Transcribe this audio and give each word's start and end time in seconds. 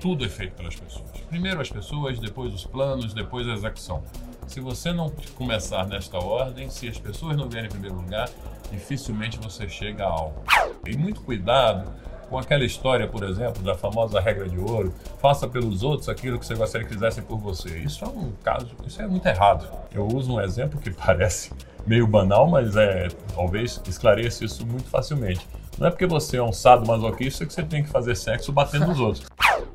tudo 0.00 0.24
é 0.24 0.28
feito 0.28 0.54
pelas 0.54 0.74
pessoas. 0.74 1.10
Primeiro 1.28 1.60
as 1.60 1.70
pessoas, 1.70 2.18
depois 2.18 2.54
os 2.54 2.64
planos, 2.64 3.12
depois 3.12 3.46
a 3.46 3.52
execução. 3.52 4.02
Se 4.46 4.58
você 4.58 4.92
não 4.92 5.12
começar 5.36 5.86
nesta 5.86 6.18
ordem, 6.18 6.70
se 6.70 6.88
as 6.88 6.98
pessoas 6.98 7.36
não 7.36 7.48
vierem 7.48 7.68
em 7.68 7.70
primeiro 7.70 7.96
lugar, 7.96 8.28
dificilmente 8.72 9.38
você 9.38 9.68
chega 9.68 10.04
a 10.04 10.08
algo. 10.08 10.42
E 10.86 10.96
muito 10.96 11.20
cuidado 11.20 11.92
com 12.28 12.38
aquela 12.38 12.64
história, 12.64 13.06
por 13.06 13.22
exemplo, 13.24 13.62
da 13.62 13.74
famosa 13.74 14.20
regra 14.20 14.48
de 14.48 14.58
ouro, 14.58 14.94
faça 15.20 15.46
pelos 15.46 15.82
outros 15.82 16.08
aquilo 16.08 16.38
que 16.38 16.46
você 16.46 16.54
gostaria 16.54 16.86
que 16.86 16.94
fizessem 16.94 17.22
por 17.22 17.38
você. 17.38 17.78
Isso 17.78 18.04
é 18.04 18.08
um 18.08 18.32
caso, 18.42 18.68
isso 18.86 19.02
é 19.02 19.06
muito 19.06 19.26
errado. 19.26 19.68
Eu 19.92 20.06
uso 20.06 20.34
um 20.34 20.40
exemplo 20.40 20.80
que 20.80 20.90
parece 20.94 21.52
meio 21.86 22.06
banal, 22.06 22.48
mas 22.48 22.76
é 22.76 23.08
talvez 23.34 23.80
esclareça 23.86 24.44
isso 24.44 24.64
muito 24.64 24.88
facilmente. 24.88 25.46
Não 25.78 25.88
é 25.88 25.90
porque 25.90 26.06
você 26.06 26.36
é 26.36 26.42
um 26.42 26.52
sado 26.52 26.86
masoquista 26.86 27.44
que 27.44 27.52
você 27.52 27.62
tem 27.62 27.82
que 27.82 27.88
fazer 27.88 28.14
sexo 28.14 28.52
batendo 28.52 28.86
nos 28.86 29.00
outros. 29.00 29.26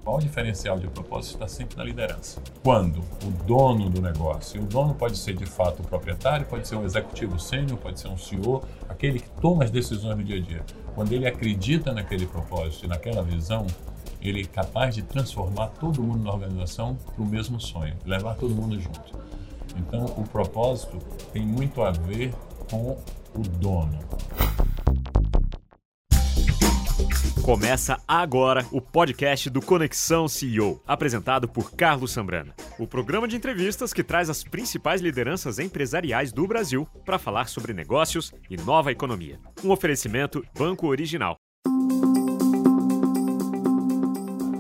O 0.08 0.20
diferencial 0.20 0.78
de 0.78 0.88
propósito 0.88 1.34
está 1.34 1.48
sempre 1.48 1.78
na 1.78 1.84
liderança? 1.84 2.40
Quando 2.62 3.00
o 3.24 3.32
dono 3.48 3.90
do 3.90 4.00
negócio, 4.00 4.62
e 4.62 4.64
o 4.64 4.68
dono 4.68 4.94
pode 4.94 5.18
ser 5.18 5.34
de 5.34 5.48
fato 5.48 5.82
o 5.82 5.88
proprietário, 5.88 6.46
pode 6.46 6.68
ser 6.68 6.76
um 6.76 6.86
executivo 6.86 7.40
sênior, 7.40 7.80
pode 7.80 8.00
ser 8.00 8.10
um 8.10 8.18
CEO, 8.18 8.64
aquele 8.88 9.20
que 9.20 9.30
toma 9.42 9.64
as 9.64 9.72
decisões 9.72 10.16
no 10.16 10.24
dia 10.24 10.38
a 10.38 10.40
dia. 10.40 10.64
Quando 10.94 11.12
ele 11.12 11.28
acredita 11.28 11.92
naquele 11.92 12.28
propósito 12.28 12.86
e 12.86 12.88
naquela 12.88 13.24
visão, 13.24 13.66
ele 14.22 14.42
é 14.42 14.46
capaz 14.46 14.94
de 14.94 15.02
transformar 15.02 15.70
todo 15.70 16.04
mundo 16.04 16.24
na 16.24 16.32
organização 16.32 16.96
para 16.96 17.24
o 17.24 17.26
mesmo 17.26 17.60
sonho, 17.60 17.96
levar 18.06 18.36
todo 18.36 18.54
mundo 18.54 18.80
junto. 18.80 19.20
Então, 19.76 20.06
o 20.06 20.24
propósito 20.24 21.00
tem 21.34 21.44
muito 21.44 21.82
a 21.82 21.90
ver 21.90 22.32
com 22.70 22.96
o 23.34 23.40
dono. 23.40 23.98
Começa 27.46 28.02
agora 28.08 28.66
o 28.72 28.82
podcast 28.82 29.52
do 29.52 29.62
Conexão 29.62 30.28
CEO, 30.28 30.82
apresentado 30.84 31.48
por 31.48 31.74
Carlos 31.74 32.12
Sambrana. 32.12 32.56
O 32.80 32.88
programa 32.88 33.28
de 33.28 33.36
entrevistas 33.36 33.94
que 33.94 34.04
traz 34.04 34.32
as 34.32 34.44
principais 34.44 35.00
lideranças 35.00 35.60
empresariais 35.60 36.32
do 36.32 36.48
Brasil 36.48 36.88
para 37.06 37.20
falar 37.20 37.48
sobre 37.48 37.72
negócios 37.72 38.34
e 38.50 38.58
nova 38.58 38.92
economia. 38.92 39.38
Um 39.64 39.70
oferecimento 39.70 40.44
Banco 40.58 40.88
Original. 40.88 41.36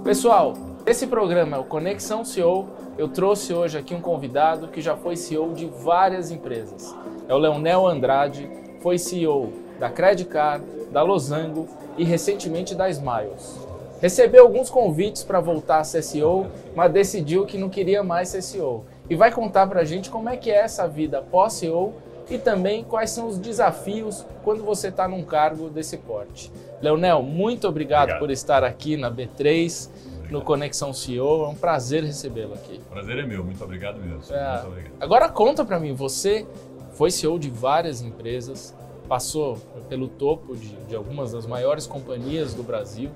Pessoal, 0.03 0.53
esse 0.85 1.07
programa 1.07 1.57
o 1.57 1.63
Conexão 1.63 2.23
CEO. 2.23 2.69
Eu 2.99 3.07
trouxe 3.07 3.51
hoje 3.51 3.79
aqui 3.79 3.95
um 3.95 3.99
convidado 3.99 4.67
que 4.67 4.79
já 4.79 4.95
foi 4.95 5.15
CEO 5.15 5.55
de 5.55 5.65
várias 5.65 6.29
empresas. 6.29 6.95
É 7.27 7.33
o 7.33 7.39
Leonel 7.39 7.87
Andrade, 7.87 8.47
foi 8.79 8.99
CEO 8.99 9.51
da 9.79 9.89
Credcar, 9.89 10.61
da 10.91 11.01
Losango 11.01 11.67
e 11.97 12.03
recentemente 12.03 12.75
da 12.75 12.89
Smiles. 12.89 13.65
Recebeu 14.01 14.43
alguns 14.43 14.69
convites 14.69 15.23
para 15.23 15.39
voltar 15.39 15.79
a 15.79 15.83
ser 15.83 16.01
CEO, 16.01 16.47
mas 16.75 16.91
decidiu 16.91 17.45
que 17.45 17.57
não 17.57 17.69
queria 17.69 18.03
mais 18.03 18.29
ser 18.29 18.41
CEO. 18.41 18.85
E 19.09 19.15
vai 19.15 19.31
contar 19.31 19.67
para 19.67 19.81
a 19.81 19.85
gente 19.85 20.09
como 20.09 20.29
é 20.29 20.35
que 20.35 20.51
é 20.51 20.57
essa 20.57 20.87
vida 20.87 21.21
pós-CEO 21.21 21.93
e 22.29 22.37
também 22.37 22.83
quais 22.83 23.11
são 23.11 23.27
os 23.27 23.37
desafios 23.37 24.25
quando 24.43 24.63
você 24.63 24.89
está 24.89 25.07
num 25.07 25.23
cargo 25.23 25.69
desse 25.69 25.97
porte. 25.97 26.51
Leonel, 26.81 27.21
muito 27.21 27.67
obrigado, 27.67 28.03
obrigado, 28.03 28.19
por 28.19 28.31
estar 28.31 28.63
aqui 28.63 28.97
na 28.97 29.09
B3, 29.09 29.87
obrigado. 29.87 30.31
no 30.31 30.41
Conexão 30.41 30.93
CEO. 30.93 31.45
É 31.45 31.47
um 31.47 31.55
prazer 31.55 32.03
recebê-lo 32.03 32.53
aqui. 32.53 32.81
Prazer 32.89 33.17
é 33.19 33.25
meu, 33.25 33.43
muito 33.43 33.63
obrigado 33.63 33.97
mesmo. 33.99 34.21
É. 34.35 34.53
Muito 34.53 34.67
obrigado. 34.67 34.93
Agora 34.99 35.29
conta 35.29 35.63
para 35.63 35.79
mim, 35.79 35.93
você 35.93 36.45
foi 36.93 37.11
CEO 37.11 37.39
de 37.39 37.49
várias 37.49 38.01
empresas, 38.01 38.75
passou 39.05 39.57
pelo 39.87 40.07
topo 40.07 40.55
de, 40.55 40.75
de 40.87 40.95
algumas 40.95 41.31
das 41.31 41.45
maiores 41.45 41.87
companhias 41.87 42.53
do 42.53 42.63
Brasil. 42.63 43.09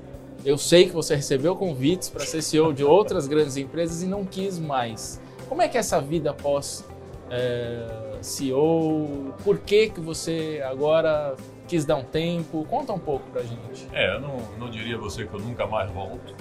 Eu 0.45 0.57
sei 0.57 0.85
que 0.85 0.93
você 0.93 1.15
recebeu 1.15 1.55
convites 1.55 2.09
para 2.09 2.25
ser 2.25 2.41
CEO 2.41 2.73
de 2.73 2.83
outras 2.83 3.27
grandes 3.27 3.57
empresas 3.57 4.01
e 4.01 4.05
não 4.05 4.23
quis 4.23 4.57
mais. 4.57 5.21
Como 5.49 5.61
é 5.61 5.67
que 5.67 5.77
é 5.77 5.79
essa 5.79 5.99
vida 5.99 6.31
após 6.31 6.85
é, 7.29 8.17
CEO? 8.21 9.33
Por 9.43 9.59
que, 9.59 9.89
que 9.89 9.99
você 9.99 10.63
agora 10.65 11.35
quis 11.67 11.83
dar 11.83 11.97
um 11.97 12.03
tempo? 12.03 12.65
Conta 12.69 12.93
um 12.93 12.99
pouco 12.99 13.29
para 13.31 13.41
gente. 13.43 13.87
É, 13.91 14.15
eu 14.15 14.21
não, 14.21 14.37
não 14.57 14.69
diria 14.69 14.95
a 14.95 14.99
você 14.99 15.25
que 15.25 15.33
eu 15.33 15.39
nunca 15.39 15.67
mais 15.67 15.91
volto. 15.91 16.33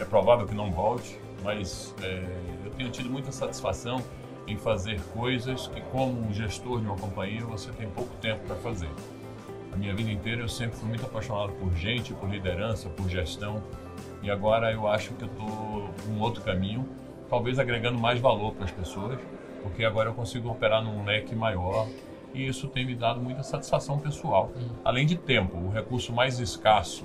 É 0.00 0.04
provável 0.04 0.46
que 0.46 0.54
não 0.54 0.70
volte, 0.72 1.20
mas 1.44 1.94
é, 2.02 2.24
eu 2.64 2.70
tenho 2.72 2.90
tido 2.90 3.10
muita 3.10 3.30
satisfação 3.30 4.02
em 4.48 4.56
fazer 4.56 5.00
coisas 5.14 5.66
que, 5.68 5.80
como 5.80 6.32
gestor 6.32 6.80
de 6.80 6.86
uma 6.86 6.96
companhia, 6.96 7.44
você 7.44 7.70
tem 7.72 7.88
pouco 7.90 8.14
tempo 8.16 8.40
para 8.46 8.56
fazer. 8.56 8.90
A 9.72 9.76
minha 9.76 9.94
vida 9.94 10.10
inteira 10.10 10.40
eu 10.40 10.48
sempre 10.48 10.76
fui 10.76 10.88
muito 10.88 11.04
apaixonado 11.04 11.52
por 11.52 11.72
gente, 11.76 12.14
por 12.14 12.28
liderança, 12.28 12.88
por 12.88 13.08
gestão, 13.08 13.62
e 14.22 14.30
agora 14.30 14.72
eu 14.72 14.88
acho 14.88 15.12
que 15.14 15.24
eu 15.24 15.28
estou 15.28 15.90
num 16.08 16.20
outro 16.20 16.42
caminho, 16.42 16.88
talvez 17.28 17.58
agregando 17.58 17.98
mais 17.98 18.18
valor 18.18 18.54
para 18.54 18.64
as 18.64 18.70
pessoas, 18.70 19.18
porque 19.62 19.84
agora 19.84 20.08
eu 20.08 20.14
consigo 20.14 20.48
operar 20.48 20.82
num 20.82 21.04
leque 21.04 21.34
maior 21.34 21.86
e 22.34 22.46
isso 22.46 22.68
tem 22.68 22.84
me 22.86 22.94
dado 22.94 23.20
muita 23.20 23.42
satisfação 23.42 23.98
pessoal. 23.98 24.50
Além 24.84 25.06
de 25.06 25.16
tempo, 25.16 25.56
o 25.56 25.70
recurso 25.70 26.12
mais 26.12 26.38
escasso 26.38 27.04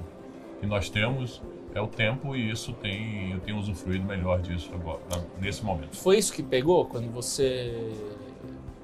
que 0.59 0.65
nós 0.65 0.89
temos 0.89 1.41
é 1.75 1.81
o 1.81 1.87
tempo 1.87 2.35
e 2.35 2.51
isso 2.51 2.73
tem 2.73 3.31
eu 3.31 3.39
tenho 3.39 3.57
usufruído 3.57 4.05
melhor 4.05 4.39
disso 4.39 4.69
agora 4.73 4.99
nesse 5.39 5.63
momento. 5.63 5.95
Foi 5.95 6.17
isso 6.17 6.31
que 6.33 6.43
pegou 6.43 6.85
quando 6.85 7.11
você 7.11 7.91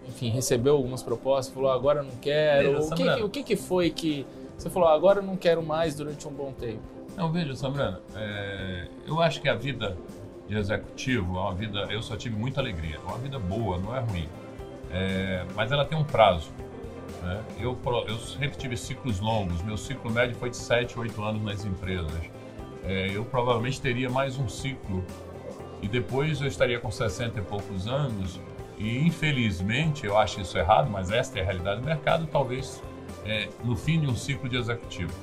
enfim 0.07 0.29
recebeu 0.29 0.75
algumas 0.75 1.03
propostas, 1.03 1.53
falou 1.53 1.71
agora 1.71 2.01
não 2.01 2.15
quero. 2.21 2.73
Veja, 2.73 2.93
o, 2.93 2.95
que, 2.95 3.03
que, 3.03 3.23
o 3.23 3.29
que, 3.29 3.43
que 3.43 3.55
foi 3.55 3.89
que 3.89 4.25
você 4.57 4.69
falou 4.69 4.89
agora 4.89 5.21
não 5.21 5.37
quero 5.37 5.61
mais 5.61 5.95
durante 5.95 6.27
um 6.27 6.31
bom 6.31 6.51
tempo? 6.51 6.81
Não 7.15 7.31
veja, 7.31 7.55
Sambrana, 7.55 8.01
é, 8.15 8.87
eu 9.05 9.21
acho 9.21 9.41
que 9.41 9.49
a 9.49 9.55
vida 9.55 9.95
de 10.47 10.57
executivo 10.57 11.37
é 11.37 11.41
uma 11.41 11.53
vida 11.53 11.87
eu 11.91 12.01
só 12.01 12.15
tive 12.15 12.35
muita 12.35 12.59
alegria, 12.59 12.95
é 12.95 12.99
uma 12.99 13.17
vida 13.17 13.37
boa, 13.37 13.77
não 13.77 13.95
é 13.95 13.99
ruim, 13.99 14.27
é, 14.91 15.45
mas 15.55 15.71
ela 15.71 15.85
tem 15.85 15.97
um 15.97 16.03
prazo. 16.03 16.49
Né? 17.21 17.43
Eu, 17.59 17.77
eu 18.07 18.17
sempre 18.17 18.57
tive 18.57 18.75
ciclos 18.75 19.19
longos, 19.19 19.61
meu 19.61 19.77
ciclo 19.77 20.09
médio 20.09 20.35
foi 20.35 20.49
de 20.49 20.57
7, 20.57 20.97
8 20.97 21.23
anos 21.23 21.43
nas 21.43 21.65
empresas 21.65 22.11
é, 22.89 23.15
eu 23.15 23.23
provavelmente 23.23 23.79
teria 23.79 24.09
mais 24.09 24.39
um 24.39 24.49
ciclo 24.49 25.05
e 25.79 25.87
depois 25.87 26.41
eu 26.41 26.47
estaria 26.47 26.79
com 26.79 26.89
60 26.89 27.39
e 27.39 27.43
poucos 27.43 27.87
anos 27.87 28.39
e 28.79 28.97
infelizmente, 29.05 30.05
eu 30.05 30.17
acho 30.17 30.41
isso 30.41 30.57
errado, 30.57 30.89
mas 30.89 31.11
esta 31.11 31.37
é 31.37 31.41
a 31.41 31.45
realidade 31.45 31.81
do 31.81 31.85
mercado, 31.85 32.25
talvez 32.25 32.81
é, 33.25 33.47
no 33.63 33.75
fim 33.75 33.99
de 33.99 34.07
um 34.07 34.15
ciclo 34.15 34.49
de 34.49 34.57
executivo. 34.57 35.13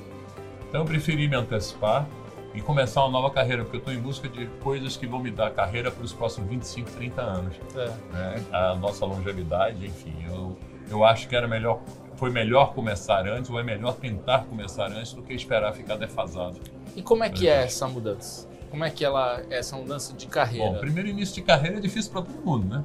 Então 0.69 0.81
eu 0.81 0.85
preferi 0.85 1.27
me 1.27 1.35
antecipar 1.35 2.07
e 2.53 2.61
começar 2.61 3.01
uma 3.01 3.11
nova 3.11 3.29
carreira, 3.31 3.63
porque 3.63 3.77
eu 3.77 3.79
estou 3.79 3.93
em 3.93 3.99
busca 3.99 4.29
de 4.29 4.45
coisas 4.61 4.95
que 4.95 5.05
vão 5.05 5.19
me 5.19 5.31
dar 5.31 5.51
carreira 5.51 5.91
para 5.91 6.03
os 6.03 6.13
próximos 6.13 6.49
25, 6.49 6.91
30 6.91 7.21
anos. 7.21 7.55
É. 7.75 7.87
Né? 8.13 8.45
A 8.51 8.75
nossa 8.75 9.05
longevidade, 9.05 9.85
enfim, 9.85 10.15
eu, 10.29 10.57
eu 10.89 11.03
acho 11.03 11.27
que 11.27 11.35
era 11.35 11.47
melhor, 11.47 11.81
foi 12.15 12.29
melhor 12.29 12.73
começar 12.73 13.27
antes, 13.27 13.49
ou 13.49 13.59
é 13.59 13.63
melhor 13.63 13.95
tentar 13.95 14.45
começar 14.45 14.85
antes 14.85 15.11
do 15.13 15.21
que 15.21 15.33
esperar 15.33 15.73
ficar 15.73 15.97
defasado. 15.97 16.76
E 16.97 17.01
como 17.03 17.23
é 17.23 17.29
que 17.29 17.47
é 17.47 17.63
essa 17.63 17.87
mudança? 17.87 18.49
Como 18.71 18.83
é 18.83 18.89
que 18.89 19.05
ela 19.05 19.43
é 19.51 19.59
essa 19.59 19.77
mudança 19.77 20.13
de 20.13 20.25
carreira? 20.25 20.71
Bom, 20.71 20.79
primeiro 20.79 21.07
início 21.07 21.35
de 21.35 21.43
carreira 21.43 21.77
é 21.77 21.79
difícil 21.79 22.11
para 22.11 22.23
todo 22.23 22.43
mundo, 22.43 22.67
né? 22.67 22.83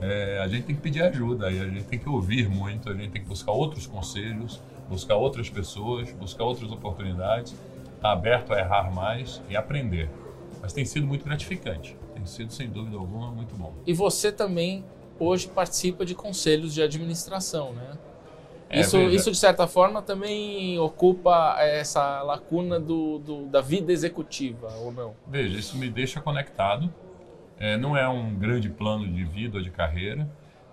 É, 0.00 0.40
a 0.42 0.48
gente 0.48 0.64
tem 0.64 0.74
que 0.74 0.82
pedir 0.82 1.00
ajuda, 1.00 1.48
e 1.48 1.60
a 1.60 1.64
gente 1.64 1.84
tem 1.84 1.96
que 1.96 2.08
ouvir 2.08 2.48
muito, 2.48 2.90
a 2.90 2.92
gente 2.92 3.10
tem 3.10 3.22
que 3.22 3.28
buscar 3.28 3.52
outros 3.52 3.86
conselhos, 3.86 4.60
buscar 4.88 5.14
outras 5.14 5.48
pessoas, 5.48 6.10
buscar 6.10 6.42
outras 6.42 6.72
oportunidades, 6.72 7.52
estar 7.52 8.00
tá 8.00 8.10
aberto 8.10 8.52
a 8.52 8.58
errar 8.58 8.92
mais 8.92 9.40
e 9.48 9.56
aprender. 9.56 10.10
Mas 10.60 10.72
tem 10.72 10.84
sido 10.84 11.06
muito 11.06 11.24
gratificante, 11.24 11.96
tem 12.14 12.26
sido 12.26 12.52
sem 12.52 12.68
dúvida 12.68 12.96
alguma 12.96 13.30
muito 13.30 13.54
bom. 13.54 13.72
E 13.86 13.94
você 13.94 14.32
também 14.32 14.84
hoje 15.20 15.46
participa 15.46 16.04
de 16.04 16.16
conselhos 16.16 16.74
de 16.74 16.82
administração, 16.82 17.72
né? 17.72 17.96
É, 18.72 18.80
isso, 18.80 18.98
isso, 18.98 19.30
de 19.30 19.36
certa 19.36 19.66
forma, 19.66 20.00
também 20.00 20.78
ocupa 20.78 21.56
essa 21.60 22.22
lacuna 22.22 22.80
do, 22.80 23.18
do, 23.18 23.46
da 23.46 23.60
vida 23.60 23.92
executiva, 23.92 24.72
ou 24.78 24.90
não? 24.90 25.14
Veja, 25.26 25.58
isso 25.58 25.76
me 25.76 25.90
deixa 25.90 26.22
conectado. 26.22 26.92
É, 27.58 27.76
não 27.76 27.94
é 27.94 28.08
um 28.08 28.34
grande 28.34 28.70
plano 28.70 29.06
de 29.06 29.24
vida 29.24 29.58
ou 29.58 29.62
de 29.62 29.70
carreira, 29.70 30.26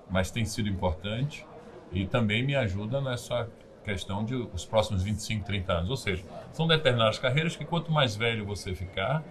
mas 0.10 0.31
tem 0.31 0.46
sido 0.46 0.69
importante 0.69 1.46
e 1.92 2.06
também 2.06 2.42
me 2.42 2.56
ajuda 2.56 3.01
nessa 3.01 3.50
questão 3.84 4.24
de 4.24 4.34
os 4.34 4.66
próximos 4.66 5.04
25, 5.04 5.46
30 5.46 5.74
anos. 5.74 5.90
Ou 5.90 5.98
seja, 5.98 6.24
são 6.54 6.68
determinadas 6.68 7.19
carreiras 7.19 7.56
que 7.57 7.66
quanto 7.66 7.92
mais 7.92 8.16
velho 8.16 8.46
você 8.46 8.74
ficar, 8.74 9.24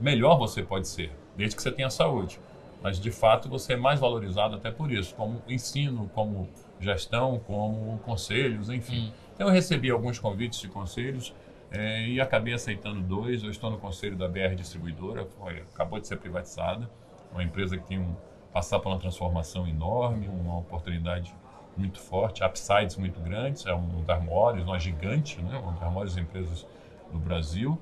melhor 0.00 0.36
você 0.36 0.62
pode 0.62 0.88
ser, 0.88 1.12
desde 1.36 1.54
que 1.54 1.62
você 1.62 1.70
tenha 1.70 1.90
saúde. 1.90 2.40
Mas, 2.82 2.98
de 3.00 3.10
fato, 3.10 3.48
você 3.48 3.74
é 3.74 3.76
mais 3.76 4.00
valorizado 4.00 4.56
até 4.56 4.70
por 4.70 4.92
isso, 4.92 5.14
como 5.14 5.40
ensino, 5.48 6.10
como 6.12 6.48
gestão, 6.80 7.40
como 7.46 7.98
conselhos, 8.00 8.68
enfim. 8.68 9.08
Hum. 9.08 9.12
Então, 9.34 9.48
eu 9.48 9.52
recebi 9.52 9.90
alguns 9.90 10.18
convites 10.18 10.60
de 10.60 10.68
conselhos 10.68 11.34
é, 11.70 12.06
e 12.06 12.20
acabei 12.20 12.54
aceitando 12.54 13.00
dois. 13.00 13.42
Eu 13.42 13.50
estou 13.50 13.70
no 13.70 13.78
conselho 13.78 14.16
da 14.16 14.28
BR 14.28 14.54
Distribuidora, 14.54 15.26
foi, 15.26 15.60
acabou 15.74 15.98
de 15.98 16.06
ser 16.06 16.16
privatizada, 16.16 16.88
uma 17.32 17.42
empresa 17.42 17.76
que 17.76 17.84
tem 17.84 17.98
um 17.98 18.14
passar 18.52 18.78
por 18.78 18.90
uma 18.90 18.98
transformação 19.00 19.66
enorme, 19.66 20.28
uma 20.28 20.58
oportunidade 20.58 21.34
muito 21.76 21.98
forte, 21.98 22.44
upsides 22.44 22.96
muito 22.96 23.18
grandes, 23.18 23.66
é 23.66 23.74
um 23.74 24.04
das 24.04 24.24
maiores, 24.24 24.62
uma 24.62 24.78
gigante, 24.78 25.42
né, 25.42 25.58
uma 25.58 25.72
das 25.72 25.90
maiores 25.90 26.16
empresas 26.16 26.64
do 27.12 27.18
Brasil. 27.18 27.76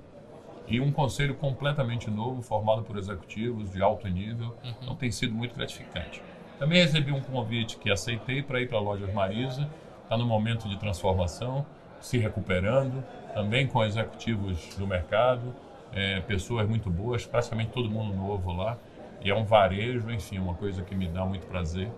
e 0.68 0.80
um 0.80 0.92
conselho 0.92 1.34
completamente 1.34 2.08
novo, 2.08 2.40
formado 2.40 2.84
por 2.84 2.96
executivos 2.96 3.72
de 3.72 3.82
alto 3.82 4.08
nível. 4.08 4.56
Uhum. 4.64 4.74
Então 4.80 4.94
tem 4.94 5.10
sido 5.10 5.34
muito 5.34 5.54
gratificante. 5.54 6.22
Também 6.62 6.80
recebi 6.80 7.10
um 7.10 7.20
convite 7.20 7.76
que 7.76 7.90
aceitei 7.90 8.40
para 8.40 8.60
ir 8.60 8.68
para 8.68 8.78
a 8.78 8.80
Lojas 8.80 9.12
Marisa, 9.12 9.68
está 10.04 10.16
no 10.16 10.24
momento 10.24 10.68
de 10.68 10.78
transformação, 10.78 11.66
se 12.00 12.18
recuperando, 12.18 13.02
também 13.34 13.66
com 13.66 13.82
executivos 13.82 14.76
do 14.76 14.86
mercado, 14.86 15.52
é, 15.92 16.20
pessoas 16.20 16.68
muito 16.68 16.88
boas, 16.88 17.26
praticamente 17.26 17.72
todo 17.72 17.90
mundo 17.90 18.14
novo 18.14 18.52
lá. 18.52 18.78
E 19.24 19.28
é 19.28 19.34
um 19.34 19.42
varejo, 19.42 20.08
enfim, 20.08 20.38
uma 20.38 20.54
coisa 20.54 20.82
que 20.82 20.94
me 20.94 21.08
dá 21.08 21.24
muito 21.24 21.48
prazer. 21.48 21.90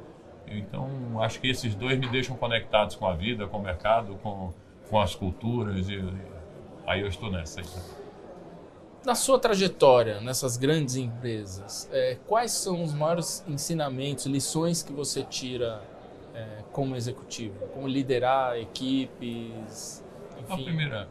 Então, 0.46 0.88
acho 1.20 1.38
que 1.42 1.50
esses 1.50 1.74
dois 1.74 1.98
me 1.98 2.08
deixam 2.08 2.34
conectados 2.34 2.96
com 2.96 3.06
a 3.06 3.12
vida, 3.12 3.46
com 3.46 3.58
o 3.58 3.62
mercado, 3.62 4.14
com, 4.22 4.50
com 4.88 4.98
as 4.98 5.14
culturas, 5.14 5.90
e, 5.90 6.02
aí 6.86 7.02
eu 7.02 7.08
estou 7.08 7.30
nessa. 7.30 7.60
Aí. 7.60 8.03
Na 9.04 9.14
sua 9.14 9.38
trajetória 9.38 10.20
nessas 10.20 10.56
grandes 10.56 10.96
empresas, 10.96 11.88
é, 11.92 12.16
quais 12.26 12.52
são 12.52 12.82
os 12.82 12.94
maiores 12.94 13.44
ensinamentos, 13.46 14.24
lições 14.24 14.82
que 14.82 14.92
você 14.92 15.22
tira 15.22 15.82
é, 16.34 16.64
como 16.72 16.96
executivo? 16.96 17.54
Como 17.68 17.86
liderar 17.86 18.56
equipes? 18.56 20.02
Enfim. 20.38 20.52
A 20.52 20.64
primeira, 20.64 21.08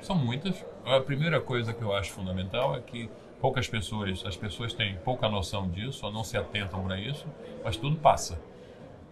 são 0.00 0.16
muitas. 0.16 0.64
A 0.86 1.00
primeira 1.00 1.38
coisa 1.40 1.74
que 1.74 1.82
eu 1.82 1.94
acho 1.94 2.12
fundamental 2.12 2.76
é 2.76 2.80
que 2.80 3.10
poucas 3.40 3.68
pessoas, 3.68 4.24
as 4.24 4.36
pessoas 4.36 4.72
têm 4.72 4.96
pouca 5.04 5.28
noção 5.28 5.68
disso 5.68 6.06
ou 6.06 6.12
não 6.12 6.24
se 6.24 6.38
atentam 6.38 6.82
para 6.82 6.98
isso, 6.98 7.26
mas 7.62 7.76
tudo 7.76 7.96
passa. 7.96 8.40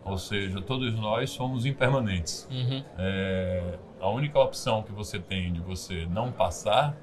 Ou 0.04 0.16
seja, 0.16 0.60
todos 0.60 0.94
nós 0.94 1.30
somos 1.30 1.66
impermanentes. 1.66 2.48
Uhum. 2.50 2.82
É, 2.98 3.78
a 4.00 4.08
única 4.08 4.38
opção 4.38 4.82
que 4.82 4.90
você 4.90 5.18
tem 5.18 5.52
de 5.52 5.60
você 5.60 6.06
não 6.06 6.32
passar 6.32 6.96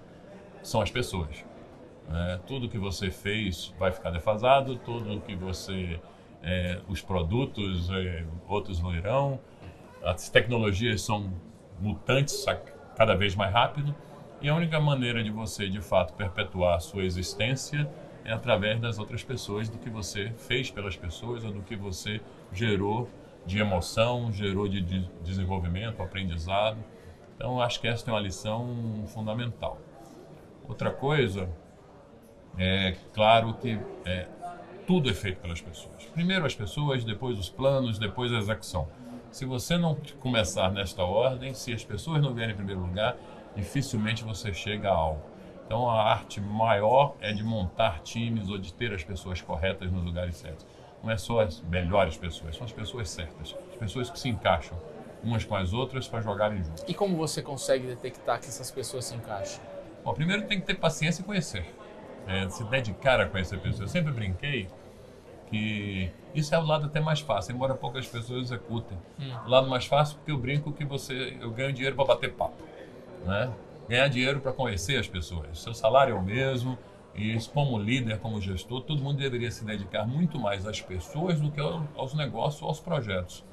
são 0.70 0.82
as 0.82 0.92
pessoas. 0.92 1.44
É, 2.12 2.40
tudo 2.48 2.70
que 2.70 2.78
você 2.78 3.10
fez 3.12 3.74
vai 3.78 3.92
ficar 3.92 4.12
defasado, 4.12 4.76
tudo 4.78 5.22
que 5.22 5.36
você. 5.36 6.00
É, 6.42 6.80
os 6.88 7.02
produtos, 7.02 7.90
é, 7.90 8.24
outros 8.48 8.82
não 8.82 8.96
irão, 8.96 9.40
as 10.02 10.30
tecnologias 10.30 11.02
são 11.02 11.34
mutantes 11.82 12.46
cada 12.96 13.14
vez 13.14 13.36
mais 13.36 13.52
rápido, 13.52 13.94
e 14.42 14.48
a 14.48 14.56
única 14.56 14.80
maneira 14.80 15.22
de 15.22 15.30
você, 15.30 15.68
de 15.68 15.82
fato, 15.82 16.14
perpetuar 16.14 16.78
a 16.78 16.80
sua 16.80 17.04
existência 17.04 17.90
é 18.24 18.32
através 18.32 18.80
das 18.80 19.00
outras 19.00 19.22
pessoas, 19.22 19.68
do 19.68 19.78
que 19.78 19.90
você 19.90 20.32
fez 20.38 20.72
pelas 20.72 20.96
pessoas 20.96 21.44
ou 21.44 21.52
do 21.52 21.62
que 21.62 21.76
você 21.76 22.22
gerou 22.54 23.10
de 23.46 23.60
emoção, 23.60 24.32
gerou 24.32 24.68
de 24.70 24.82
desenvolvimento, 25.22 26.02
aprendizado. 26.02 26.78
Então, 27.36 27.62
acho 27.62 27.82
que 27.82 27.88
essa 27.88 28.10
é 28.10 28.14
uma 28.14 28.20
lição 28.22 29.04
fundamental. 29.08 29.78
Outra 30.70 30.92
coisa, 30.92 31.50
é 32.56 32.96
claro 33.12 33.56
que 33.56 33.80
é, 34.06 34.28
tudo 34.86 35.10
é 35.10 35.14
feito 35.16 35.42
pelas 35.42 35.60
pessoas. 35.60 36.06
Primeiro 36.14 36.46
as 36.46 36.54
pessoas, 36.54 37.04
depois 37.04 37.40
os 37.40 37.50
planos, 37.50 37.98
depois 37.98 38.32
a 38.32 38.38
execução. 38.38 38.88
Se 39.32 39.46
você 39.46 39.78
não 39.78 39.98
começar 40.20 40.72
nesta 40.72 41.04
ordem, 41.04 41.56
se 41.56 41.74
as 41.74 41.84
pessoas 41.84 42.22
não 42.22 42.36
vierem 42.36 42.54
em 42.54 42.56
primeiro 42.56 42.82
lugar, 42.82 43.18
dificilmente 43.56 44.24
você 44.24 44.54
chega 44.54 44.90
a 44.90 44.94
algo. 44.94 45.22
Então 45.66 45.90
a 45.90 46.04
arte 46.04 46.40
maior 46.40 47.16
é 47.20 47.34
de 47.34 47.44
montar 47.44 48.02
times 48.02 48.48
ou 48.48 48.60
de 48.60 48.72
ter 48.72 48.94
as 48.94 49.04
pessoas 49.04 49.42
corretas 49.42 49.92
nos 49.92 50.04
lugares 50.04 50.38
certos. 50.38 50.68
Não 51.04 51.10
é 51.10 51.18
só 51.18 51.42
as 51.42 51.62
melhores 51.62 52.16
pessoas, 52.16 52.56
são 52.56 52.66
as 52.66 52.72
pessoas 52.72 53.10
certas, 53.10 53.56
as 53.72 53.76
pessoas 53.76 54.10
que 54.12 54.20
se 54.20 54.30
encaixam 54.30 54.78
umas 55.24 55.44
com 55.44 55.56
as 55.56 55.74
outras 55.74 56.08
para 56.08 56.22
jogarem 56.22 56.64
juntos. 56.64 56.86
E 56.88 56.94
como 56.94 57.18
você 57.18 57.42
consegue 57.42 57.88
detectar 57.88 58.40
que 58.40 58.46
essas 58.46 58.70
pessoas 58.70 59.06
se 59.06 59.16
encaixam? 59.16 59.79
Bom, 60.04 60.14
primeiro 60.14 60.44
tem 60.44 60.60
que 60.60 60.66
ter 60.66 60.76
paciência 60.76 61.22
e 61.22 61.26
conhecer, 61.26 61.66
é, 62.28 62.48
se 62.50 62.64
dedicar 62.66 63.20
a 63.20 63.26
conhecer 63.26 63.60
pessoas. 63.60 63.82
Eu 63.82 63.88
sempre 63.88 64.12
brinquei 64.12 64.68
que 65.48 66.12
isso 66.34 66.54
é 66.54 66.60
o 66.60 66.66
lado 66.66 66.86
até 66.86 67.00
mais 67.00 67.20
fácil, 67.20 67.56
embora 67.56 67.74
poucas 67.74 68.08
pessoas 68.08 68.46
executem. 68.46 68.98
Hum. 69.20 69.32
O 69.46 69.50
lado 69.50 69.68
mais 69.68 69.86
fácil 69.86 70.18
porque 70.18 70.32
eu 70.32 70.38
brinco 70.38 70.72
que 70.72 70.86
você, 70.86 71.38
eu 71.42 71.52
ganho 71.52 71.74
dinheiro 71.74 71.96
para 71.96 72.06
bater 72.06 72.34
papo, 72.34 72.64
né? 73.26 73.52
ganhar 73.90 74.08
dinheiro 74.08 74.40
para 74.40 74.54
conhecer 74.54 74.98
as 75.00 75.08
pessoas. 75.08 75.60
Seu 75.60 75.74
salário 75.74 76.16
é 76.16 76.18
o 76.18 76.22
mesmo, 76.22 76.78
e 77.16 77.36
como 77.54 77.78
líder, 77.78 78.20
como 78.20 78.40
gestor, 78.40 78.82
todo 78.82 79.02
mundo 79.02 79.18
deveria 79.18 79.50
se 79.50 79.66
dedicar 79.66 80.06
muito 80.06 80.40
mais 80.40 80.66
às 80.66 80.80
pessoas 80.80 81.42
do 81.42 81.52
que 81.52 81.60
aos 81.60 82.14
negócios 82.14 82.62
aos 82.62 82.80
projetos. 82.80 83.44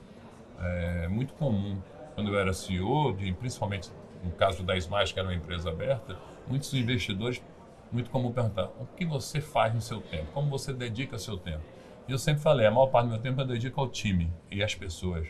É 0.61 1.09
muito 1.09 1.33
comum, 1.35 1.79
quando 2.15 2.33
eu 2.33 2.39
era 2.39 2.53
CEO, 2.53 3.15
de, 3.15 3.33
principalmente 3.33 3.91
no 4.23 4.31
caso 4.33 4.63
da 4.63 4.77
Smash, 4.77 5.13
que 5.13 5.19
era 5.19 5.29
uma 5.29 5.35
empresa 5.35 5.71
aberta, 5.71 6.17
muitos 6.49 6.73
investidores, 6.75 7.43
muito 7.91 8.11
comum 8.11 8.33
perguntar, 8.33 8.67
o 8.81 8.87
que 8.97 9.05
você 9.05 9.41
faz 9.41 9.75
no 9.75 9.81
seu 9.81 10.01
tempo? 10.01 10.27
Como 10.33 10.51
você 10.51 10.73
dedica 10.73 11.19
seu 11.19 11.37
tempo? 11.37 11.63
E 12.09 12.13
eu 12.13 12.19
sempre 12.19 12.43
falei, 12.43 12.67
a 12.67 12.71
maior 12.71 12.87
parte 12.87 13.07
do 13.07 13.13
meu 13.13 13.21
tempo 13.21 13.41
eu 13.41 13.47
dedico 13.47 13.81
ao 13.81 13.89
time 13.89 14.33
e 14.51 14.63
às 14.63 14.75
pessoas. 14.75 15.27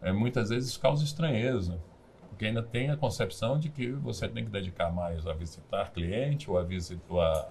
É, 0.00 0.12
muitas 0.12 0.50
vezes 0.50 0.76
causa 0.76 1.04
estranheza, 1.04 1.80
porque 2.28 2.46
ainda 2.46 2.62
tem 2.62 2.90
a 2.90 2.96
concepção 2.96 3.58
de 3.58 3.70
que 3.70 3.90
você 3.90 4.28
tem 4.28 4.44
que 4.44 4.50
dedicar 4.50 4.90
mais 4.92 5.26
a 5.26 5.32
visitar 5.32 5.90
cliente 5.90 6.50
ou 6.50 6.58
a, 6.58 6.62
visitar, 6.62 7.02
ou 7.08 7.20
a 7.20 7.48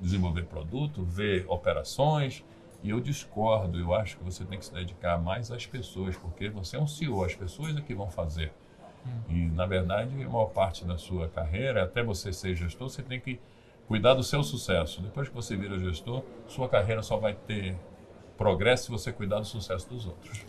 desenvolver 0.00 0.44
produto, 0.44 1.04
ver 1.04 1.44
operações. 1.48 2.44
E 2.82 2.90
eu 2.90 2.98
discordo, 2.98 3.78
eu 3.78 3.94
acho 3.94 4.16
que 4.16 4.24
você 4.24 4.44
tem 4.44 4.58
que 4.58 4.64
se 4.64 4.72
dedicar 4.72 5.16
mais 5.16 5.52
às 5.52 5.66
pessoas, 5.66 6.16
porque 6.16 6.48
você 6.48 6.76
é 6.76 6.80
um 6.80 6.86
CEO, 6.86 7.24
as 7.24 7.34
pessoas 7.34 7.76
é 7.76 7.80
que 7.80 7.94
vão 7.94 8.10
fazer. 8.10 8.52
E, 9.28 9.34
na 9.48 9.66
verdade, 9.66 10.10
a 10.22 10.28
maior 10.28 10.46
parte 10.46 10.84
da 10.84 10.96
sua 10.96 11.28
carreira, 11.28 11.84
até 11.84 12.02
você 12.02 12.32
ser 12.32 12.54
gestor, 12.54 12.88
você 12.88 13.02
tem 13.02 13.18
que 13.18 13.40
cuidar 13.88 14.14
do 14.14 14.22
seu 14.22 14.42
sucesso. 14.42 15.00
Depois 15.00 15.28
que 15.28 15.34
você 15.34 15.56
vira 15.56 15.78
gestor, 15.78 16.22
sua 16.46 16.68
carreira 16.68 17.02
só 17.02 17.16
vai 17.16 17.34
ter 17.34 17.76
progresso 18.36 18.84
se 18.84 18.90
você 18.90 19.12
cuidar 19.12 19.40
do 19.40 19.46
sucesso 19.46 19.88
dos 19.88 20.06
outros 20.06 20.44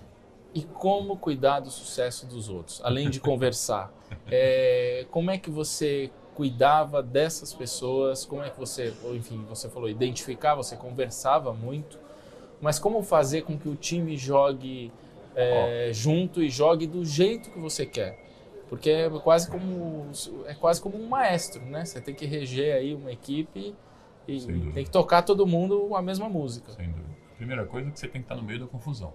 e 0.53 0.61
como 0.61 1.17
cuidar 1.17 1.59
do 1.61 1.71
sucesso 1.71 2.27
dos 2.27 2.47
outros, 2.47 2.79
além 2.83 3.09
de 3.09 3.19
conversar. 3.21 3.91
É, 4.29 5.05
como 5.09 5.31
é 5.31 5.37
que 5.37 5.49
você 5.49 6.11
cuidava 6.35 7.01
dessas 7.01 7.53
pessoas? 7.53 8.25
Como 8.25 8.43
é 8.43 8.49
que 8.49 8.59
você, 8.59 8.93
enfim, 9.13 9.43
você 9.49 9.67
falou 9.67 9.89
identificar, 9.89 10.55
você 10.55 10.75
conversava 10.75 11.53
muito, 11.53 11.97
mas 12.61 12.77
como 12.77 13.01
fazer 13.01 13.41
com 13.41 13.57
que 13.57 13.67
o 13.67 13.75
time 13.75 14.15
jogue 14.15 14.91
é, 15.35 15.89
junto 15.91 16.41
e 16.41 16.49
jogue 16.49 16.85
do 16.85 17.03
jeito 17.03 17.49
que 17.49 17.59
você 17.59 17.85
quer? 17.85 18.22
Porque 18.73 18.89
é 18.89 19.07
quase 19.07 19.51
como 19.51 20.09
é 20.47 20.55
quase 20.55 20.81
como 20.81 20.97
um 20.97 21.07
maestro, 21.07 21.63
né? 21.63 21.85
Você 21.85 22.01
tem 22.01 22.15
que 22.15 22.25
reger 22.25 22.75
aí 22.75 22.95
uma 22.95 23.11
equipe 23.11 23.75
e 24.27 24.41
tem 24.73 24.83
que 24.83 24.89
tocar 24.89 25.21
todo 25.21 25.45
mundo 25.45 25.95
a 25.95 26.01
mesma 26.01 26.27
música. 26.27 26.71
Sem 26.71 26.87
dúvida. 26.87 27.15
Primeira 27.37 27.67
coisa 27.67 27.89
é 27.89 27.91
que 27.91 27.99
você 27.99 28.07
tem 28.07 28.19
que 28.19 28.25
estar 28.25 28.35
no 28.35 28.41
meio 28.41 28.61
da 28.61 28.65
confusão. 28.65 29.13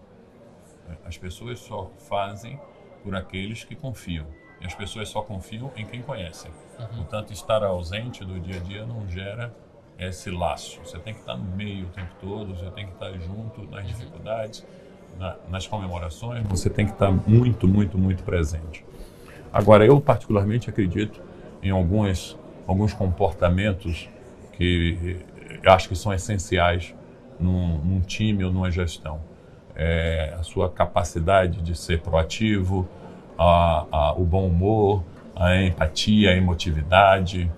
As 1.04 1.18
pessoas 1.18 1.58
só 1.58 1.90
fazem 2.08 2.56
por 3.02 3.16
aqueles 3.16 3.64
que 3.64 3.74
confiam. 3.74 4.26
E 4.60 4.66
as 4.66 4.76
pessoas 4.76 5.08
só 5.08 5.22
confiam 5.22 5.72
em 5.74 5.84
quem 5.84 6.02
conhecem. 6.02 6.52
Uhum. 6.78 6.86
Portanto, 6.98 7.32
estar 7.32 7.64
ausente 7.64 8.24
do 8.24 8.38
dia 8.38 8.60
a 8.60 8.62
dia 8.62 8.86
não 8.86 9.08
gera 9.08 9.52
esse 9.98 10.30
laço. 10.30 10.78
Você 10.84 11.00
tem 11.00 11.14
que 11.14 11.20
estar 11.20 11.36
no 11.36 11.56
meio 11.56 11.86
o 11.86 11.90
tempo 11.90 12.14
todo, 12.20 12.54
você 12.54 12.70
tem 12.70 12.86
que 12.86 12.92
estar 12.92 13.12
junto 13.18 13.62
nas 13.62 13.80
uhum. 13.80 13.88
dificuldades, 13.88 14.64
na, 15.18 15.36
nas 15.48 15.66
comemorações, 15.66 16.46
você 16.46 16.70
tem 16.70 16.86
que 16.86 16.92
estar 16.92 17.10
muito, 17.10 17.66
muito, 17.66 17.98
muito 17.98 18.22
presente. 18.22 18.84
Agora, 19.58 19.84
eu 19.84 20.00
particularmente 20.00 20.70
acredito 20.70 21.20
em 21.60 21.70
alguns, 21.70 22.38
alguns 22.64 22.94
comportamentos 22.94 24.08
que 24.52 25.18
eu 25.64 25.72
acho 25.72 25.88
que 25.88 25.96
são 25.96 26.14
essenciais 26.14 26.94
num, 27.40 27.78
num 27.78 28.00
time 28.00 28.44
ou 28.44 28.52
numa 28.52 28.70
gestão 28.70 29.20
é, 29.74 30.32
a 30.38 30.44
sua 30.44 30.70
capacidade 30.70 31.60
de 31.60 31.76
ser 31.76 32.00
proativo, 32.02 32.88
a, 33.36 33.84
a, 33.90 34.12
o 34.12 34.24
bom 34.24 34.46
humor, 34.46 35.02
a 35.34 35.60
empatia, 35.60 36.30
a 36.30 36.36
emotividade, 36.36 37.50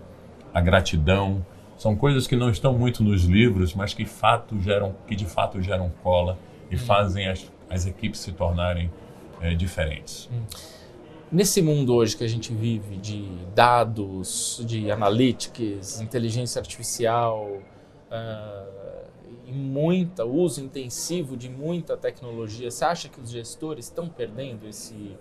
a 0.54 0.60
gratidão. 0.62 1.44
São 1.76 1.94
coisas 1.94 2.26
que 2.26 2.34
não 2.34 2.48
estão 2.48 2.72
muito 2.72 3.04
nos 3.04 3.24
livros, 3.24 3.74
mas 3.74 3.92
que, 3.92 4.06
fato 4.06 4.58
geram, 4.58 4.94
que 5.06 5.14
de 5.14 5.26
fato 5.26 5.60
geram 5.60 5.92
cola 6.02 6.38
e 6.70 6.76
hum. 6.76 6.78
fazem 6.78 7.28
as, 7.28 7.52
as 7.68 7.86
equipes 7.86 8.20
se 8.20 8.32
tornarem 8.32 8.90
é, 9.42 9.54
diferentes. 9.54 10.30
Hum. 10.32 10.79
Nesse 11.32 11.62
mundo 11.62 11.94
hoje 11.94 12.16
que 12.16 12.24
a 12.24 12.28
gente 12.28 12.52
vive 12.52 12.96
de 12.96 13.22
dados, 13.54 14.60
de 14.66 14.90
analytics, 14.90 16.00
inteligência 16.00 16.58
artificial, 16.58 17.46
uh, 17.46 19.10
e 19.46 19.52
muita 19.52 20.24
uso 20.24 20.60
intensivo 20.60 21.36
de 21.36 21.48
muita 21.48 21.96
tecnologia, 21.96 22.68
você 22.68 22.84
acha 22.84 23.08
que 23.08 23.20
os 23.20 23.30
gestores 23.30 23.84
estão 23.84 24.08
perdendo 24.08 24.66
esse 24.66 25.16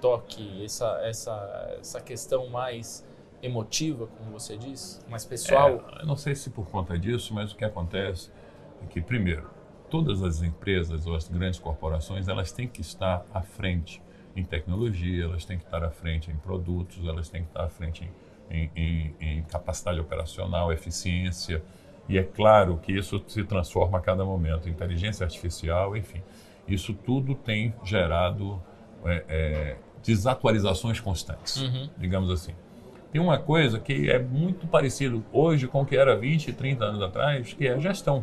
toque, 0.00 0.64
essa, 0.64 1.00
essa, 1.02 1.76
essa 1.80 2.00
questão 2.00 2.46
mais 2.48 3.04
emotiva, 3.42 4.06
como 4.06 4.30
você 4.30 4.56
diz, 4.56 5.04
mais 5.08 5.24
pessoal? 5.24 5.84
É, 6.00 6.06
não 6.06 6.16
sei 6.16 6.36
se 6.36 6.50
por 6.50 6.68
conta 6.68 6.96
disso, 6.96 7.34
mas 7.34 7.50
o 7.50 7.56
que 7.56 7.64
acontece 7.64 8.30
é 8.80 8.86
que, 8.86 9.00
primeiro, 9.00 9.50
todas 9.90 10.22
as 10.22 10.40
empresas 10.40 11.04
ou 11.04 11.16
as 11.16 11.28
grandes 11.28 11.58
corporações, 11.58 12.28
elas 12.28 12.52
têm 12.52 12.68
que 12.68 12.80
estar 12.80 13.26
à 13.34 13.42
frente 13.42 14.00
em 14.38 14.44
tecnologia, 14.44 15.24
elas 15.24 15.44
têm 15.44 15.58
que 15.58 15.64
estar 15.64 15.82
à 15.82 15.90
frente 15.90 16.30
em 16.30 16.36
produtos, 16.36 17.06
elas 17.06 17.28
têm 17.28 17.42
que 17.42 17.48
estar 17.48 17.64
à 17.64 17.68
frente 17.68 18.04
em 18.04 18.28
em, 18.50 18.70
em, 18.74 19.14
em 19.20 19.42
capacidade 19.42 20.00
operacional, 20.00 20.72
eficiência. 20.72 21.62
E 22.08 22.18
é 22.18 22.22
claro 22.22 22.78
que 22.78 22.92
isso 22.92 23.22
se 23.26 23.44
transforma 23.44 23.98
a 23.98 24.00
cada 24.00 24.24
momento. 24.24 24.68
Inteligência 24.68 25.24
artificial, 25.24 25.96
enfim. 25.96 26.22
Isso 26.66 26.94
tudo 26.94 27.34
tem 27.34 27.74
gerado 27.84 28.60
é, 29.04 29.24
é, 29.28 29.76
desatualizações 30.02 31.00
constantes, 31.00 31.56
uhum. 31.56 31.90
digamos 31.96 32.30
assim. 32.30 32.54
Tem 33.12 33.20
uma 33.20 33.38
coisa 33.38 33.78
que 33.78 34.10
é 34.10 34.18
muito 34.18 34.66
parecido 34.66 35.24
hoje 35.32 35.66
com 35.66 35.82
o 35.82 35.86
que 35.86 35.96
era 35.96 36.16
20, 36.16 36.52
30 36.52 36.84
anos 36.84 37.02
atrás, 37.02 37.54
que 37.54 37.66
é 37.66 37.72
a 37.72 37.78
gestão, 37.78 38.22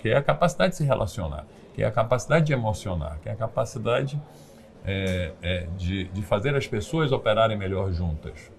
que 0.00 0.08
é 0.08 0.16
a 0.16 0.22
capacidade 0.22 0.72
de 0.72 0.76
se 0.76 0.84
relacionar, 0.84 1.44
que 1.74 1.82
é 1.82 1.86
a 1.86 1.90
capacidade 1.90 2.46
de 2.46 2.52
emocionar, 2.52 3.18
que 3.22 3.28
é 3.28 3.32
a 3.32 3.36
capacidade 3.36 4.20
é, 4.84 5.32
é, 5.42 5.66
de, 5.76 6.04
de 6.04 6.22
fazer 6.22 6.54
as 6.54 6.66
pessoas 6.66 7.12
operarem 7.12 7.56
melhor 7.56 7.92
juntas. 7.92 8.50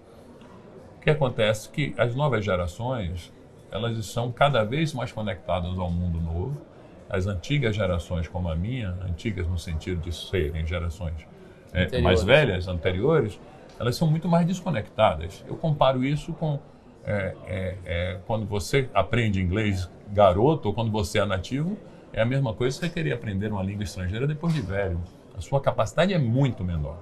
O 0.96 1.00
que 1.00 1.10
acontece 1.10 1.68
é 1.68 1.72
que 1.72 1.94
as 1.96 2.14
novas 2.14 2.44
gerações 2.44 3.32
elas 3.70 3.96
estão 3.96 4.32
cada 4.32 4.64
vez 4.64 4.92
mais 4.92 5.12
conectadas 5.12 5.78
ao 5.78 5.90
mundo 5.90 6.20
novo. 6.20 6.60
As 7.08 7.26
antigas 7.26 7.74
gerações, 7.74 8.28
como 8.28 8.48
a 8.48 8.56
minha, 8.56 8.90
antigas 9.02 9.46
no 9.46 9.58
sentido 9.58 10.00
de 10.00 10.14
serem 10.14 10.66
gerações 10.66 11.26
é, 11.72 12.00
mais 12.00 12.22
velhas, 12.22 12.68
anteriores, 12.68 13.38
elas 13.78 13.96
são 13.96 14.08
muito 14.08 14.28
mais 14.28 14.46
desconectadas. 14.46 15.44
Eu 15.48 15.56
comparo 15.56 16.04
isso 16.04 16.32
com 16.32 16.58
é, 17.04 17.34
é, 17.46 17.76
é, 17.84 18.18
quando 18.26 18.46
você 18.46 18.88
aprende 18.92 19.40
inglês 19.40 19.90
garoto 20.12 20.68
ou 20.68 20.74
quando 20.74 20.90
você 20.90 21.18
é 21.18 21.24
nativo, 21.24 21.76
é 22.12 22.20
a 22.20 22.26
mesma 22.26 22.52
coisa 22.52 22.78
que 22.78 22.86
você 22.86 22.92
querer 22.92 23.12
aprender 23.12 23.50
uma 23.50 23.62
língua 23.62 23.84
estrangeira 23.84 24.26
depois 24.26 24.52
de 24.52 24.60
velho. 24.60 25.00
A 25.40 25.42
sua 25.42 25.58
capacidade 25.58 26.12
é 26.12 26.18
muito 26.18 26.62
menor. 26.62 26.98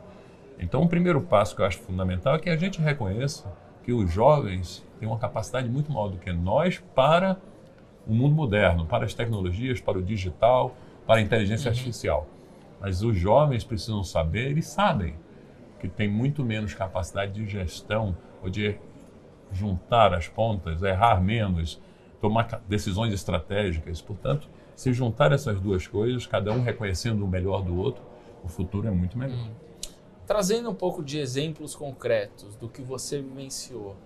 Então, 0.61 0.81
o 0.83 0.89
primeiro 0.89 1.21
passo 1.21 1.57
que 1.57 1.61
eu 1.61 1.67
acho 1.67 1.81
fundamental 1.81 2.37
é 2.37 2.39
que 2.39 2.49
a 2.49 2.57
gente 2.57 2.81
reconheça 2.81 3.53
que 3.83 3.93
os 3.93 4.13
jovens 4.13 4.87
têm 5.01 5.09
uma 5.09 5.19
capacidade 5.19 5.69
muito 5.69 5.91
maior 5.91 6.07
do 6.07 6.19
que 6.19 6.33
nós 6.33 6.81
para 6.95 7.37
o 8.07 8.15
mundo 8.15 8.37
moderno, 8.37 8.87
para 8.87 9.05
as 9.05 9.13
tecnologias, 9.13 9.81
para 9.81 9.99
o 9.99 10.03
digital, 10.03 10.77
para 11.05 11.17
a 11.19 11.21
inteligência 11.21 11.69
uhum. 11.69 11.77
artificial. 11.77 12.29
Mas 12.81 13.03
os 13.03 13.17
jovens 13.17 13.65
precisam 13.65 14.05
saber, 14.05 14.57
e 14.57 14.63
sabem, 14.63 15.17
que 15.81 15.89
tem 15.89 16.09
muito 16.09 16.45
menos 16.45 16.73
capacidade 16.75 17.33
de 17.33 17.45
gestão 17.45 18.17
ou 18.41 18.49
de 18.49 18.77
juntar 19.51 20.15
as 20.15 20.29
pontas, 20.29 20.81
errar 20.85 21.21
menos, 21.21 21.83
tomar 22.21 22.63
decisões 22.69 23.13
estratégicas. 23.13 24.01
Portanto, 24.01 24.49
se 24.77 24.93
juntar 24.93 25.33
essas 25.33 25.59
duas 25.59 25.89
coisas, 25.89 26.25
cada 26.25 26.53
um 26.53 26.63
reconhecendo 26.63 27.25
o 27.25 27.29
melhor 27.29 27.63
do 27.65 27.77
outro, 27.77 28.07
o 28.45 28.49
futuro 28.49 28.89
é 28.89 28.91
muito 28.91 29.17
melhor. 29.17 29.37
Hum. 29.37 29.51
Trazendo 30.27 30.69
um 30.71 30.75
pouco 30.75 31.03
de 31.03 31.19
exemplos 31.19 31.75
concretos 31.75 32.55
do 32.57 32.69
que 32.69 32.83
você 32.83 33.23
mencionou, 33.23 33.97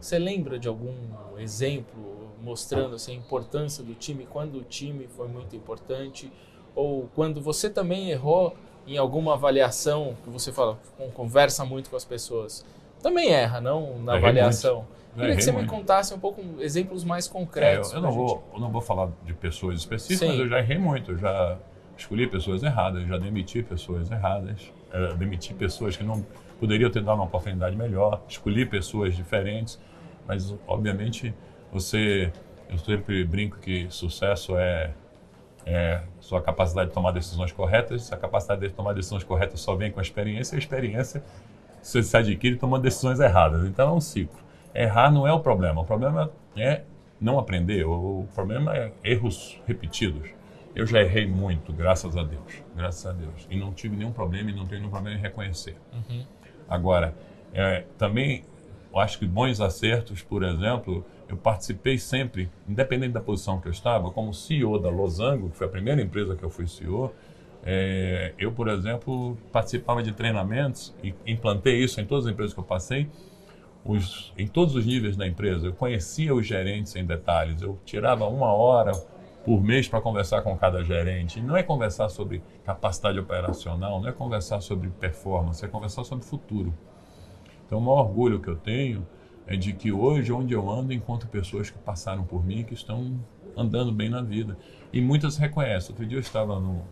você 0.00 0.18
lembra 0.18 0.58
de 0.58 0.68
algum 0.68 0.94
exemplo 1.38 2.22
mostrando 2.42 2.96
assim, 2.96 3.12
a 3.12 3.16
importância 3.16 3.84
do 3.84 3.94
time, 3.94 4.26
quando 4.28 4.56
o 4.56 4.62
time 4.64 5.06
foi 5.06 5.28
muito 5.28 5.54
importante, 5.54 6.30
ou 6.74 7.08
quando 7.14 7.40
você 7.40 7.70
também 7.70 8.10
errou 8.10 8.56
em 8.86 8.98
alguma 8.98 9.34
avaliação 9.34 10.16
que 10.24 10.30
você 10.30 10.50
fala, 10.50 10.78
conversa 11.14 11.64
muito 11.64 11.88
com 11.88 11.96
as 11.96 12.04
pessoas, 12.04 12.64
também 13.02 13.30
erra, 13.30 13.60
não 13.60 13.98
na 13.98 14.16
Errei 14.16 14.28
avaliação. 14.30 14.76
Muito. 14.76 15.02
Queria 15.14 15.36
que 15.36 15.42
você 15.42 15.52
muito. 15.52 15.70
me 15.70 15.78
contasse 15.78 16.14
um 16.14 16.18
pouco 16.18 16.42
exemplos 16.58 17.04
mais 17.04 17.28
concretos. 17.28 17.92
É, 17.92 17.94
eu, 17.94 17.96
eu 17.98 18.02
não 18.02 18.12
vou, 18.12 18.44
eu 18.54 18.60
não 18.60 18.70
vou 18.70 18.80
falar 18.80 19.10
de 19.24 19.34
pessoas 19.34 19.78
específicas, 19.78 20.20
Sim. 20.20 20.28
mas 20.28 20.38
eu 20.38 20.48
já 20.48 20.58
errei 20.58 20.78
muito. 20.78 21.12
Eu 21.12 21.18
já 21.18 21.58
escolhi 21.96 22.26
pessoas 22.26 22.62
erradas, 22.62 23.06
já 23.06 23.18
demiti 23.18 23.62
pessoas 23.62 24.10
erradas, 24.10 24.72
é, 24.92 25.14
demiti 25.14 25.54
pessoas 25.54 25.96
que 25.96 26.04
não 26.04 26.24
poderiam 26.58 26.90
ter 26.90 27.02
dado 27.02 27.16
uma 27.16 27.24
oportunidade 27.24 27.76
melhor, 27.76 28.22
escolhi 28.28 28.64
pessoas 28.66 29.14
diferentes, 29.14 29.80
mas 30.26 30.54
obviamente 30.66 31.34
você, 31.72 32.32
eu 32.70 32.78
sempre 32.78 33.24
brinco 33.24 33.58
que 33.58 33.86
sucesso 33.90 34.56
é 34.56 34.92
é, 35.66 36.02
sua 36.20 36.42
capacidade 36.42 36.88
de 36.88 36.94
tomar 36.94 37.12
decisões 37.12 37.52
corretas. 37.52 38.12
A 38.12 38.16
capacidade 38.16 38.60
de 38.60 38.70
tomar 38.70 38.92
decisões 38.92 39.24
corretas 39.24 39.60
só 39.60 39.74
vem 39.74 39.90
com 39.90 40.00
a 40.00 40.02
experiência, 40.02 40.56
a 40.56 40.58
experiência 40.58 41.22
você 41.82 42.02
se 42.02 42.16
adquire 42.16 42.56
tomando 42.56 42.82
decisões 42.82 43.18
erradas. 43.18 43.66
Então 43.66 43.88
é 43.88 43.92
um 43.92 44.00
ciclo. 44.00 44.38
Errar 44.74 45.10
não 45.10 45.26
é 45.26 45.32
o 45.32 45.40
problema, 45.40 45.80
o 45.80 45.84
problema 45.84 46.30
é 46.56 46.82
não 47.20 47.38
aprender, 47.38 47.84
o 47.84 48.26
problema 48.34 48.74
é 48.76 48.92
erros 49.04 49.60
repetidos. 49.66 50.30
Eu 50.74 50.86
já 50.86 51.00
errei 51.00 51.26
muito, 51.26 51.72
graças 51.72 52.16
a 52.16 52.22
Deus, 52.22 52.62
graças 52.74 53.04
a 53.06 53.12
Deus. 53.12 53.46
E 53.50 53.56
não 53.56 53.72
tive 53.72 53.94
nenhum 53.94 54.12
problema 54.12 54.50
e 54.50 54.54
não 54.54 54.66
tenho 54.66 54.80
nenhum 54.80 54.90
problema 54.90 55.18
em 55.18 55.20
reconhecer. 55.20 55.76
Uhum. 55.92 56.24
Agora, 56.68 57.14
é, 57.52 57.84
também 57.98 58.44
eu 58.92 58.98
acho 58.98 59.18
que 59.18 59.26
bons 59.26 59.60
acertos, 59.60 60.22
por 60.22 60.42
exemplo, 60.42 61.04
eu 61.28 61.36
participei 61.36 61.98
sempre, 61.98 62.50
independente 62.68 63.12
da 63.12 63.20
posição 63.20 63.58
que 63.60 63.66
eu 63.66 63.72
estava, 63.72 64.10
como 64.10 64.34
CEO 64.34 64.78
da 64.78 64.90
Losango, 64.90 65.50
que 65.50 65.56
foi 65.56 65.66
a 65.66 65.70
primeira 65.70 66.00
empresa 66.00 66.36
que 66.36 66.42
eu 66.42 66.50
fui 66.50 66.66
CEO, 66.66 67.12
é, 67.64 68.34
eu, 68.38 68.52
por 68.52 68.68
exemplo, 68.68 69.36
participava 69.52 70.02
de 70.02 70.12
treinamentos 70.12 70.94
e 71.02 71.14
implantei 71.26 71.82
isso 71.82 72.00
em 72.00 72.04
todas 72.04 72.26
as 72.26 72.32
empresas 72.32 72.52
que 72.52 72.60
eu 72.60 72.64
passei, 72.64 73.08
os, 73.84 74.32
em 74.36 74.46
todos 74.46 74.74
os 74.74 74.84
níveis 74.84 75.16
da 75.16 75.26
empresa. 75.26 75.66
Eu 75.66 75.72
conhecia 75.72 76.34
os 76.34 76.46
gerentes 76.46 76.94
em 76.96 77.04
detalhes, 77.04 77.62
eu 77.62 77.78
tirava 77.84 78.26
uma 78.26 78.52
hora 78.52 78.92
por 79.44 79.62
mês 79.62 79.88
para 79.88 80.00
conversar 80.00 80.42
com 80.42 80.56
cada 80.56 80.84
gerente. 80.84 81.40
Não 81.40 81.56
é 81.56 81.62
conversar 81.62 82.08
sobre 82.08 82.42
capacidade 82.64 83.18
operacional, 83.18 84.00
não 84.00 84.08
é 84.08 84.12
conversar 84.12 84.60
sobre 84.60 84.88
performance, 84.88 85.64
é 85.64 85.68
conversar 85.68 86.04
sobre 86.04 86.24
futuro. 86.24 86.72
Então, 87.66 87.78
o 87.78 87.80
maior 87.80 88.00
orgulho 88.00 88.40
que 88.40 88.48
eu 88.48 88.56
tenho 88.56 89.06
é 89.46 89.56
de 89.56 89.72
que 89.72 89.90
hoje, 89.90 90.32
onde 90.32 90.54
eu 90.54 90.70
ando, 90.70 90.92
encontro 90.92 91.28
pessoas 91.28 91.70
que 91.70 91.78
passaram 91.78 92.22
por 92.24 92.44
mim 92.44 92.62
que 92.62 92.74
estão 92.74 93.18
andando 93.56 93.92
bem 93.92 94.08
na 94.08 94.22
vida. 94.22 94.56
E 94.92 95.00
muitas 95.00 95.36
reconhecem. 95.36 95.90
Outro 95.90 96.06
dia 96.06 96.18
eu 96.18 96.20
estava 96.20 96.60
no, 96.60 96.82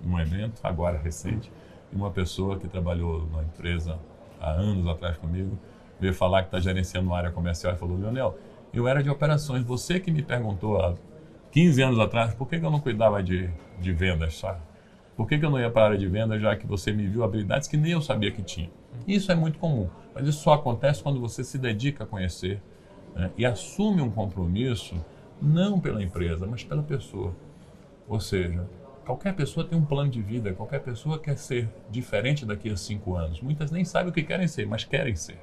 num 0.00 0.18
evento, 0.18 0.60
agora 0.62 0.98
recente, 0.98 1.50
e 1.92 1.96
uma 1.96 2.10
pessoa 2.10 2.58
que 2.58 2.68
trabalhou 2.68 3.20
numa 3.20 3.42
empresa 3.42 3.98
há 4.40 4.50
anos 4.50 4.86
atrás 4.86 5.16
comigo 5.16 5.58
veio 5.98 6.12
falar 6.12 6.42
que 6.42 6.48
está 6.48 6.60
gerenciando 6.60 7.08
uma 7.08 7.16
área 7.16 7.30
comercial 7.30 7.72
e 7.72 7.76
falou: 7.76 7.96
Leonel, 7.96 8.38
eu 8.72 8.86
era 8.86 9.02
de 9.02 9.08
operações. 9.08 9.64
Você 9.64 10.00
que 10.00 10.10
me 10.10 10.22
perguntou 10.22 10.80
há 10.80 10.94
15 11.54 11.82
anos 11.82 12.00
atrás 12.00 12.34
por 12.34 12.48
que, 12.48 12.56
eu 12.56 12.68
não 12.68 12.80
cuidava 12.80 13.22
de, 13.22 13.48
de 13.78 13.92
vendas, 13.92 14.36
sabe? 14.36 14.58
Por 15.16 15.28
que, 15.28 15.38
que 15.38 15.44
eu 15.44 15.50
não 15.50 15.60
ia 15.60 15.70
para 15.70 15.82
a 15.82 15.84
área 15.86 15.98
de 15.98 16.08
vendas, 16.08 16.42
já 16.42 16.56
que 16.56 16.66
você 16.66 16.90
me 16.90 17.06
viu 17.06 17.22
habilidades 17.22 17.68
que 17.68 17.76
nem 17.76 17.92
eu 17.92 18.02
sabia 18.02 18.32
que 18.32 18.42
tinha? 18.42 18.68
Isso 19.06 19.30
é 19.30 19.36
muito 19.36 19.60
comum, 19.60 19.88
mas 20.12 20.26
isso 20.26 20.42
só 20.42 20.54
acontece 20.54 21.00
quando 21.00 21.20
você 21.20 21.44
se 21.44 21.56
dedica 21.56 22.02
a 22.02 22.06
conhecer 22.08 22.60
né, 23.14 23.30
e 23.38 23.46
assume 23.46 24.02
um 24.02 24.10
compromisso, 24.10 24.96
não 25.40 25.78
pela 25.78 26.02
empresa, 26.02 26.44
mas 26.44 26.64
pela 26.64 26.82
pessoa. 26.82 27.32
Ou 28.08 28.18
seja, 28.18 28.68
qualquer 29.06 29.32
pessoa 29.36 29.64
tem 29.64 29.78
um 29.78 29.84
plano 29.84 30.10
de 30.10 30.20
vida, 30.20 30.52
qualquer 30.54 30.80
pessoa 30.80 31.20
quer 31.20 31.38
ser 31.38 31.68
diferente 31.88 32.44
daqui 32.44 32.68
a 32.68 32.76
cinco 32.76 33.14
anos. 33.14 33.40
Muitas 33.40 33.70
nem 33.70 33.84
sabem 33.84 34.10
o 34.10 34.12
que 34.12 34.24
querem 34.24 34.48
ser, 34.48 34.66
mas 34.66 34.82
querem 34.82 35.14
ser. 35.14 35.38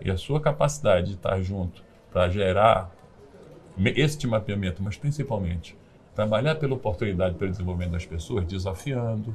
E 0.00 0.10
a 0.10 0.16
sua 0.16 0.40
capacidade 0.40 1.08
de 1.08 1.14
estar 1.16 1.38
junto 1.42 1.84
para 2.10 2.30
gerar 2.30 2.90
este 3.78 4.26
mapeamento, 4.26 4.82
mas 4.82 4.96
principalmente 4.96 5.76
trabalhar 6.14 6.54
pela 6.54 6.74
oportunidade 6.74 7.34
pelo 7.34 7.50
desenvolvimento 7.50 7.92
das 7.92 8.06
pessoas, 8.06 8.46
desafiando, 8.46 9.34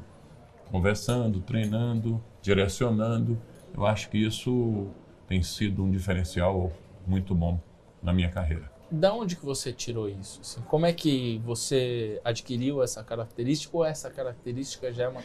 conversando, 0.70 1.40
treinando, 1.40 2.22
direcionando. 2.40 3.38
Eu 3.74 3.86
acho 3.86 4.08
que 4.08 4.18
isso 4.18 4.88
tem 5.28 5.42
sido 5.42 5.84
um 5.84 5.90
diferencial 5.90 6.72
muito 7.06 7.34
bom 7.34 7.60
na 8.02 8.12
minha 8.12 8.30
carreira. 8.30 8.70
Da 8.90 9.12
onde 9.12 9.36
que 9.36 9.44
você 9.44 9.72
tirou 9.72 10.08
isso? 10.08 10.40
Assim, 10.40 10.60
como 10.62 10.84
é 10.84 10.92
que 10.92 11.40
você 11.44 12.20
adquiriu 12.24 12.82
essa 12.82 13.04
característica 13.04 13.76
ou 13.76 13.84
essa 13.84 14.10
característica 14.10 14.92
já 14.92 15.04
é 15.04 15.08
uma 15.08 15.22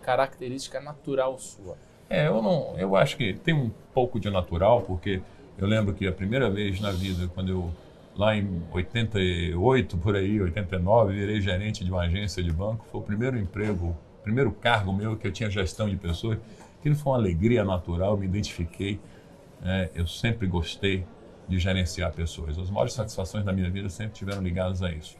característica 0.00 0.80
natural 0.80 1.38
sua? 1.38 1.76
É, 2.08 2.28
eu 2.28 2.40
não, 2.40 2.78
eu 2.78 2.96
acho 2.96 3.16
que 3.16 3.34
tem 3.34 3.52
um 3.52 3.70
pouco 3.92 4.18
de 4.18 4.30
natural, 4.30 4.82
porque 4.82 5.20
eu 5.58 5.66
lembro 5.66 5.92
que 5.92 6.06
a 6.06 6.12
primeira 6.12 6.48
vez 6.48 6.80
na 6.80 6.90
vida, 6.90 7.28
quando 7.34 7.50
eu 7.50 7.70
lá 8.16 8.36
em 8.36 8.62
88 8.72 9.96
por 9.98 10.16
aí, 10.16 10.40
89, 10.40 11.12
virei 11.12 11.40
gerente 11.40 11.84
de 11.84 11.90
uma 11.90 12.02
agência 12.02 12.42
de 12.42 12.52
banco, 12.52 12.86
foi 12.90 13.00
o 13.00 13.04
primeiro 13.04 13.38
emprego 13.38 13.96
primeiro 14.26 14.50
cargo 14.50 14.92
meu 14.92 15.16
que 15.16 15.24
eu 15.24 15.30
tinha 15.30 15.48
gestão 15.48 15.88
de 15.88 15.94
pessoas, 15.94 16.36
aquilo 16.80 16.96
foi 16.96 17.12
uma 17.12 17.18
alegria 17.18 17.64
natural, 17.64 18.16
me 18.16 18.26
identifiquei. 18.26 18.98
É, 19.64 19.88
eu 19.94 20.04
sempre 20.04 20.48
gostei 20.48 21.06
de 21.48 21.60
gerenciar 21.60 22.12
pessoas. 22.12 22.58
As 22.58 22.68
maiores 22.68 22.92
satisfações 22.92 23.44
da 23.44 23.52
minha 23.52 23.70
vida 23.70 23.88
sempre 23.88 24.14
tiveram 24.14 24.42
ligadas 24.42 24.82
a 24.82 24.90
isso. 24.90 25.16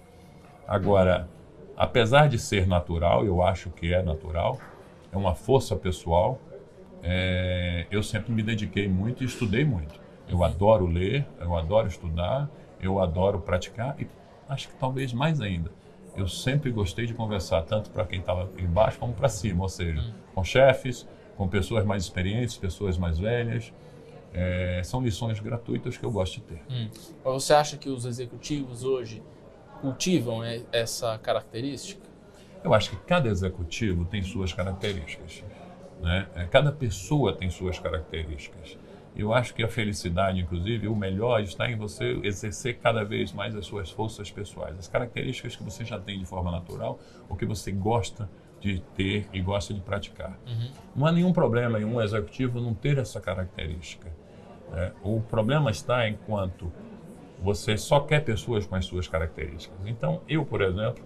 Agora, 0.67 1.29
apesar 1.76 2.29
de 2.29 2.37
ser 2.37 2.67
natural, 2.67 3.25
eu 3.25 3.41
acho 3.41 3.71
que 3.71 3.95
é 3.95 4.03
natural, 4.03 4.59
é 5.12 5.17
uma 5.17 5.37
força 5.37 5.76
pessoal. 5.76 6.41
É, 7.00 7.87
eu 7.93 8.03
sempre 8.03 8.33
me 8.33 8.43
dediquei 8.43 8.88
muito 8.88 9.23
e 9.23 9.26
estudei 9.26 9.65
muito. 9.65 10.00
Eu 10.29 10.43
adoro 10.43 10.87
ler, 10.87 11.25
eu 11.38 11.55
adoro 11.57 11.87
estudar, 11.87 12.50
eu 12.87 13.00
adoro 13.00 13.40
praticar 13.40 13.97
e 14.00 14.07
acho 14.49 14.69
que 14.69 14.75
talvez 14.76 15.12
mais 15.12 15.40
ainda 15.40 15.71
eu 16.16 16.26
sempre 16.26 16.71
gostei 16.71 17.07
de 17.07 17.14
conversar 17.14 17.62
tanto 17.62 17.90
para 17.90 18.05
quem 18.07 18.21
estava 18.21 18.50
embaixo 18.59 18.99
como 18.99 19.12
para 19.12 19.28
cima, 19.28 19.62
ou 19.62 19.69
seja, 19.69 20.00
hum. 20.00 20.12
com 20.35 20.43
chefes, 20.43 21.07
com 21.37 21.47
pessoas 21.47 21.85
mais 21.85 22.05
experientes, 22.05 22.57
pessoas 22.57 22.97
mais 22.97 23.19
velhas. 23.19 23.73
É, 24.33 24.83
são 24.85 25.02
lições 25.02 25.38
gratuitas 25.40 25.97
que 25.97 26.05
eu 26.05 26.11
gosto 26.11 26.35
de 26.35 26.40
ter. 26.43 26.62
Hum. 26.71 26.88
Você 27.25 27.55
acha 27.55 27.76
que 27.76 27.88
os 27.88 28.05
executivos 28.05 28.83
hoje 28.83 29.23
cultivam 29.81 30.40
essa 30.73 31.19
característica? 31.19 32.07
Eu 32.64 32.75
acho 32.75 32.90
que 32.90 32.97
cada 32.97 33.28
executivo 33.28 34.05
tem 34.05 34.23
suas 34.23 34.52
características. 34.52 35.45
Né? 36.02 36.26
É, 36.35 36.45
cada 36.45 36.73
pessoa 36.73 37.35
tem 37.35 37.50
suas 37.50 37.78
características. 37.78 38.76
Eu 39.17 39.33
acho 39.33 39.55
que 39.55 39.63
a 39.63 39.69
felicidade, 39.69 40.41
inclusive, 40.41 40.87
o 40.89 40.95
melhor 40.95 41.41
está 41.41 41.71
em 41.71 41.77
você 41.77 42.21
exercer 42.23 42.79
cada 42.79 43.03
vez 43.03 43.33
mais 43.33 43.57
as 43.57 43.65
suas 43.65 43.91
forças 43.91 44.31
pessoais, 44.31 44.79
as 44.79 44.89
características 44.89 45.57
que 45.57 45.63
você 45.63 45.85
já 45.85 45.99
tem 45.99 46.19
de 46.19 46.27
forma 46.27 46.51
natural, 46.51 46.99
ou 47.29 47.35
que 47.35 47.47
você 47.47 47.73
gosta 47.73 48.29
de 48.61 48.81
ter 48.95 49.27
e 49.33 49.41
gosta 49.41 49.73
de 49.73 49.81
praticar. 49.81 50.39
Uhum. 50.47 50.71
Não 50.95 51.07
há 51.07 51.13
nenhum 51.13 51.33
problema 51.33 51.81
em 51.81 51.85
um 51.85 52.01
executivo 52.01 52.61
não 52.61 52.75
ter 52.75 52.99
essa 52.99 53.19
característica. 53.19 54.13
Né? 54.71 54.93
O 55.03 55.21
problema 55.21 55.71
está 55.71 56.07
enquanto 56.09 56.71
você 57.43 57.77
só 57.79 58.01
quer 58.01 58.23
pessoas 58.25 58.67
com 58.67 58.75
as 58.75 58.85
suas 58.85 59.09
características. 59.09 59.79
Então, 59.87 60.21
eu, 60.29 60.45
por 60.45 60.61
exemplo, 60.61 61.03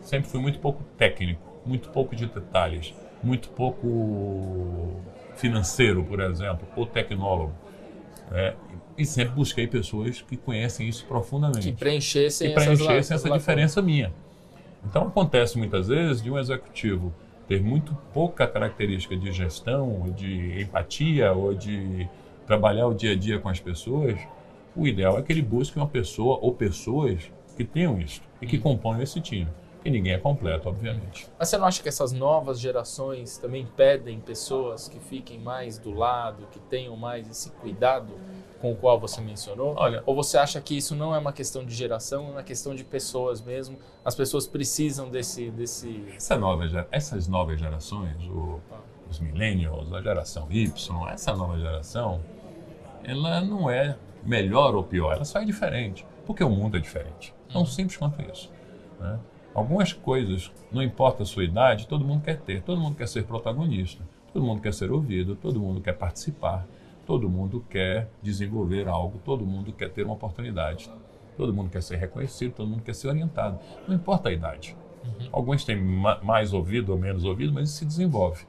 sempre 0.00 0.28
fui 0.28 0.40
muito 0.40 0.58
pouco 0.58 0.82
técnico, 0.96 1.42
muito 1.64 1.90
pouco 1.90 2.16
de 2.16 2.26
detalhes, 2.26 2.94
muito 3.22 3.50
pouco 3.50 5.00
financeiro, 5.36 6.04
por 6.04 6.20
exemplo, 6.20 6.66
ou 6.76 6.86
tecnólogo. 6.86 7.54
É, 8.30 8.54
e 8.96 9.04
sempre 9.04 9.34
busquei 9.34 9.66
pessoas 9.66 10.22
que 10.22 10.36
conhecem 10.36 10.88
isso 10.88 11.04
profundamente. 11.06 11.70
Que 11.70 11.76
preenchessem, 11.76 12.48
que 12.48 12.54
preenchessem 12.54 13.14
essa 13.14 13.30
diferença 13.30 13.82
minha. 13.82 14.12
Então 14.84 15.06
acontece 15.06 15.58
muitas 15.58 15.88
vezes 15.88 16.22
de 16.22 16.30
um 16.30 16.38
executivo 16.38 17.12
ter 17.46 17.60
muito 17.60 17.96
pouca 18.12 18.46
característica 18.46 19.16
de 19.16 19.32
gestão, 19.32 20.02
ou 20.02 20.10
de 20.10 20.62
empatia, 20.62 21.32
ou 21.32 21.54
de 21.54 22.08
trabalhar 22.46 22.86
o 22.86 22.94
dia 22.94 23.12
a 23.12 23.16
dia 23.16 23.38
com 23.38 23.48
as 23.48 23.60
pessoas. 23.60 24.18
O 24.74 24.86
ideal 24.86 25.18
é 25.18 25.22
que 25.22 25.32
ele 25.32 25.42
busque 25.42 25.76
uma 25.76 25.86
pessoa 25.86 26.38
ou 26.40 26.52
pessoas 26.52 27.30
que 27.56 27.64
tenham 27.64 28.00
isso 28.00 28.22
e 28.40 28.46
que 28.46 28.56
hum. 28.56 28.60
componham 28.60 29.02
esse 29.02 29.20
time. 29.20 29.48
E 29.84 29.90
ninguém 29.90 30.12
é 30.12 30.18
completo, 30.18 30.68
obviamente. 30.68 31.28
Mas 31.38 31.48
você 31.48 31.58
não 31.58 31.66
acha 31.66 31.82
que 31.82 31.88
essas 31.88 32.12
novas 32.12 32.60
gerações 32.60 33.36
também 33.36 33.66
pedem 33.76 34.20
pessoas 34.20 34.88
que 34.88 35.00
fiquem 35.00 35.40
mais 35.40 35.76
do 35.78 35.90
lado, 35.90 36.46
que 36.52 36.60
tenham 36.60 36.96
mais 36.96 37.28
esse 37.28 37.50
cuidado 37.50 38.12
com 38.60 38.72
o 38.72 38.76
qual 38.76 38.98
você 38.98 39.20
mencionou? 39.20 39.74
Olha, 39.76 40.02
Ou 40.06 40.14
você 40.14 40.38
acha 40.38 40.60
que 40.60 40.76
isso 40.76 40.94
não 40.94 41.12
é 41.12 41.18
uma 41.18 41.32
questão 41.32 41.64
de 41.64 41.74
geração, 41.74 42.28
é 42.28 42.30
uma 42.30 42.42
questão 42.44 42.76
de 42.76 42.84
pessoas 42.84 43.40
mesmo? 43.40 43.76
As 44.04 44.14
pessoas 44.14 44.46
precisam 44.46 45.10
desse. 45.10 45.50
desse... 45.50 46.04
Essa 46.16 46.38
nova, 46.38 46.86
essas 46.92 47.26
novas 47.26 47.58
gerações, 47.58 48.16
o, 48.28 48.60
os 49.10 49.18
millennials, 49.18 49.92
a 49.92 50.00
geração 50.00 50.46
Y, 50.48 51.08
essa 51.08 51.34
nova 51.34 51.58
geração, 51.58 52.20
ela 53.02 53.40
não 53.40 53.68
é 53.68 53.96
melhor 54.22 54.76
ou 54.76 54.84
pior, 54.84 55.14
ela 55.14 55.24
só 55.24 55.40
é 55.40 55.44
diferente. 55.44 56.06
Porque 56.24 56.44
o 56.44 56.50
mundo 56.50 56.76
é 56.76 56.80
diferente. 56.80 57.34
Tão 57.52 57.62
uhum. 57.62 57.66
simples 57.66 57.96
quanto 57.96 58.22
isso. 58.22 58.48
Né? 59.00 59.18
Algumas 59.54 59.92
coisas, 59.92 60.50
não 60.70 60.82
importa 60.82 61.22
a 61.22 61.26
sua 61.26 61.44
idade, 61.44 61.86
todo 61.86 62.04
mundo 62.04 62.22
quer 62.22 62.40
ter, 62.40 62.62
todo 62.62 62.80
mundo 62.80 62.96
quer 62.96 63.06
ser 63.06 63.24
protagonista, 63.24 64.02
todo 64.32 64.44
mundo 64.44 64.62
quer 64.62 64.72
ser 64.72 64.90
ouvido, 64.90 65.36
todo 65.36 65.60
mundo 65.60 65.80
quer 65.80 65.92
participar, 65.92 66.66
todo 67.06 67.28
mundo 67.28 67.64
quer 67.68 68.08
desenvolver 68.22 68.88
algo, 68.88 69.18
todo 69.24 69.44
mundo 69.44 69.72
quer 69.72 69.90
ter 69.90 70.04
uma 70.04 70.14
oportunidade, 70.14 70.90
todo 71.36 71.52
mundo 71.52 71.68
quer 71.70 71.82
ser 71.82 71.96
reconhecido, 71.96 72.54
todo 72.54 72.66
mundo 72.66 72.82
quer 72.82 72.94
ser 72.94 73.08
orientado. 73.08 73.58
Não 73.86 73.94
importa 73.94 74.30
a 74.30 74.32
idade. 74.32 74.74
Uhum. 75.04 75.28
Alguns 75.32 75.64
têm 75.64 75.76
mais 76.22 76.54
ouvido 76.54 76.92
ou 76.92 76.98
menos 76.98 77.24
ouvido, 77.24 77.52
mas 77.52 77.68
isso 77.68 77.78
se 77.78 77.84
desenvolve. 77.84 78.46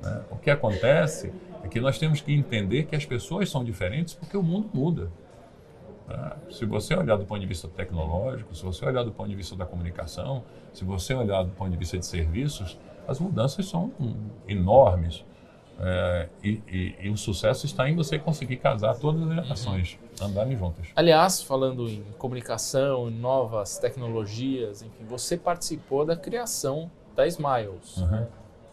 Né? 0.00 0.24
O 0.30 0.36
que 0.36 0.50
acontece 0.50 1.32
é 1.62 1.68
que 1.68 1.80
nós 1.80 1.98
temos 1.98 2.20
que 2.20 2.32
entender 2.32 2.84
que 2.86 2.96
as 2.96 3.06
pessoas 3.06 3.48
são 3.48 3.62
diferentes 3.62 4.14
porque 4.14 4.36
o 4.36 4.42
mundo 4.42 4.68
muda. 4.74 5.10
Tá? 6.06 6.36
Se 6.50 6.64
você 6.64 6.94
olhar 6.94 7.16
do 7.16 7.24
ponto 7.24 7.40
de 7.40 7.46
vista 7.46 7.68
tecnológico, 7.68 8.54
se 8.54 8.64
você 8.64 8.84
olhar 8.84 9.02
do 9.02 9.12
ponto 9.12 9.28
de 9.28 9.36
vista 9.36 9.54
da 9.56 9.64
comunicação, 9.64 10.44
se 10.72 10.84
você 10.84 11.14
olhar 11.14 11.42
do 11.42 11.50
ponto 11.50 11.70
de 11.70 11.76
vista 11.76 11.98
de 11.98 12.06
serviços, 12.06 12.78
as 13.06 13.18
mudanças 13.18 13.66
são 13.66 13.92
enormes. 14.46 15.24
É, 15.80 16.28
e, 16.44 16.62
e, 16.68 16.96
e, 17.00 17.10
o 17.10 17.16
sucesso 17.16 17.66
está 17.66 17.88
em 17.88 17.96
você 17.96 18.18
conseguir 18.18 18.58
casar 18.58 18.94
todas 18.98 19.22
as 19.22 19.34
gerações, 19.34 19.98
uhum. 20.20 20.26
andarem 20.28 20.56
juntas. 20.56 20.86
Aliás, 20.94 21.42
falando 21.42 21.88
em 21.88 22.04
comunicação, 22.18 23.08
em 23.08 23.14
novas 23.14 23.78
tecnologias, 23.78 24.82
enfim, 24.82 25.04
você 25.04 25.36
participou 25.36 26.04
da 26.04 26.14
criação 26.14 26.90
da 27.16 27.26
Smiles. 27.26 27.96
Uhum. 27.96 28.26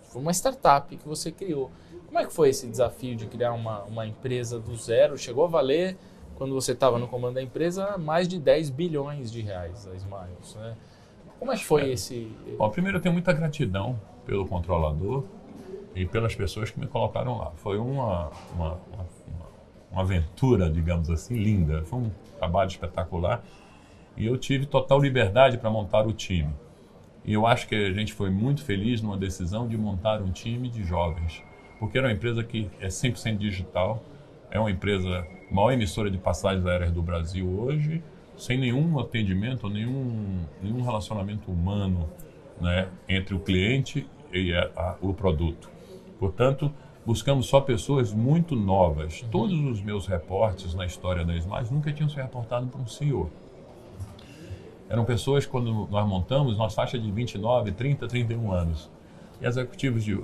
Foi 0.03 0.21
uma 0.21 0.33
startup 0.33 0.95
que 0.95 1.07
você 1.07 1.31
criou. 1.31 1.71
Como 2.05 2.19
é 2.19 2.25
que 2.25 2.33
foi 2.33 2.49
esse 2.49 2.67
desafio 2.67 3.15
de 3.15 3.27
criar 3.27 3.53
uma, 3.53 3.83
uma 3.83 4.05
empresa 4.05 4.59
do 4.59 4.75
zero? 4.75 5.17
Chegou 5.17 5.45
a 5.45 5.47
valer 5.47 5.97
quando 6.39 6.53
você 6.55 6.71
estava 6.71 6.97
no 6.97 7.05
comando 7.05 7.35
da 7.35 7.43
empresa, 7.43 7.97
mais 7.97 8.25
de 8.25 8.39
10 8.39 8.69
bilhões 8.69 9.29
de 9.29 9.41
reais 9.41 9.85
a 9.85 9.93
Smiles. 9.93 10.55
Né? 10.55 10.73
Como 11.37 11.51
é 11.51 11.57
que 11.57 11.65
foi 11.65 11.89
é. 11.89 11.93
esse... 11.93 12.31
Bom, 12.57 12.69
primeiro 12.69 12.97
eu 12.97 13.01
tenho 13.01 13.11
muita 13.11 13.33
gratidão 13.33 13.99
pelo 14.25 14.47
controlador 14.47 15.25
e 15.93 16.05
pelas 16.05 16.33
pessoas 16.33 16.71
que 16.71 16.79
me 16.79 16.87
colocaram 16.87 17.37
lá. 17.37 17.51
Foi 17.57 17.77
uma, 17.77 18.31
uma, 18.55 18.79
uma, 18.93 19.07
uma 19.91 20.01
aventura, 20.01 20.69
digamos 20.69 21.09
assim, 21.09 21.35
linda. 21.35 21.83
Foi 21.83 21.99
um 21.99 22.11
trabalho 22.37 22.69
espetacular 22.69 23.43
e 24.15 24.25
eu 24.25 24.37
tive 24.37 24.65
total 24.65 25.01
liberdade 25.01 25.57
para 25.57 25.69
montar 25.69 26.07
o 26.07 26.13
time. 26.13 26.53
E 27.25 27.33
eu 27.33 27.45
acho 27.45 27.67
que 27.67 27.75
a 27.75 27.91
gente 27.91 28.13
foi 28.13 28.29
muito 28.29 28.63
feliz 28.63 29.01
numa 29.01 29.17
decisão 29.17 29.67
de 29.67 29.77
montar 29.77 30.21
um 30.21 30.31
time 30.31 30.69
de 30.69 30.85
jovens, 30.85 31.43
porque 31.79 31.97
era 31.97 32.07
uma 32.07 32.13
empresa 32.13 32.41
que 32.45 32.71
é 32.79 32.87
100% 32.87 33.37
digital, 33.37 34.01
é 34.49 34.57
uma 34.57 34.71
empresa 34.71 35.27
maior 35.51 35.71
emissora 35.71 36.09
de 36.09 36.17
passagens 36.17 36.65
aéreas 36.65 36.91
do 36.91 37.01
Brasil 37.01 37.47
hoje, 37.47 38.03
sem 38.37 38.57
nenhum 38.57 38.97
atendimento, 38.99 39.69
nenhum, 39.69 40.45
nenhum 40.61 40.81
relacionamento 40.81 41.51
humano 41.51 42.09
né, 42.59 42.87
entre 43.07 43.35
o 43.35 43.39
cliente 43.39 44.07
e 44.31 44.53
a, 44.53 44.69
a, 44.75 44.95
o 45.01 45.13
produto. 45.13 45.69
Portanto, 46.19 46.71
buscamos 47.05 47.47
só 47.47 47.59
pessoas 47.59 48.13
muito 48.13 48.55
novas. 48.55 49.21
Uhum. 49.21 49.29
Todos 49.29 49.59
os 49.59 49.81
meus 49.81 50.07
reportes 50.07 50.73
na 50.73 50.85
história 50.85 51.25
da 51.25 51.35
Smiles 51.35 51.71
nunca 51.71 51.91
tinham 51.91 52.09
sido 52.09 52.21
reportados 52.21 52.69
por 52.69 52.79
um 52.79 52.87
CEO. 52.87 53.29
Eram 54.89 55.05
pessoas, 55.05 55.45
quando 55.45 55.87
nós 55.89 56.07
montamos, 56.07 56.57
numa 56.57 56.69
faixa 56.69 56.97
de 56.97 57.11
29, 57.11 57.71
30, 57.73 58.07
31 58.07 58.51
anos. 58.51 58.89
E 59.39 59.45
executivos 59.45 60.03
de 60.03 60.17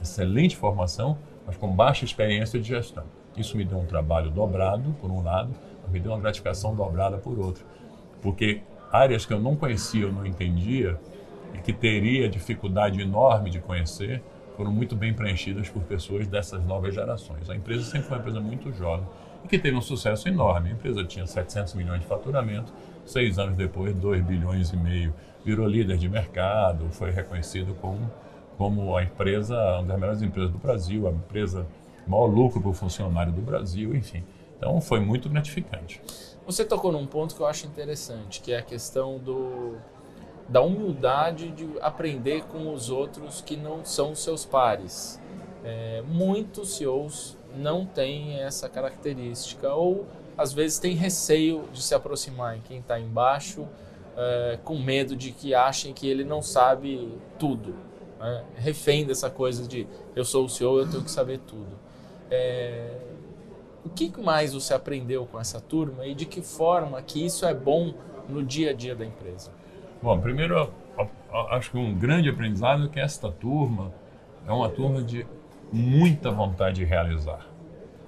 excelente 0.00 0.56
formação, 0.56 1.16
mas 1.46 1.56
com 1.56 1.74
baixa 1.74 2.04
experiência 2.04 2.60
de 2.60 2.68
gestão. 2.68 3.04
Isso 3.36 3.56
me 3.56 3.64
deu 3.64 3.78
um 3.78 3.86
trabalho 3.86 4.30
dobrado, 4.30 4.94
por 5.00 5.10
um 5.10 5.22
lado, 5.22 5.50
me 5.90 6.00
deu 6.00 6.12
uma 6.12 6.20
gratificação 6.20 6.74
dobrada 6.74 7.18
por 7.18 7.38
outro. 7.38 7.64
Porque 8.20 8.62
áreas 8.90 9.26
que 9.26 9.32
eu 9.32 9.40
não 9.40 9.56
conhecia, 9.56 10.02
eu 10.02 10.12
não 10.12 10.24
entendia, 10.24 10.98
e 11.54 11.58
que 11.58 11.72
teria 11.72 12.28
dificuldade 12.28 13.00
enorme 13.00 13.50
de 13.50 13.60
conhecer, 13.60 14.22
foram 14.56 14.70
muito 14.70 14.94
bem 14.94 15.12
preenchidas 15.12 15.68
por 15.68 15.82
pessoas 15.82 16.26
dessas 16.26 16.64
novas 16.64 16.94
gerações. 16.94 17.48
A 17.48 17.56
empresa 17.56 17.84
sempre 17.84 18.08
foi 18.08 18.16
uma 18.16 18.20
empresa 18.20 18.40
muito 18.40 18.72
jovem 18.72 19.06
e 19.44 19.48
que 19.48 19.58
teve 19.58 19.76
um 19.76 19.80
sucesso 19.80 20.28
enorme. 20.28 20.70
A 20.70 20.72
empresa 20.72 21.04
tinha 21.04 21.26
700 21.26 21.74
milhões 21.74 22.00
de 22.00 22.06
faturamento, 22.06 22.72
seis 23.04 23.38
anos 23.38 23.56
depois, 23.56 23.94
2 23.94 24.22
bilhões 24.24 24.70
e 24.72 24.76
meio. 24.76 25.14
Virou 25.44 25.66
líder 25.66 25.96
de 25.96 26.08
mercado, 26.08 26.88
foi 26.90 27.10
reconhecido 27.10 27.74
como, 27.80 28.10
como 28.56 28.96
a 28.96 29.02
empresa, 29.02 29.56
uma 29.78 29.84
das 29.84 29.98
melhores 29.98 30.22
empresas 30.22 30.52
do 30.52 30.58
Brasil, 30.58 31.08
a 31.08 31.10
empresa 31.10 31.66
maior 32.06 32.26
lucro 32.26 32.60
para 32.60 32.70
o 32.70 32.74
funcionário 32.74 33.32
do 33.32 33.40
Brasil, 33.40 33.94
enfim. 33.94 34.24
Então 34.56 34.80
foi 34.80 35.00
muito 35.00 35.28
gratificante. 35.28 36.00
Você 36.46 36.64
tocou 36.64 36.92
num 36.92 37.06
ponto 37.06 37.34
que 37.34 37.40
eu 37.40 37.46
acho 37.46 37.66
interessante, 37.66 38.40
que 38.40 38.52
é 38.52 38.58
a 38.58 38.62
questão 38.62 39.18
do, 39.18 39.76
da 40.48 40.60
humildade 40.60 41.50
de 41.50 41.68
aprender 41.80 42.44
com 42.44 42.72
os 42.72 42.90
outros 42.90 43.40
que 43.40 43.56
não 43.56 43.84
são 43.84 44.14
seus 44.14 44.44
pares. 44.44 45.20
É, 45.64 46.02
muitos 46.06 46.76
CEOs 46.76 47.36
não 47.56 47.86
têm 47.86 48.40
essa 48.40 48.68
característica 48.68 49.72
ou 49.72 50.06
às 50.36 50.52
vezes 50.52 50.78
têm 50.78 50.94
receio 50.94 51.68
de 51.72 51.82
se 51.82 51.94
aproximar 51.94 52.56
em 52.56 52.60
quem 52.60 52.78
está 52.78 52.98
embaixo, 52.98 53.66
é, 54.16 54.58
com 54.64 54.78
medo 54.78 55.14
de 55.14 55.30
que 55.30 55.54
achem 55.54 55.92
que 55.92 56.08
ele 56.08 56.24
não 56.24 56.42
sabe 56.42 57.18
tudo. 57.38 57.74
Né? 58.18 58.44
Refém 58.56 59.04
dessa 59.04 59.30
coisa 59.30 59.66
de 59.66 59.86
eu 60.16 60.24
sou 60.24 60.46
o 60.46 60.48
CEO, 60.48 60.78
eu 60.78 60.90
tenho 60.90 61.04
que 61.04 61.10
saber 61.10 61.38
tudo. 61.40 61.81
É, 62.34 62.96
o 63.84 63.90
que 63.90 64.10
mais 64.18 64.54
você 64.54 64.72
aprendeu 64.72 65.26
com 65.26 65.38
essa 65.38 65.60
turma 65.60 66.06
e 66.06 66.14
de 66.14 66.24
que 66.24 66.40
forma 66.40 67.02
que 67.02 67.26
isso 67.26 67.44
é 67.44 67.52
bom 67.52 67.92
no 68.26 68.42
dia 68.42 68.70
a 68.70 68.72
dia 68.72 68.94
da 68.94 69.04
empresa? 69.04 69.50
Bom, 70.02 70.18
primeiro, 70.18 70.72
acho 71.50 71.70
que 71.70 71.76
um 71.76 71.94
grande 71.94 72.30
aprendizado 72.30 72.86
é 72.86 72.88
que 72.88 72.98
esta 72.98 73.30
turma 73.30 73.92
é 74.46 74.52
uma 74.52 74.70
turma 74.70 75.02
de 75.02 75.26
muita 75.70 76.30
vontade 76.30 76.76
de 76.76 76.84
realizar, 76.86 77.46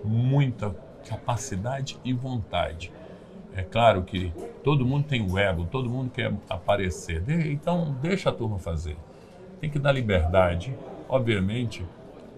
muita 0.03 0.75
capacidade 1.07 1.99
e 2.03 2.15
vontade. 2.15 2.91
É 3.55 3.63
claro 3.63 4.05
que 4.05 4.33
todo 4.63 4.87
mundo 4.87 5.07
tem 5.07 5.21
o 5.31 5.39
ego, 5.39 5.67
todo 5.71 5.91
mundo 5.91 6.11
quer 6.11 6.33
aparecer, 6.49 7.23
então 7.29 7.95
deixa 8.01 8.31
a 8.31 8.33
turma 8.33 8.59
fazer. 8.59 8.97
Tem 9.61 9.69
que 9.69 9.79
dar 9.79 9.93
liberdade, 9.93 10.75
obviamente, 11.11 11.85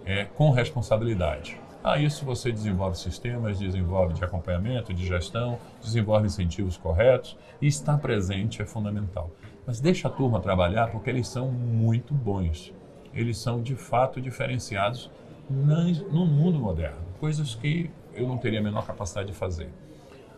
é, 0.05 0.25
com 0.25 0.51
responsabilidade. 0.51 1.61
Ah, 1.89 1.99
isso 1.99 2.25
você 2.25 2.51
desenvolve 2.51 2.99
sistemas, 2.99 3.61
desenvolve 3.61 4.13
de 4.13 4.25
acompanhamento, 4.25 4.93
de 4.93 5.07
gestão, 5.07 5.57
desenvolve 5.81 6.27
incentivos 6.27 6.77
corretos 6.77 7.37
e 7.63 7.69
estar 7.69 7.97
presente 7.99 8.61
é 8.61 8.65
fundamental. 8.65 9.31
Mas 9.65 9.79
deixa 9.79 10.09
a 10.09 10.11
turma 10.11 10.41
trabalhar 10.41 10.91
porque 10.91 11.09
eles 11.09 11.29
são 11.29 11.49
muito 11.49 12.13
bons. 12.13 12.75
Eles 13.15 13.39
são 13.39 13.63
de 13.63 13.77
fato 13.77 14.21
diferenciados 14.21 15.09
no 15.49 16.27
mundo 16.27 16.59
moderno, 16.59 16.97
coisas 17.21 17.55
que 17.55 17.89
eu 18.13 18.27
não 18.27 18.37
teria 18.37 18.59
a 18.59 18.63
menor 18.65 18.85
capacidade 18.85 19.29
de 19.29 19.35
fazer. 19.35 19.71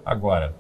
Agora, 0.05 0.55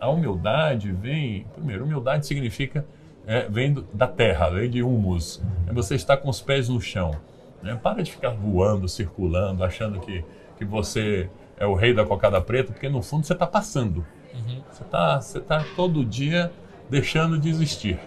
a 0.00 0.08
humildade 0.08 0.90
vem, 0.90 1.44
primeiro, 1.52 1.84
humildade 1.84 2.26
significa 2.26 2.86
é, 3.26 3.46
vem 3.46 3.74
do, 3.74 3.82
da 3.92 4.06
terra, 4.06 4.48
vem 4.48 4.70
de 4.70 4.82
humus. 4.82 5.42
Você 5.70 5.96
estar 5.96 6.16
com 6.16 6.30
os 6.30 6.40
pés 6.40 6.70
no 6.70 6.80
chão. 6.80 7.14
Né? 7.62 7.78
Para 7.80 8.02
de 8.02 8.10
ficar 8.10 8.30
voando, 8.30 8.88
circulando, 8.88 9.62
achando 9.62 10.00
que, 10.00 10.24
que 10.56 10.64
você 10.64 11.28
é 11.56 11.66
o 11.66 11.74
rei 11.74 11.92
da 11.92 12.04
cocada 12.04 12.40
preta, 12.40 12.72
porque 12.72 12.88
no 12.88 13.02
fundo 13.02 13.26
você 13.26 13.32
está 13.32 13.46
passando. 13.46 14.04
Uhum. 14.34 14.62
Você 14.70 14.82
está 14.82 15.20
você 15.20 15.40
tá 15.40 15.64
todo 15.76 16.04
dia 16.04 16.50
deixando 16.88 17.38
de 17.38 17.48
existir. 17.48 17.98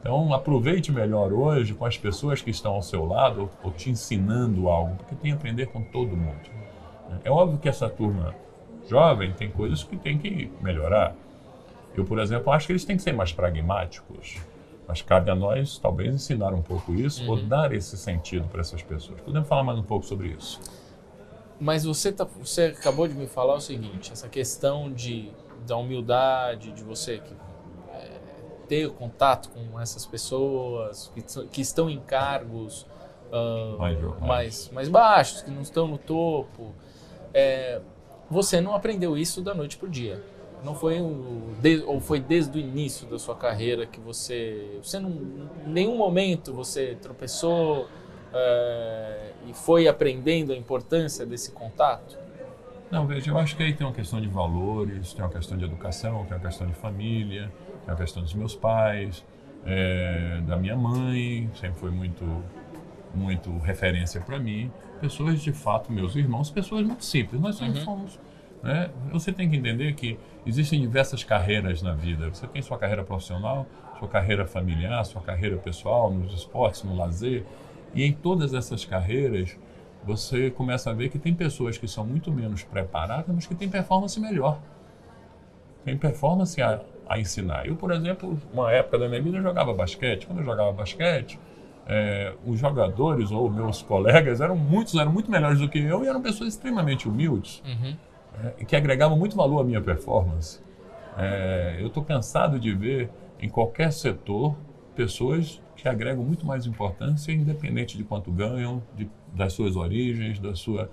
Então 0.00 0.32
aproveite 0.32 0.90
melhor 0.90 1.32
hoje 1.32 1.74
com 1.74 1.84
as 1.84 1.96
pessoas 1.96 2.40
que 2.40 2.50
estão 2.50 2.72
ao 2.72 2.82
seu 2.82 3.04
lado 3.06 3.42
ou, 3.42 3.50
ou 3.64 3.70
te 3.70 3.90
ensinando 3.90 4.68
algo, 4.68 4.96
porque 4.96 5.14
tem 5.14 5.30
que 5.30 5.36
aprender 5.36 5.66
com 5.66 5.82
todo 5.82 6.16
mundo. 6.16 6.50
É 7.24 7.30
óbvio 7.30 7.58
que 7.58 7.68
essa 7.68 7.88
turma 7.88 8.34
jovem 8.88 9.32
tem 9.32 9.50
coisas 9.50 9.84
que 9.84 9.96
tem 9.96 10.18
que 10.18 10.50
melhorar. 10.60 11.14
Eu, 11.94 12.04
por 12.04 12.18
exemplo, 12.18 12.52
acho 12.52 12.66
que 12.66 12.72
eles 12.72 12.84
têm 12.84 12.96
que 12.96 13.02
ser 13.02 13.12
mais 13.12 13.32
pragmáticos. 13.32 14.38
Mas 14.90 15.02
cabe 15.02 15.30
a 15.30 15.36
nós, 15.36 15.78
talvez, 15.78 16.12
ensinar 16.12 16.52
um 16.52 16.62
pouco 16.62 16.92
isso 16.92 17.22
uhum. 17.22 17.30
ou 17.30 17.42
dar 17.42 17.72
esse 17.72 17.96
sentido 17.96 18.48
para 18.48 18.60
essas 18.60 18.82
pessoas. 18.82 19.20
Podemos 19.20 19.48
falar 19.48 19.62
mais 19.62 19.78
um 19.78 19.84
pouco 19.84 20.04
sobre 20.04 20.28
isso? 20.28 20.60
Mas 21.60 21.84
você, 21.84 22.10
tá, 22.10 22.24
você 22.24 22.74
acabou 22.76 23.06
de 23.06 23.14
me 23.14 23.28
falar 23.28 23.54
o 23.54 23.60
seguinte: 23.60 24.10
essa 24.12 24.28
questão 24.28 24.90
de, 24.90 25.30
da 25.64 25.76
humildade, 25.76 26.72
de 26.72 26.82
você 26.82 27.18
que, 27.18 27.32
é, 27.94 28.18
ter 28.66 28.90
contato 28.90 29.50
com 29.50 29.78
essas 29.78 30.04
pessoas 30.04 31.12
que, 31.14 31.22
que 31.46 31.60
estão 31.60 31.88
em 31.88 32.00
cargos 32.00 32.84
uh, 33.30 33.78
mais, 33.78 34.00
mais, 34.20 34.70
mais 34.70 34.88
baixos, 34.88 35.42
que 35.42 35.52
não 35.52 35.62
estão 35.62 35.86
no 35.86 35.98
topo. 35.98 36.74
É, 37.32 37.80
você 38.28 38.60
não 38.60 38.74
aprendeu 38.74 39.16
isso 39.16 39.40
da 39.40 39.54
noite 39.54 39.76
para 39.76 39.86
o 39.86 39.90
dia. 39.90 40.20
Não 40.64 40.74
foi 40.74 41.00
um, 41.00 41.54
de, 41.60 41.82
ou 41.86 42.00
foi 42.00 42.20
desde 42.20 42.58
o 42.58 42.60
início 42.60 43.06
da 43.06 43.18
sua 43.18 43.34
carreira 43.34 43.86
que 43.86 43.98
você, 43.98 44.78
você 44.82 44.98
não, 44.98 45.10
em 45.10 45.70
nenhum 45.70 45.96
momento 45.96 46.52
você 46.52 46.96
tropeçou 47.00 47.88
é, 48.32 49.32
e 49.46 49.54
foi 49.54 49.88
aprendendo 49.88 50.52
a 50.52 50.56
importância 50.56 51.24
desse 51.24 51.52
contato? 51.52 52.18
Não, 52.90 53.06
veja, 53.06 53.30
eu 53.30 53.38
acho 53.38 53.56
que 53.56 53.62
aí 53.62 53.72
tem 53.72 53.86
uma 53.86 53.92
questão 53.92 54.20
de 54.20 54.28
valores, 54.28 55.14
tem 55.14 55.24
uma 55.24 55.30
questão 55.30 55.56
de 55.56 55.64
educação, 55.64 56.24
tem 56.24 56.36
uma 56.36 56.44
questão 56.44 56.66
de 56.66 56.74
família, 56.74 57.50
tem 57.84 57.94
uma 57.94 57.96
questão 57.96 58.22
dos 58.22 58.34
meus 58.34 58.54
pais, 58.54 59.24
é, 59.64 60.40
da 60.46 60.56
minha 60.56 60.76
mãe, 60.76 61.48
sempre 61.54 61.78
foi 61.78 61.90
muito, 61.90 62.24
muito 63.14 63.56
referência 63.58 64.20
para 64.20 64.38
mim. 64.38 64.72
Pessoas 65.00 65.40
de 65.40 65.52
fato, 65.52 65.92
meus 65.92 66.16
irmãos, 66.16 66.50
pessoas 66.50 66.84
muito 66.84 67.04
simples. 67.04 67.40
Nós 67.40 67.56
sempre 67.56 67.78
uhum. 67.78 67.84
fomos 67.84 68.18
né? 68.62 68.90
Você 69.12 69.32
tem 69.32 69.48
que 69.48 69.56
entender 69.56 69.94
que 69.94 70.18
existem 70.46 70.80
diversas 70.80 71.24
carreiras 71.24 71.82
na 71.82 71.94
vida. 71.94 72.28
Você 72.28 72.46
tem 72.46 72.60
sua 72.60 72.78
carreira 72.78 73.02
profissional, 73.02 73.66
sua 73.98 74.08
carreira 74.08 74.46
familiar, 74.46 75.04
sua 75.04 75.22
carreira 75.22 75.56
pessoal, 75.56 76.10
nos 76.10 76.32
esportes, 76.34 76.82
no 76.82 76.94
lazer. 76.96 77.44
E 77.94 78.04
em 78.04 78.12
todas 78.12 78.52
essas 78.54 78.84
carreiras, 78.84 79.56
você 80.04 80.50
começa 80.50 80.90
a 80.90 80.92
ver 80.92 81.08
que 81.08 81.18
tem 81.18 81.34
pessoas 81.34 81.78
que 81.78 81.88
são 81.88 82.04
muito 82.04 82.30
menos 82.30 82.62
preparadas, 82.62 83.34
mas 83.34 83.46
que 83.46 83.54
têm 83.54 83.68
performance 83.68 84.18
melhor. 84.20 84.58
Tem 85.84 85.96
performance 85.96 86.60
a, 86.60 86.80
a 87.08 87.18
ensinar. 87.18 87.66
Eu, 87.66 87.76
por 87.76 87.90
exemplo, 87.90 88.38
uma 88.52 88.70
época 88.70 88.98
da 88.98 89.08
minha 89.08 89.22
vida, 89.22 89.38
eu 89.38 89.42
jogava 89.42 89.72
basquete. 89.72 90.26
Quando 90.26 90.40
eu 90.40 90.44
jogava 90.44 90.70
basquete, 90.72 91.40
é, 91.86 92.34
os 92.46 92.58
jogadores 92.58 93.30
ou 93.30 93.50
meus 93.50 93.80
colegas 93.80 94.42
eram 94.42 94.54
muitos, 94.54 94.94
eram 94.94 95.10
muito 95.10 95.30
melhores 95.30 95.58
do 95.58 95.68
que 95.68 95.78
eu 95.78 96.04
e 96.04 96.08
eram 96.08 96.20
pessoas 96.20 96.50
extremamente 96.50 97.08
humildes. 97.08 97.62
Uhum 97.64 97.96
é, 98.58 98.64
que 98.64 98.76
agregavam 98.76 99.16
muito 99.16 99.36
valor 99.36 99.60
à 99.60 99.64
minha 99.64 99.80
performance. 99.80 100.60
É, 101.16 101.78
eu 101.80 101.88
estou 101.88 102.04
cansado 102.04 102.58
de 102.58 102.72
ver 102.72 103.10
em 103.40 103.48
qualquer 103.48 103.92
setor 103.92 104.56
pessoas 104.94 105.60
que 105.76 105.88
agregam 105.88 106.22
muito 106.22 106.44
mais 106.46 106.66
importância, 106.66 107.32
independente 107.32 107.96
de 107.96 108.04
quanto 108.04 108.30
ganham, 108.30 108.82
de, 108.94 109.08
das 109.34 109.52
suas 109.52 109.76
origens, 109.76 110.38
da 110.38 110.54
sua 110.54 110.90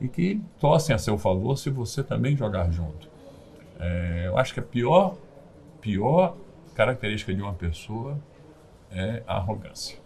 e 0.00 0.08
que 0.08 0.40
torcem 0.58 0.94
a 0.94 0.98
seu 0.98 1.16
favor 1.16 1.56
se 1.56 1.70
você 1.70 2.02
também 2.02 2.36
jogar 2.36 2.70
junto. 2.70 3.08
É, 3.78 4.24
eu 4.26 4.36
acho 4.36 4.52
que 4.52 4.60
a 4.60 4.62
pior, 4.62 5.16
pior 5.80 6.36
característica 6.74 7.32
de 7.32 7.40
uma 7.40 7.52
pessoa 7.52 8.18
é 8.90 9.22
a 9.26 9.36
arrogância. 9.36 9.98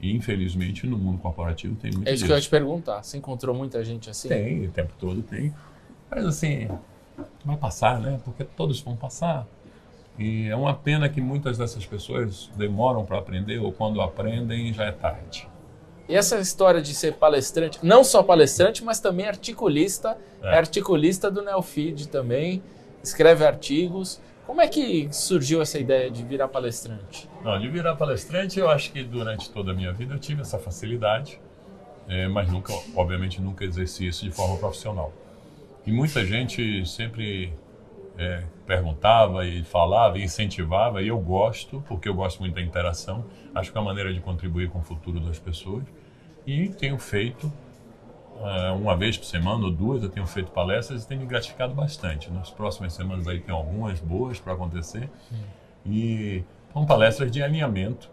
E 0.00 0.14
infelizmente 0.14 0.86
no 0.86 0.98
mundo 0.98 1.18
corporativo 1.18 1.74
tem 1.76 1.90
muito. 1.90 2.06
É 2.06 2.12
isso 2.12 2.16
disso. 2.16 2.26
que 2.26 2.32
eu 2.32 2.36
ia 2.36 2.42
te 2.42 2.50
perguntar. 2.50 3.02
Você 3.02 3.16
encontrou 3.16 3.54
muita 3.54 3.82
gente 3.82 4.10
assim? 4.10 4.28
Tem, 4.28 4.66
o 4.66 4.70
tempo 4.70 4.92
todo 4.98 5.22
tem. 5.22 5.54
Mas 6.10 6.24
assim, 6.26 6.68
vai 7.44 7.56
passar, 7.56 8.00
né? 8.00 8.20
Porque 8.24 8.44
todos 8.44 8.80
vão 8.80 8.96
passar. 8.96 9.46
E 10.18 10.48
é 10.48 10.54
uma 10.54 10.74
pena 10.74 11.08
que 11.08 11.20
muitas 11.20 11.58
dessas 11.58 11.84
pessoas 11.84 12.50
demoram 12.56 13.04
para 13.04 13.18
aprender 13.18 13.58
ou 13.58 13.72
quando 13.72 14.00
aprendem 14.00 14.72
já 14.72 14.84
é 14.84 14.92
tarde. 14.92 15.48
E 16.08 16.14
essa 16.14 16.38
história 16.38 16.82
de 16.82 16.94
ser 16.94 17.14
palestrante, 17.14 17.78
não 17.82 18.04
só 18.04 18.22
palestrante, 18.22 18.84
mas 18.84 19.00
também 19.00 19.26
articulista, 19.26 20.16
é, 20.42 20.54
é 20.54 20.58
articulista 20.58 21.30
do 21.30 21.42
Neofeed 21.42 22.08
também, 22.08 22.62
escreve 23.02 23.44
artigos. 23.44 24.20
Como 24.46 24.60
é 24.60 24.68
que 24.68 25.08
surgiu 25.10 25.62
essa 25.62 25.78
ideia 25.78 26.10
de 26.10 26.22
virar 26.22 26.48
palestrante? 26.48 27.28
Não, 27.42 27.58
de 27.58 27.68
virar 27.68 27.96
palestrante, 27.96 28.60
eu 28.60 28.68
acho 28.68 28.92
que 28.92 29.02
durante 29.02 29.50
toda 29.50 29.72
a 29.72 29.74
minha 29.74 29.92
vida 29.92 30.14
eu 30.14 30.18
tive 30.18 30.42
essa 30.42 30.58
facilidade, 30.58 31.40
é, 32.06 32.28
mas 32.28 32.50
nunca, 32.52 32.74
obviamente, 32.94 33.40
nunca 33.40 33.64
exerci 33.64 34.06
isso 34.06 34.24
de 34.24 34.30
forma 34.30 34.58
profissional. 34.58 35.10
E 35.86 35.92
muita 35.92 36.24
gente 36.24 36.86
sempre 36.86 37.52
é, 38.16 38.44
perguntava 38.66 39.46
e 39.46 39.62
falava 39.62 40.18
e 40.18 40.24
incentivava, 40.24 41.02
e 41.02 41.08
eu 41.08 41.18
gosto, 41.18 41.82
porque 41.86 42.08
eu 42.08 42.14
gosto 42.14 42.40
muito 42.40 42.54
da 42.54 42.62
interação, 42.62 43.24
acho 43.54 43.70
que 43.70 43.76
é 43.76 43.80
uma 43.80 43.88
maneira 43.88 44.12
de 44.12 44.20
contribuir 44.20 44.70
com 44.70 44.78
o 44.78 44.82
futuro 44.82 45.20
das 45.20 45.38
pessoas. 45.38 45.84
E 46.46 46.68
tenho 46.68 46.98
feito, 46.98 47.46
uh, 48.36 48.74
uma 48.76 48.96
vez 48.96 49.16
por 49.16 49.24
semana 49.24 49.64
ou 49.64 49.70
duas, 49.70 50.02
eu 50.02 50.08
tenho 50.08 50.26
feito 50.26 50.50
palestras 50.50 51.04
e 51.04 51.08
tem 51.08 51.18
me 51.18 51.26
gratificado 51.26 51.74
bastante. 51.74 52.30
Nas 52.30 52.50
próximas 52.50 52.92
semanas 52.92 53.26
aí 53.26 53.40
tem 53.40 53.54
algumas 53.54 54.00
boas 54.00 54.38
para 54.38 54.52
acontecer. 54.52 55.08
E 55.86 56.44
são 56.72 56.84
palestras 56.84 57.30
de 57.30 57.42
alinhamento, 57.42 58.10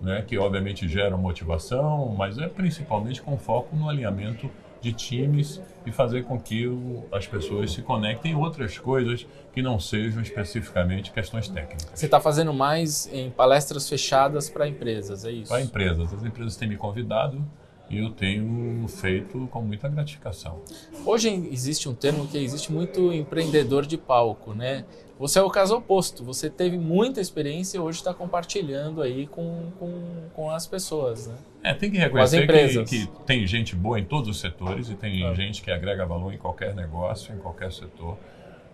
né, 0.00 0.22
que 0.22 0.36
obviamente 0.38 0.88
geram 0.88 1.18
motivação, 1.18 2.14
mas 2.16 2.38
é 2.38 2.48
principalmente 2.48 3.22
com 3.22 3.36
foco 3.36 3.76
no 3.76 3.88
alinhamento 3.88 4.50
de 4.82 4.92
times 4.92 5.60
e 5.86 5.92
fazer 5.92 6.24
com 6.24 6.38
que 6.38 6.66
o, 6.66 7.04
as 7.12 7.26
pessoas 7.26 7.72
se 7.72 7.80
conectem 7.82 8.32
em 8.32 8.34
outras 8.34 8.76
coisas 8.78 9.26
que 9.52 9.62
não 9.62 9.78
sejam 9.78 10.20
especificamente 10.20 11.12
questões 11.12 11.48
técnicas. 11.48 11.88
Você 11.94 12.06
está 12.06 12.20
fazendo 12.20 12.52
mais 12.52 13.08
em 13.12 13.30
palestras 13.30 13.88
fechadas 13.88 14.50
para 14.50 14.68
empresas, 14.68 15.24
é 15.24 15.30
isso? 15.30 15.48
Para 15.48 15.62
empresas. 15.62 16.12
As 16.12 16.24
empresas 16.24 16.56
têm 16.56 16.68
me 16.68 16.76
convidado 16.76 17.42
e 17.90 17.98
eu 17.98 18.10
tenho 18.10 18.86
feito 18.88 19.46
com 19.48 19.60
muita 19.60 19.88
gratificação. 19.88 20.62
Hoje 21.04 21.28
existe 21.50 21.88
um 21.88 21.94
termo 21.94 22.26
que 22.26 22.38
existe 22.38 22.72
muito 22.72 23.12
empreendedor 23.12 23.84
de 23.84 23.98
palco, 23.98 24.54
né? 24.54 24.84
Você 25.18 25.38
é 25.38 25.42
o 25.42 25.50
caso 25.50 25.76
oposto. 25.76 26.24
Você 26.24 26.50
teve 26.50 26.76
muita 26.78 27.20
experiência 27.20 27.76
e 27.76 27.80
hoje 27.80 27.98
está 27.98 28.12
compartilhando 28.12 29.02
aí 29.02 29.26
com, 29.26 29.70
com, 29.78 30.28
com, 30.34 30.50
as 30.50 30.66
pessoas, 30.66 31.26
né? 31.26 31.34
É, 31.62 31.74
tem 31.74 31.90
que 31.90 31.98
reconhecer 31.98 32.46
que, 32.46 33.06
que, 33.06 33.08
tem 33.24 33.46
gente 33.46 33.76
boa 33.76 34.00
em 34.00 34.04
todos 34.04 34.28
os 34.28 34.40
setores 34.40 34.88
e 34.88 34.94
tem 34.94 35.24
é. 35.24 35.34
gente 35.34 35.62
que 35.62 35.70
agrega 35.70 36.04
valor 36.04 36.32
em 36.32 36.38
qualquer 36.38 36.74
negócio, 36.74 37.34
em 37.34 37.38
qualquer 37.38 37.70
setor. 37.72 38.18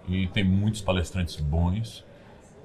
E 0.09 0.27
tem 0.29 0.43
muitos 0.43 0.81
palestrantes 0.81 1.37
bons. 1.37 2.05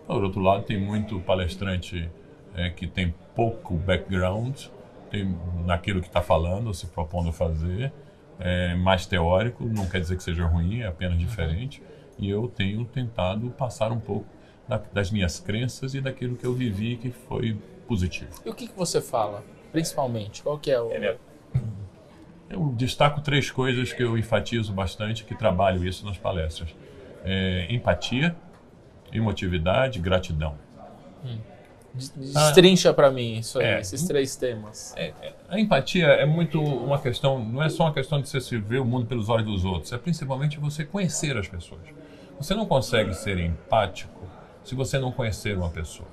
Por 0.07 0.23
outro 0.23 0.39
lado, 0.39 0.63
tem 0.63 0.79
muito 0.79 1.19
palestrante 1.19 2.09
é, 2.55 2.69
que 2.69 2.87
tem 2.87 3.13
pouco 3.35 3.73
background 3.73 4.67
tem 5.13 5.37
naquilo 5.63 6.01
que 6.01 6.07
está 6.07 6.23
falando, 6.23 6.73
se 6.73 6.87
propondo 6.87 7.31
fazer. 7.31 7.93
É 8.39 8.73
mais 8.73 9.05
teórico, 9.05 9.63
não 9.63 9.87
quer 9.87 10.01
dizer 10.01 10.17
que 10.17 10.23
seja 10.23 10.43
ruim, 10.43 10.81
é 10.81 10.87
apenas 10.87 11.19
diferente 11.19 11.83
e 12.17 12.29
eu 12.29 12.47
tenho 12.47 12.83
tentado 12.83 13.49
passar 13.51 13.91
um 13.91 13.99
pouco 13.99 14.25
da, 14.67 14.81
das 14.91 15.11
minhas 15.11 15.39
crenças 15.39 15.93
e 15.93 16.01
daquilo 16.01 16.35
que 16.35 16.45
eu 16.45 16.53
vivi 16.53 16.97
que 16.97 17.11
foi 17.11 17.55
positivo. 17.87 18.31
E 18.43 18.49
o 18.49 18.53
que, 18.55 18.67
que 18.67 18.75
você 18.75 18.99
fala, 18.99 19.43
principalmente? 19.71 20.41
Qual 20.41 20.57
que 20.57 20.71
é 20.71 20.81
o... 20.81 20.91
É, 20.91 21.15
eu 22.49 22.73
destaco 22.75 23.21
três 23.21 23.51
coisas 23.51 23.93
que 23.93 24.01
eu 24.01 24.17
enfatizo 24.17 24.73
bastante, 24.73 25.23
que 25.23 25.35
trabalho 25.35 25.85
isso 25.87 26.05
nas 26.05 26.17
palestras. 26.17 26.75
É, 27.23 27.67
empatia, 27.69 28.35
emotividade, 29.11 29.99
gratidão. 29.99 30.55
Hum. 31.23 31.37
Destrincha 31.93 32.93
para 32.93 33.11
mim 33.11 33.37
isso 33.37 33.59
aí, 33.59 33.65
É. 33.65 33.79
esses 33.79 34.03
três 34.03 34.35
temas. 34.35 34.93
É, 34.97 35.13
é, 35.21 35.33
a 35.47 35.59
empatia 35.59 36.07
é 36.07 36.25
muito 36.25 36.59
uma 36.61 36.99
questão, 36.99 37.43
não 37.43 37.61
é 37.61 37.69
só 37.69 37.83
uma 37.83 37.93
questão 37.93 38.19
de 38.19 38.27
você 38.27 38.41
se 38.41 38.57
ver 38.57 38.79
o 38.79 38.85
mundo 38.85 39.05
pelos 39.05 39.29
olhos 39.29 39.45
dos 39.45 39.65
outros, 39.65 39.93
é 39.93 39.97
principalmente 39.97 40.59
você 40.59 40.83
conhecer 40.83 41.37
as 41.37 41.47
pessoas. 41.47 41.81
Você 42.39 42.55
não 42.55 42.65
consegue 42.65 43.13
ser 43.13 43.37
empático 43.37 44.27
se 44.63 44.73
você 44.73 44.97
não 44.97 45.11
conhecer 45.11 45.55
uma 45.55 45.69
pessoa. 45.69 46.07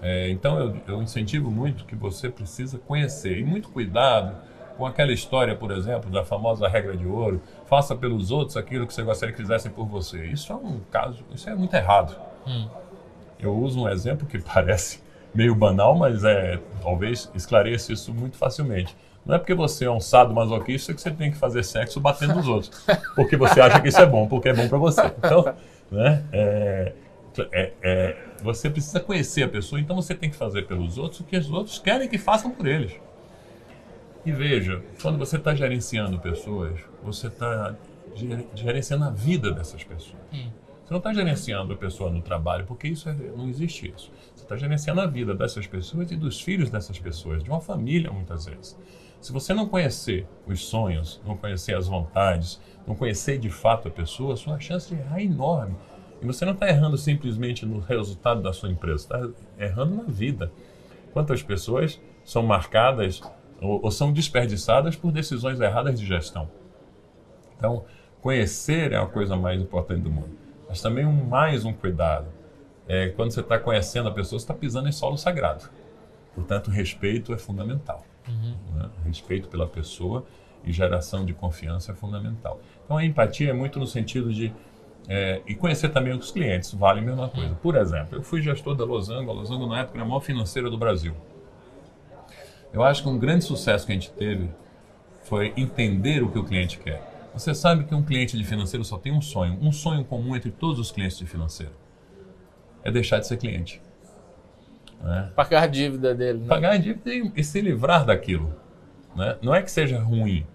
É, 0.00 0.30
então 0.30 0.58
eu, 0.58 0.76
eu 0.86 1.02
incentivo 1.02 1.50
muito 1.50 1.84
que 1.84 1.94
você 1.96 2.28
precisa 2.28 2.78
conhecer 2.78 3.38
e 3.38 3.44
muito 3.44 3.68
cuidado 3.68 4.36
com 4.76 4.86
aquela 4.86 5.12
história, 5.12 5.54
por 5.54 5.70
exemplo, 5.70 6.10
da 6.10 6.24
famosa 6.24 6.66
regra 6.68 6.96
de 6.96 7.06
ouro, 7.06 7.42
faça 7.66 7.94
pelos 7.94 8.30
outros 8.30 8.56
aquilo 8.56 8.86
que 8.86 8.94
você 8.94 9.02
gostaria 9.02 9.34
que 9.34 9.40
fizessem 9.40 9.70
por 9.70 9.86
você. 9.86 10.26
Isso 10.26 10.52
é 10.52 10.56
um 10.56 10.80
caso, 10.90 11.24
isso 11.34 11.48
é 11.48 11.54
muito 11.54 11.74
errado. 11.74 12.16
Eu 13.42 13.54
uso 13.54 13.82
um 13.82 13.88
exemplo 13.88 14.26
que 14.26 14.38
parece 14.40 15.00
meio 15.34 15.54
banal, 15.54 15.96
mas 15.96 16.24
é 16.24 16.58
talvez 16.82 17.30
esclareça 17.34 17.92
isso 17.92 18.12
muito 18.14 18.36
facilmente. 18.36 18.96
Não 19.24 19.34
é 19.34 19.38
porque 19.38 19.54
você 19.54 19.84
é 19.84 19.90
um 19.90 20.00
sado 20.00 20.34
masoquista 20.34 20.92
que 20.92 21.00
você 21.00 21.10
tem 21.10 21.30
que 21.30 21.36
fazer 21.36 21.62
sexo 21.62 22.00
batendo 22.00 22.34
nos 22.34 22.48
outros, 22.48 22.70
porque 23.14 23.36
você 23.36 23.60
acha 23.60 23.80
que 23.80 23.88
isso 23.88 24.00
é 24.00 24.06
bom, 24.06 24.26
porque 24.26 24.48
é 24.48 24.54
bom 24.54 24.68
para 24.68 24.78
você. 24.78 25.02
Então, 25.18 25.54
né, 25.90 26.24
é, 26.32 26.92
é- 27.52 27.72
é, 27.82 28.16
você 28.42 28.68
precisa 28.68 28.98
conhecer 29.00 29.44
a 29.44 29.48
pessoa, 29.48 29.80
então 29.80 29.94
você 29.96 30.14
tem 30.14 30.28
que 30.28 30.36
fazer 30.36 30.66
pelos 30.66 30.98
outros 30.98 31.20
o 31.20 31.24
que 31.24 31.36
os 31.36 31.50
outros 31.50 31.78
querem 31.78 32.08
que 32.08 32.18
façam 32.18 32.50
por 32.50 32.66
eles. 32.66 32.92
E 34.26 34.32
veja, 34.32 34.82
quando 35.00 35.18
você 35.18 35.36
está 35.36 35.54
gerenciando 35.54 36.18
pessoas, 36.18 36.78
você 37.02 37.28
está 37.28 37.74
gerenciando 38.54 39.04
a 39.04 39.10
vida 39.10 39.50
dessas 39.52 39.82
pessoas. 39.82 40.20
Você 40.92 40.96
não 40.96 40.98
está 40.98 41.14
gerenciando 41.14 41.72
a 41.72 41.76
pessoa 41.76 42.10
no 42.10 42.20
trabalho, 42.20 42.66
porque 42.66 42.86
isso 42.86 43.08
é- 43.08 43.14
não 43.14 43.48
existe 43.48 43.90
isso. 43.96 44.12
Você 44.34 44.42
está 44.42 44.56
gerenciando 44.58 45.00
a 45.00 45.06
vida 45.06 45.34
dessas 45.34 45.66
pessoas 45.66 46.12
e 46.12 46.16
dos 46.16 46.38
filhos 46.38 46.68
dessas 46.68 46.98
pessoas, 46.98 47.42
de 47.42 47.48
uma 47.48 47.62
família 47.62 48.12
muitas 48.12 48.44
vezes. 48.44 48.78
Se 49.18 49.32
você 49.32 49.54
não 49.54 49.66
conhecer 49.66 50.26
os 50.46 50.62
sonhos, 50.62 51.18
não 51.26 51.34
conhecer 51.34 51.74
as 51.74 51.88
vontades, 51.88 52.60
não 52.86 52.94
conhecer 52.94 53.38
de 53.38 53.48
fato 53.48 53.88
a 53.88 53.90
pessoa, 53.90 54.34
a 54.34 54.36
sua 54.36 54.60
chance 54.60 54.94
de 54.94 55.00
errar 55.00 55.20
é 55.20 55.24
enorme. 55.24 55.76
E 56.20 56.26
você 56.26 56.44
não 56.44 56.52
está 56.52 56.68
errando 56.68 56.98
simplesmente 56.98 57.64
no 57.64 57.78
resultado 57.78 58.42
da 58.42 58.52
sua 58.52 58.68
empresa, 58.68 58.96
está 58.96 59.30
errando 59.58 59.94
na 59.94 60.02
vida. 60.02 60.52
Quantas 61.14 61.42
pessoas 61.42 61.98
são 62.22 62.42
marcadas 62.42 63.22
ou, 63.62 63.80
ou 63.82 63.90
são 63.90 64.12
desperdiçadas 64.12 64.94
por 64.94 65.10
decisões 65.10 65.58
erradas 65.58 65.98
de 65.98 66.04
gestão? 66.04 66.50
Então, 67.56 67.86
conhecer 68.20 68.92
é 68.92 68.98
a 68.98 69.06
coisa 69.06 69.36
mais 69.36 69.58
importante 69.58 70.02
do 70.02 70.10
mundo. 70.10 70.41
Mas 70.72 70.80
também 70.80 71.04
um, 71.04 71.26
mais 71.26 71.66
um 71.66 71.72
cuidado. 71.74 72.28
É, 72.88 73.10
quando 73.10 73.30
você 73.30 73.40
está 73.40 73.58
conhecendo 73.58 74.08
a 74.08 74.10
pessoa, 74.10 74.38
você 74.38 74.44
está 74.44 74.54
pisando 74.54 74.88
em 74.88 74.92
solo 74.92 75.18
sagrado. 75.18 75.68
Portanto, 76.34 76.70
respeito 76.70 77.34
é 77.34 77.36
fundamental. 77.36 78.06
né? 78.74 78.88
Respeito 79.04 79.48
pela 79.48 79.66
pessoa 79.66 80.24
e 80.64 80.72
geração 80.72 81.26
de 81.26 81.34
confiança 81.34 81.92
é 81.92 81.94
fundamental. 81.94 82.58
Então, 82.86 82.96
a 82.96 83.04
empatia 83.04 83.50
é 83.50 83.52
muito 83.52 83.78
no 83.78 83.86
sentido 83.86 84.32
de. 84.32 84.50
é, 85.06 85.42
e 85.46 85.54
conhecer 85.54 85.90
também 85.90 86.14
os 86.14 86.30
clientes, 86.30 86.72
vale 86.72 87.00
a 87.00 87.02
mesma 87.02 87.28
coisa. 87.28 87.54
Por 87.56 87.76
exemplo, 87.76 88.16
eu 88.16 88.22
fui 88.22 88.40
gestor 88.40 88.74
da 88.74 88.86
Losango, 88.86 89.30
a 89.30 89.34
Losango 89.34 89.66
na 89.66 89.80
época 89.80 89.98
era 89.98 90.06
a 90.06 90.08
maior 90.08 90.20
financeira 90.20 90.70
do 90.70 90.78
Brasil. 90.78 91.14
Eu 92.72 92.82
acho 92.82 93.02
que 93.02 93.10
um 93.10 93.18
grande 93.18 93.44
sucesso 93.44 93.84
que 93.84 93.92
a 93.92 93.94
gente 93.94 94.10
teve 94.12 94.48
foi 95.24 95.52
entender 95.54 96.22
o 96.22 96.30
que 96.30 96.38
o 96.38 96.44
cliente 96.44 96.78
quer. 96.78 97.11
Você 97.34 97.54
sabe 97.54 97.84
que 97.84 97.94
um 97.94 98.02
cliente 98.02 98.36
de 98.36 98.44
financeiro 98.44 98.84
só 98.84 98.98
tem 98.98 99.12
um 99.12 99.20
sonho, 99.20 99.58
um 99.60 99.72
sonho 99.72 100.04
comum 100.04 100.36
entre 100.36 100.50
todos 100.50 100.78
os 100.78 100.90
clientes 100.92 101.18
de 101.18 101.26
financeiro. 101.26 101.72
É 102.84 102.90
deixar 102.90 103.18
de 103.20 103.26
ser 103.26 103.36
cliente. 103.36 103.80
né? 105.00 105.30
Pagar 105.34 105.62
a 105.62 105.66
dívida 105.66 106.14
dele, 106.14 106.40
né? 106.40 106.46
Pagar 106.48 106.72
a 106.72 106.76
dívida 106.76 107.10
e, 107.34 107.42
se 107.44 107.60
livrar 107.60 108.04
daquilo. 108.04 108.54
né? 109.16 109.36
Não 109.40 109.54
é 109.54 109.62
que 109.62 109.70
seja 109.70 109.98
ruim, 110.00 110.46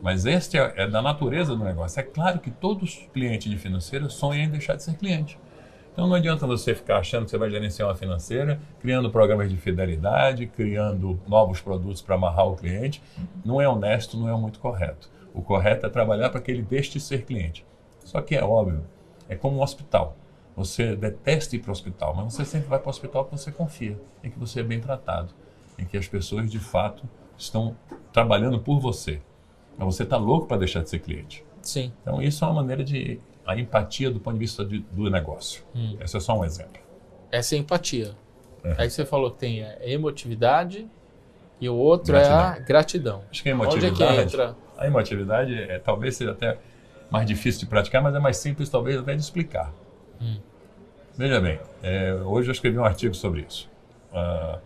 mas 0.00 0.24
este 0.24 0.56
é, 0.58 0.72
é 0.76 0.88
da 0.88 1.02
natureza 1.02 1.54
do 1.54 1.62
negócio. 1.62 2.00
É 2.00 2.02
claro 2.02 2.38
que 2.38 2.50
todos 2.50 2.82
os 2.82 3.08
clientes 3.12 3.50
de 3.50 3.58
financeiro 3.58 4.10
sonham 4.10 4.44
em 4.44 4.50
deixar 4.50 4.74
de 4.76 4.82
ser 4.82 4.94
cliente. 4.96 5.38
Então 5.92 6.06
não 6.08 6.14
adianta 6.14 6.46
você 6.46 6.74
ficar 6.74 6.98
achando 6.98 7.24
que 7.26 7.30
você 7.30 7.36
vai 7.36 7.50
gerenciar 7.50 7.86
uma 7.88 7.94
financeira, 7.94 8.58
criando 8.80 9.10
programas 9.10 9.50
de 9.50 9.56
fidelidade, 9.58 10.46
criando 10.46 11.20
novos 11.28 11.60
produtos 11.60 12.00
para 12.00 12.14
amarrar 12.14 12.46
o 12.46 12.56
cliente. 12.56 13.02
Não 13.44 13.60
é 13.60 13.68
honesto, 13.68 14.16
não 14.16 14.26
é 14.26 14.34
muito 14.34 14.58
correto. 14.58 15.10
O 15.34 15.42
correto 15.42 15.86
é 15.86 15.88
trabalhar 15.88 16.30
para 16.30 16.40
que 16.40 16.50
ele 16.50 16.62
deixe 16.62 16.92
de 16.92 17.00
ser 17.00 17.24
cliente. 17.24 17.64
Só 18.04 18.20
que 18.20 18.34
é 18.34 18.44
óbvio, 18.44 18.84
é 19.28 19.34
como 19.36 19.58
um 19.58 19.62
hospital. 19.62 20.16
Você 20.56 20.94
detesta 20.94 21.56
ir 21.56 21.60
para 21.60 21.70
o 21.70 21.72
hospital, 21.72 22.14
mas 22.14 22.34
você 22.34 22.44
sempre 22.44 22.68
vai 22.68 22.78
para 22.78 22.88
o 22.88 22.90
hospital 22.90 23.24
porque 23.24 23.38
você 23.38 23.50
confia 23.50 23.98
em 24.22 24.30
que 24.30 24.38
você 24.38 24.60
é 24.60 24.62
bem 24.62 24.80
tratado, 24.80 25.32
em 25.78 25.84
que 25.86 25.96
as 25.96 26.06
pessoas 26.06 26.50
de 26.50 26.58
fato 26.58 27.04
estão 27.38 27.74
trabalhando 28.12 28.58
por 28.58 28.78
você. 28.78 29.20
Mas 29.78 29.94
você 29.94 30.02
está 30.02 30.18
louco 30.18 30.46
para 30.46 30.58
deixar 30.58 30.82
de 30.82 30.90
ser 30.90 30.98
cliente. 30.98 31.42
Sim. 31.62 31.92
Então, 32.02 32.20
isso 32.20 32.44
é 32.44 32.48
uma 32.48 32.54
maneira 32.54 32.84
de. 32.84 33.18
a 33.46 33.58
empatia 33.58 34.10
do 34.10 34.20
ponto 34.20 34.34
de 34.34 34.40
vista 34.40 34.64
de- 34.64 34.80
do 34.92 35.08
negócio. 35.10 35.64
Esse 36.00 36.16
é 36.16 36.20
só 36.20 36.38
um 36.38 36.44
exemplo. 36.44 36.80
Essa 37.30 37.54
é 37.56 37.58
empatia. 37.58 38.14
É. 38.62 38.74
Aí 38.82 38.90
você 38.90 39.04
falou 39.06 39.30
que 39.32 39.38
tem 39.38 39.64
a 39.64 39.78
emotividade 39.88 40.86
e 41.60 41.68
o 41.68 41.74
outro 41.74 42.14
é 42.14 42.24
a 42.24 42.58
gratidão. 42.58 43.22
Acho 43.30 43.42
que 43.42 43.50
a 43.50 43.54
Onde 43.56 43.62
é 43.64 43.88
emotividade. 43.88 44.14
que 44.16 44.22
entra? 44.22 44.56
A 44.82 44.86
emotividade 44.86 45.54
é, 45.54 45.78
talvez 45.78 46.16
seja 46.16 46.32
até 46.32 46.58
mais 47.08 47.24
difícil 47.26 47.60
de 47.60 47.66
praticar, 47.66 48.02
mas 48.02 48.14
é 48.14 48.18
mais 48.18 48.36
simples, 48.38 48.68
talvez, 48.68 48.98
até 48.98 49.14
de 49.14 49.20
explicar. 49.20 49.72
Veja 51.16 51.40
bem, 51.40 51.60
é, 51.82 52.14
hoje 52.14 52.48
eu 52.48 52.52
escrevi 52.52 52.78
um 52.78 52.84
artigo 52.84 53.14
sobre 53.14 53.42
isso. 53.42 53.70
Ah, 54.12 54.58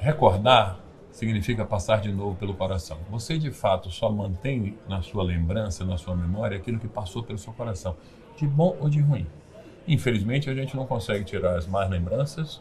recordar 0.00 0.78
significa 1.10 1.64
passar 1.64 2.00
de 2.00 2.12
novo 2.12 2.36
pelo 2.36 2.52
coração. 2.54 2.98
Você, 3.10 3.38
de 3.38 3.50
fato, 3.50 3.90
só 3.90 4.10
mantém 4.10 4.76
na 4.88 5.00
sua 5.02 5.22
lembrança, 5.22 5.84
na 5.84 5.96
sua 5.96 6.16
memória, 6.16 6.56
aquilo 6.56 6.78
que 6.78 6.88
passou 6.88 7.22
pelo 7.22 7.38
seu 7.38 7.52
coração, 7.52 7.96
de 8.36 8.46
bom 8.46 8.76
ou 8.80 8.88
de 8.88 9.00
ruim. 9.00 9.26
Infelizmente, 9.86 10.50
a 10.50 10.54
gente 10.54 10.76
não 10.76 10.86
consegue 10.86 11.24
tirar 11.24 11.56
as 11.56 11.66
más 11.66 11.88
lembranças, 11.88 12.60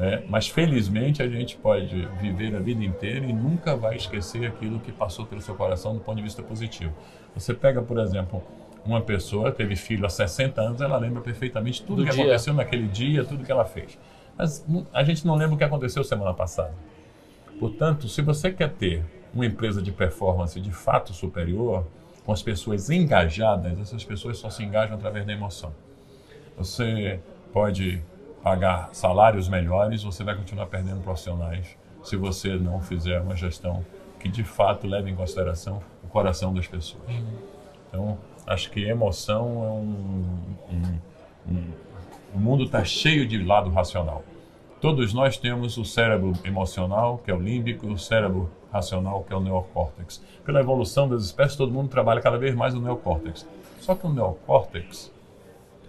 é, 0.00 0.22
mas 0.26 0.48
felizmente 0.48 1.22
a 1.22 1.28
gente 1.28 1.58
pode 1.58 2.08
viver 2.18 2.56
a 2.56 2.58
vida 2.58 2.82
inteira 2.82 3.26
e 3.26 3.34
nunca 3.34 3.76
vai 3.76 3.96
esquecer 3.96 4.46
aquilo 4.46 4.80
que 4.80 4.90
passou 4.90 5.26
pelo 5.26 5.42
seu 5.42 5.54
coração 5.54 5.92
do 5.92 6.00
ponto 6.00 6.16
de 6.16 6.22
vista 6.22 6.42
positivo. 6.42 6.94
Você 7.34 7.52
pega, 7.52 7.82
por 7.82 7.98
exemplo, 7.98 8.42
uma 8.82 9.02
pessoa 9.02 9.52
teve 9.52 9.76
filho 9.76 10.06
há 10.06 10.08
60 10.08 10.58
anos, 10.58 10.80
ela 10.80 10.96
lembra 10.96 11.20
perfeitamente 11.20 11.82
tudo 11.82 12.02
Do 12.02 12.08
que 12.08 12.12
dia. 12.14 12.22
aconteceu 12.22 12.54
naquele 12.54 12.88
dia, 12.88 13.24
tudo 13.24 13.44
que 13.44 13.52
ela 13.52 13.66
fez. 13.66 13.98
Mas 14.38 14.66
a 14.90 15.04
gente 15.04 15.26
não 15.26 15.34
lembra 15.34 15.54
o 15.54 15.58
que 15.58 15.64
aconteceu 15.64 16.02
semana 16.02 16.32
passada. 16.32 16.72
Portanto, 17.58 18.08
se 18.08 18.22
você 18.22 18.50
quer 18.50 18.70
ter 18.70 19.04
uma 19.34 19.44
empresa 19.44 19.82
de 19.82 19.92
performance 19.92 20.58
de 20.58 20.72
fato 20.72 21.12
superior, 21.12 21.86
com 22.24 22.32
as 22.32 22.42
pessoas 22.42 22.88
engajadas, 22.88 23.78
essas 23.78 24.02
pessoas 24.02 24.38
só 24.38 24.48
se 24.48 24.62
engajam 24.64 24.96
através 24.96 25.26
da 25.26 25.32
emoção. 25.34 25.74
Você 26.56 27.20
pode 27.52 28.02
pagar 28.42 28.88
salários 28.92 29.48
melhores, 29.48 30.02
você 30.02 30.24
vai 30.24 30.34
continuar 30.34 30.66
perdendo 30.66 31.00
profissionais 31.02 31.76
se 32.02 32.16
você 32.16 32.54
não 32.56 32.80
fizer 32.80 33.20
uma 33.20 33.36
gestão 33.36 33.84
que 34.18 34.28
de 34.28 34.42
fato 34.44 34.86
leve 34.86 35.10
em 35.10 35.14
consideração 35.14 35.80
o 36.02 36.08
coração 36.08 36.52
das 36.54 36.66
pessoas. 36.66 37.02
Então, 37.88 38.18
acho 38.46 38.70
que 38.70 38.82
emoção 38.84 39.64
é 39.64 39.68
um. 39.70 40.74
um- 40.74 40.98
um- 41.52 41.72
o 42.34 42.38
mundo 42.38 42.64
está 42.64 42.84
cheio 42.84 43.26
de 43.26 43.42
lado 43.42 43.70
racional. 43.70 44.22
Todos 44.80 45.12
nós 45.12 45.36
temos 45.36 45.76
o 45.76 45.84
cérebro 45.84 46.32
emocional, 46.44 47.18
que 47.18 47.30
é 47.30 47.34
o 47.34 47.40
límbico, 47.40 47.86
e 47.88 47.92
o 47.92 47.98
cérebro 47.98 48.48
racional, 48.72 49.24
que 49.24 49.32
é 49.32 49.36
o 49.36 49.40
neocórtex. 49.40 50.22
Pela 50.44 50.60
evolução 50.60 51.08
das 51.08 51.24
espécies, 51.24 51.56
todo 51.56 51.72
mundo 51.72 51.88
trabalha 51.88 52.20
cada 52.20 52.38
vez 52.38 52.54
mais 52.54 52.72
o 52.74 52.80
neocórtex. 52.80 53.46
Só 53.80 53.94
que 53.94 54.06
o 54.06 54.10
neocórtex, 54.12 55.12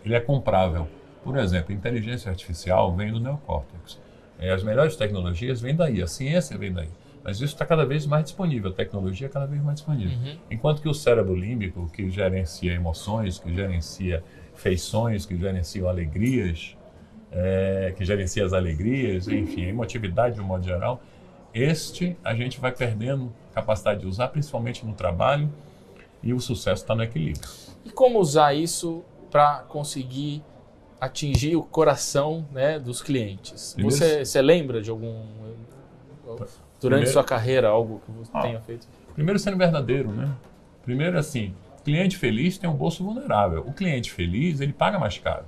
ele 0.03 0.15
é 0.15 0.19
comprável. 0.19 0.87
Por 1.23 1.37
exemplo, 1.37 1.73
inteligência 1.73 2.29
artificial 2.29 2.95
vem 2.95 3.11
do 3.11 3.19
neocórtex. 3.19 3.99
É, 4.39 4.51
as 4.51 4.63
melhores 4.63 4.95
tecnologias 4.95 5.61
vêm 5.61 5.75
daí, 5.75 6.01
a 6.01 6.07
ciência 6.07 6.57
vem 6.57 6.73
daí. 6.73 6.89
Mas 7.23 7.37
isso 7.37 7.53
está 7.53 7.65
cada 7.65 7.85
vez 7.85 8.07
mais 8.07 8.23
disponível, 8.23 8.71
a 8.71 8.73
tecnologia 8.73 9.27
é 9.27 9.29
cada 9.29 9.45
vez 9.45 9.61
mais 9.61 9.75
disponível. 9.75 10.17
Enquanto 10.49 10.81
que 10.81 10.89
o 10.89 10.93
cérebro 10.93 11.35
límbico, 11.35 11.87
que 11.93 12.09
gerencia 12.09 12.73
emoções, 12.73 13.37
que 13.37 13.53
gerencia 13.53 14.23
feições, 14.55 15.25
que 15.25 15.37
gerencia 15.37 15.87
alegrias, 15.87 16.75
é, 17.31 17.93
que 17.95 18.03
gerencia 18.03 18.43
as 18.43 18.53
alegrias, 18.53 19.27
enfim, 19.27 19.65
a 19.65 19.69
emotividade 19.69 20.35
de 20.35 20.41
um 20.41 20.45
modo 20.45 20.63
geral, 20.65 21.01
este 21.53 22.17
a 22.23 22.33
gente 22.33 22.59
vai 22.59 22.71
perdendo 22.71 23.31
capacidade 23.53 23.99
de 23.99 24.07
usar, 24.07 24.29
principalmente 24.29 24.83
no 24.85 24.93
trabalho, 24.93 25.51
e 26.23 26.33
o 26.33 26.39
sucesso 26.39 26.83
está 26.83 26.95
no 26.95 27.03
equilíbrio. 27.03 27.47
E 27.85 27.91
como 27.91 28.19
usar 28.19 28.53
isso 28.53 29.03
para 29.29 29.59
conseguir 29.59 30.43
atingir 31.01 31.55
o 31.57 31.63
coração 31.63 32.47
né, 32.51 32.79
dos 32.79 33.01
clientes? 33.01 33.73
Primeiro- 33.73 33.97
Você, 33.97 34.23
você 34.23 34.41
lembra 34.41 34.81
de 34.81 34.89
algum. 34.89 35.25
Durante 36.27 36.47
Primeiro- 36.79 37.07
sua 37.11 37.23
carreira, 37.23 37.67
algo 37.67 38.01
que 38.05 38.11
você 38.11 38.31
Ah. 38.33 38.41
tenha 38.41 38.61
feito? 38.61 38.87
Primeiro, 39.13 39.37
sendo 39.37 39.57
verdadeiro, 39.57 40.09
né? 40.11 40.31
Primeiro, 40.83 41.17
assim, 41.19 41.53
cliente 41.83 42.17
feliz 42.17 42.57
tem 42.57 42.69
um 42.69 42.73
bolso 42.75 43.03
vulnerável. 43.03 43.61
O 43.67 43.73
cliente 43.73 44.11
feliz, 44.11 44.61
ele 44.61 44.71
paga 44.73 44.97
mais 44.97 45.17
caro. 45.17 45.45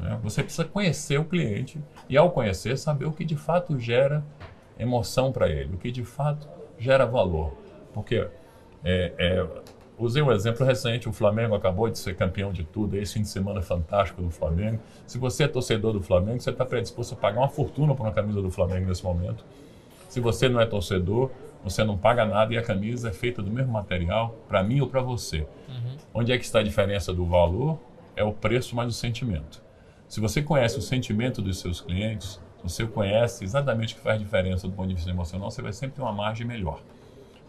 Né? 0.00 0.18
Você 0.22 0.42
precisa 0.42 0.64
conhecer 0.64 1.18
o 1.18 1.24
cliente 1.24 1.78
e, 2.08 2.16
ao 2.16 2.30
conhecer, 2.30 2.76
saber 2.78 3.04
o 3.04 3.12
que 3.12 3.24
de 3.24 3.36
fato 3.36 3.78
gera 3.78 4.24
emoção 4.78 5.30
para 5.32 5.48
ele, 5.48 5.74
o 5.74 5.78
que 5.78 5.90
de 5.92 6.04
fato 6.04 6.48
gera 6.78 7.04
valor. 7.06 7.52
Porque 7.94 8.26
é, 8.84 9.12
é, 9.18 9.46
usei 9.98 10.22
um 10.22 10.30
exemplo 10.30 10.64
recente, 10.64 11.08
o 11.08 11.12
Flamengo 11.12 11.54
acabou 11.54 11.88
de 11.88 11.98
ser 11.98 12.14
campeão 12.14 12.52
de 12.52 12.64
tudo, 12.64 12.96
esse 12.96 13.14
fim 13.14 13.22
de 13.22 13.28
semana 13.28 13.62
fantástico 13.62 14.22
do 14.22 14.30
Flamengo. 14.30 14.80
Se 15.06 15.18
você 15.18 15.44
é 15.44 15.48
torcedor 15.48 15.92
do 15.92 16.02
Flamengo, 16.02 16.40
você 16.40 16.50
está 16.50 16.64
predisposto 16.64 17.14
a 17.14 17.16
pagar 17.16 17.40
uma 17.40 17.48
fortuna 17.48 17.94
por 17.94 18.04
uma 18.04 18.12
camisa 18.12 18.42
do 18.42 18.50
Flamengo 18.50 18.86
nesse 18.86 19.04
momento. 19.04 19.44
Se 20.08 20.20
você 20.20 20.48
não 20.48 20.60
é 20.60 20.66
torcedor, 20.66 21.30
você 21.64 21.82
não 21.82 21.98
paga 21.98 22.24
nada 22.24 22.54
e 22.54 22.58
a 22.58 22.62
camisa 22.62 23.08
é 23.08 23.12
feita 23.12 23.42
do 23.42 23.50
mesmo 23.50 23.72
material, 23.72 24.36
para 24.48 24.62
mim 24.62 24.80
ou 24.80 24.86
para 24.86 25.00
você. 25.00 25.40
Uhum. 25.68 25.96
Onde 26.14 26.32
é 26.32 26.38
que 26.38 26.44
está 26.44 26.60
a 26.60 26.62
diferença 26.62 27.12
do 27.12 27.26
valor? 27.26 27.78
É 28.14 28.22
o 28.22 28.32
preço 28.32 28.76
mais 28.76 28.88
o 28.88 28.92
sentimento. 28.92 29.62
Se 30.08 30.20
você 30.20 30.40
conhece 30.40 30.78
o 30.78 30.82
sentimento 30.82 31.42
dos 31.42 31.58
seus 31.58 31.80
clientes, 31.80 32.40
você 32.62 32.86
conhece 32.86 33.44
exatamente 33.44 33.94
o 33.94 33.96
que 33.96 34.02
faz 34.02 34.18
diferença 34.18 34.68
do 34.68 34.74
ponto 34.74 34.88
de 34.88 34.94
vista 34.94 35.10
emocional, 35.10 35.50
você 35.50 35.60
vai 35.60 35.72
sempre 35.72 35.96
ter 35.96 36.02
uma 36.02 36.12
margem 36.12 36.46
melhor. 36.46 36.80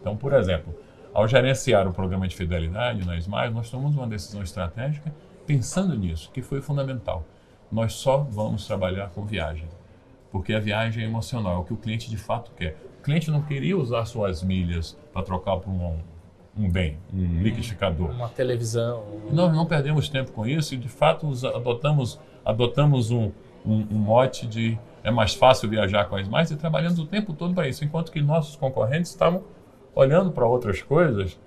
Então, 0.00 0.16
por 0.16 0.32
exemplo, 0.32 0.74
ao 1.12 1.26
gerenciar 1.26 1.86
o 1.86 1.92
programa 1.92 2.26
de 2.28 2.36
fidelidade 2.36 3.04
na 3.04 3.16
Smile, 3.16 3.50
nós 3.50 3.70
tomamos 3.70 3.96
uma 3.96 4.06
decisão 4.06 4.42
estratégica 4.42 5.12
pensando 5.46 5.96
nisso, 5.96 6.30
que 6.32 6.42
foi 6.42 6.60
fundamental. 6.60 7.24
Nós 7.70 7.94
só 7.94 8.18
vamos 8.18 8.66
trabalhar 8.66 9.08
com 9.10 9.24
viagem, 9.24 9.66
porque 10.30 10.52
a 10.52 10.60
viagem 10.60 11.02
é 11.02 11.06
emocional, 11.06 11.56
é 11.56 11.58
o 11.58 11.64
que 11.64 11.72
o 11.72 11.76
cliente 11.76 12.10
de 12.10 12.16
fato 12.16 12.50
quer. 12.56 12.76
O 13.00 13.02
cliente 13.02 13.30
não 13.30 13.42
queria 13.42 13.76
usar 13.76 14.04
suas 14.04 14.42
milhas 14.42 14.96
para 15.12 15.22
trocar 15.22 15.56
por 15.56 15.70
um, 15.70 15.98
um 16.56 16.70
bem, 16.70 16.98
um 17.12 17.42
liquidificador. 17.42 18.10
Uma 18.10 18.28
televisão. 18.28 19.04
Nós 19.30 19.54
não 19.54 19.64
perdemos 19.66 20.08
tempo 20.08 20.32
com 20.32 20.46
isso 20.46 20.74
e, 20.74 20.76
de 20.76 20.88
fato, 20.88 21.26
adotamos, 21.46 22.20
adotamos 22.44 23.10
um, 23.10 23.30
um, 23.64 23.86
um 23.90 23.98
mote 23.98 24.46
de 24.46 24.78
é 25.02 25.10
mais 25.10 25.34
fácil 25.34 25.68
viajar 25.68 26.04
com 26.06 26.16
as 26.16 26.28
mais 26.28 26.50
e 26.50 26.56
trabalhando 26.56 26.98
o 26.98 27.06
tempo 27.06 27.32
todo 27.32 27.54
para 27.54 27.68
isso, 27.68 27.84
enquanto 27.84 28.12
que 28.12 28.20
nossos 28.20 28.56
concorrentes 28.56 29.10
estavam 29.10 29.42
olhando 29.94 30.30
para 30.30 30.46
outras 30.46 30.82
coisas, 30.82 31.38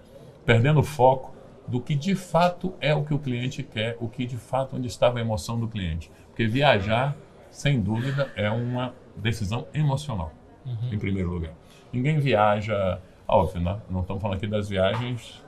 perdendo 0.46 0.80
o 0.80 0.84
foco 0.84 1.34
do 1.68 1.80
que 1.80 1.96
de 1.96 2.16
fato 2.16 2.74
é 2.82 2.94
o 2.94 3.04
que 3.04 3.14
o 3.14 3.20
cliente 3.20 3.64
quer, 3.64 3.96
o 4.00 4.08
que 4.10 4.26
de 4.26 4.38
fato 4.38 4.76
onde 4.76 4.88
estava 4.88 5.20
a 5.20 5.22
emoção 5.22 5.60
do 5.60 5.68
cliente. 5.68 6.12
Porque 6.28 6.46
viajar, 6.46 7.16
sem 7.50 7.80
dúvida, 7.80 8.32
é 8.36 8.50
uma 8.50 8.94
decisão 9.16 9.68
emocional, 9.74 10.34
uhum. 10.66 10.90
em 10.92 10.98
primeiro 10.98 11.30
lugar. 11.30 11.54
Ninguém 11.92 12.20
viaja, 12.20 13.00
óbvio, 13.28 13.62
né? 13.62 13.80
não 13.90 14.02
estamos 14.02 14.22
falando 14.22 14.38
aqui 14.38 14.48
das 14.48 14.70
viagens 14.70 15.42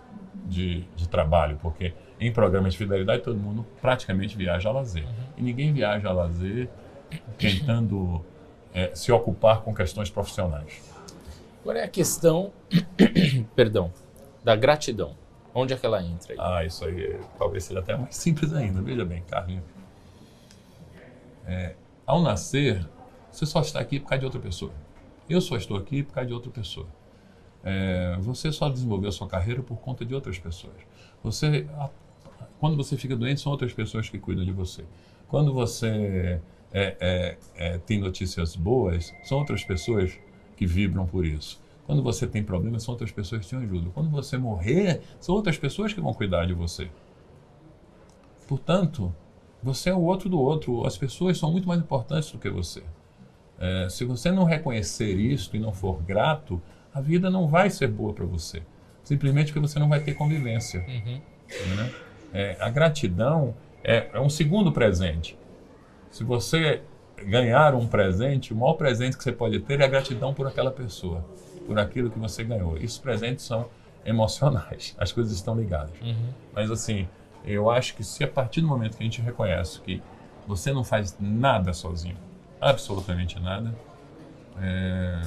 de, 0.45 0.81
de 0.95 1.07
trabalho, 1.07 1.57
porque 1.61 1.93
em 2.19 2.31
programas 2.31 2.73
de 2.73 2.79
fidelidade 2.79 3.21
todo 3.21 3.37
mundo 3.37 3.65
praticamente 3.81 4.37
viaja 4.37 4.69
a 4.69 4.71
lazer. 4.71 5.03
Uhum. 5.03 5.13
E 5.37 5.41
ninguém 5.41 5.73
viaja 5.73 6.09
a 6.09 6.13
lazer 6.13 6.69
tentando 7.37 8.23
é, 8.73 8.91
se 8.93 9.11
ocupar 9.11 9.61
com 9.61 9.73
questões 9.73 10.09
profissionais. 10.09 10.92
Agora 11.63 11.79
é 11.79 11.83
a 11.85 11.87
questão, 11.87 12.51
perdão, 13.55 13.91
da 14.43 14.53
gratidão. 14.53 15.15
Onde 15.55 15.73
é 15.73 15.77
que 15.77 15.85
ela 15.85 16.03
entra 16.03 16.33
aí? 16.33 16.37
Ah, 16.37 16.65
isso 16.65 16.83
aí 16.83 17.17
talvez 17.37 17.63
seja 17.63 17.79
até 17.79 17.95
mais 17.95 18.17
simples 18.17 18.53
ainda. 18.53 18.81
Veja 18.81 19.05
bem, 19.05 19.23
Carlinhos. 19.23 19.63
É, 21.45 21.75
ao 22.05 22.21
nascer, 22.21 22.85
você 23.31 23.45
só 23.45 23.61
está 23.61 23.79
aqui 23.79 23.97
por 23.97 24.09
causa 24.09 24.19
de 24.19 24.25
outra 24.25 24.41
pessoa. 24.41 24.73
Eu 25.29 25.39
só 25.39 25.55
estou 25.55 25.77
aqui 25.77 26.03
por 26.03 26.13
causa 26.13 26.27
de 26.27 26.33
outra 26.33 26.51
pessoa. 26.51 26.87
É, 27.63 28.17
você 28.19 28.51
só 28.51 28.67
desenvolveu 28.67 29.07
a 29.07 29.11
sua 29.13 29.27
carreira 29.27 29.63
por 29.63 29.77
conta 29.77 30.03
de 30.03 30.13
outras 30.13 30.37
pessoas. 30.37 30.75
Você, 31.23 31.65
quando 32.59 32.75
você 32.75 32.97
fica 32.97 33.15
doente, 33.15 33.39
são 33.39 33.53
outras 33.53 33.71
pessoas 33.71 34.09
que 34.09 34.19
cuidam 34.19 34.43
de 34.43 34.51
você. 34.51 34.83
Quando 35.29 35.53
você 35.53 36.41
é, 36.73 36.97
é, 36.99 37.37
é 37.55 37.77
tem 37.77 38.01
notícias 38.01 38.53
boas, 38.53 39.13
são 39.23 39.37
outras 39.39 39.63
pessoas 39.63 40.19
que 40.55 40.65
vibram 40.65 41.05
por 41.05 41.25
isso. 41.25 41.61
Quando 41.85 42.01
você 42.01 42.25
tem 42.25 42.43
problemas, 42.43 42.83
são 42.83 42.93
outras 42.93 43.11
pessoas 43.11 43.41
que 43.41 43.47
te 43.47 43.55
ajudam. 43.55 43.91
Quando 43.91 44.09
você 44.09 44.37
morrer, 44.37 45.01
são 45.19 45.35
outras 45.35 45.57
pessoas 45.57 45.93
que 45.93 45.99
vão 45.99 46.13
cuidar 46.13 46.45
de 46.45 46.53
você. 46.53 46.89
Portanto, 48.47 49.13
você 49.61 49.89
é 49.89 49.93
o 49.93 50.01
outro 50.01 50.29
do 50.29 50.39
outro. 50.39 50.85
As 50.85 50.97
pessoas 50.97 51.37
são 51.37 51.51
muito 51.51 51.67
mais 51.67 51.79
importantes 51.81 52.31
do 52.31 52.37
que 52.37 52.49
você. 52.49 52.83
É, 53.59 53.87
se 53.89 54.05
você 54.05 54.31
não 54.31 54.43
reconhecer 54.43 55.13
isso 55.13 55.55
e 55.55 55.59
não 55.59 55.73
for 55.73 56.01
grato, 56.01 56.61
a 56.93 57.01
vida 57.01 57.29
não 57.29 57.47
vai 57.47 57.69
ser 57.69 57.87
boa 57.87 58.13
para 58.13 58.25
você. 58.25 58.63
Simplesmente 59.03 59.47
porque 59.47 59.67
você 59.67 59.79
não 59.79 59.89
vai 59.89 59.99
ter 59.99 60.13
convivência. 60.13 60.85
Uhum. 60.87 61.21
Né? 61.75 61.93
É, 62.33 62.57
a 62.59 62.69
gratidão 62.69 63.55
é, 63.83 64.09
é 64.13 64.19
um 64.19 64.29
segundo 64.29 64.71
presente. 64.71 65.37
Se 66.09 66.23
você 66.23 66.81
ganhar 67.23 67.75
um 67.75 67.87
presente, 67.87 68.53
o 68.53 68.55
maior 68.55 68.73
presente 68.73 69.17
que 69.17 69.23
você 69.23 69.31
pode 69.31 69.59
ter 69.59 69.79
é 69.81 69.85
a 69.85 69.87
gratidão 69.87 70.33
por 70.33 70.47
aquela 70.47 70.71
pessoa, 70.71 71.25
por 71.65 71.79
aquilo 71.79 72.09
que 72.09 72.19
você 72.19 72.43
ganhou. 72.43 72.77
Esses 72.77 72.97
presentes 72.97 73.45
são 73.45 73.67
emocionais, 74.05 74.95
as 74.99 75.11
coisas 75.11 75.33
estão 75.33 75.55
ligadas. 75.55 75.93
Uhum. 76.01 76.29
Mas 76.53 76.69
assim, 76.69 77.07
eu 77.45 77.69
acho 77.69 77.95
que 77.95 78.03
se 78.03 78.23
a 78.23 78.27
partir 78.27 78.61
do 78.61 78.67
momento 78.67 78.97
que 78.97 79.03
a 79.03 79.05
gente 79.05 79.21
reconhece 79.21 79.79
que 79.81 80.01
você 80.47 80.71
não 80.73 80.83
faz 80.83 81.17
nada 81.19 81.73
sozinho, 81.73 82.17
absolutamente 82.59 83.39
nada, 83.39 83.73
é, 84.61 85.21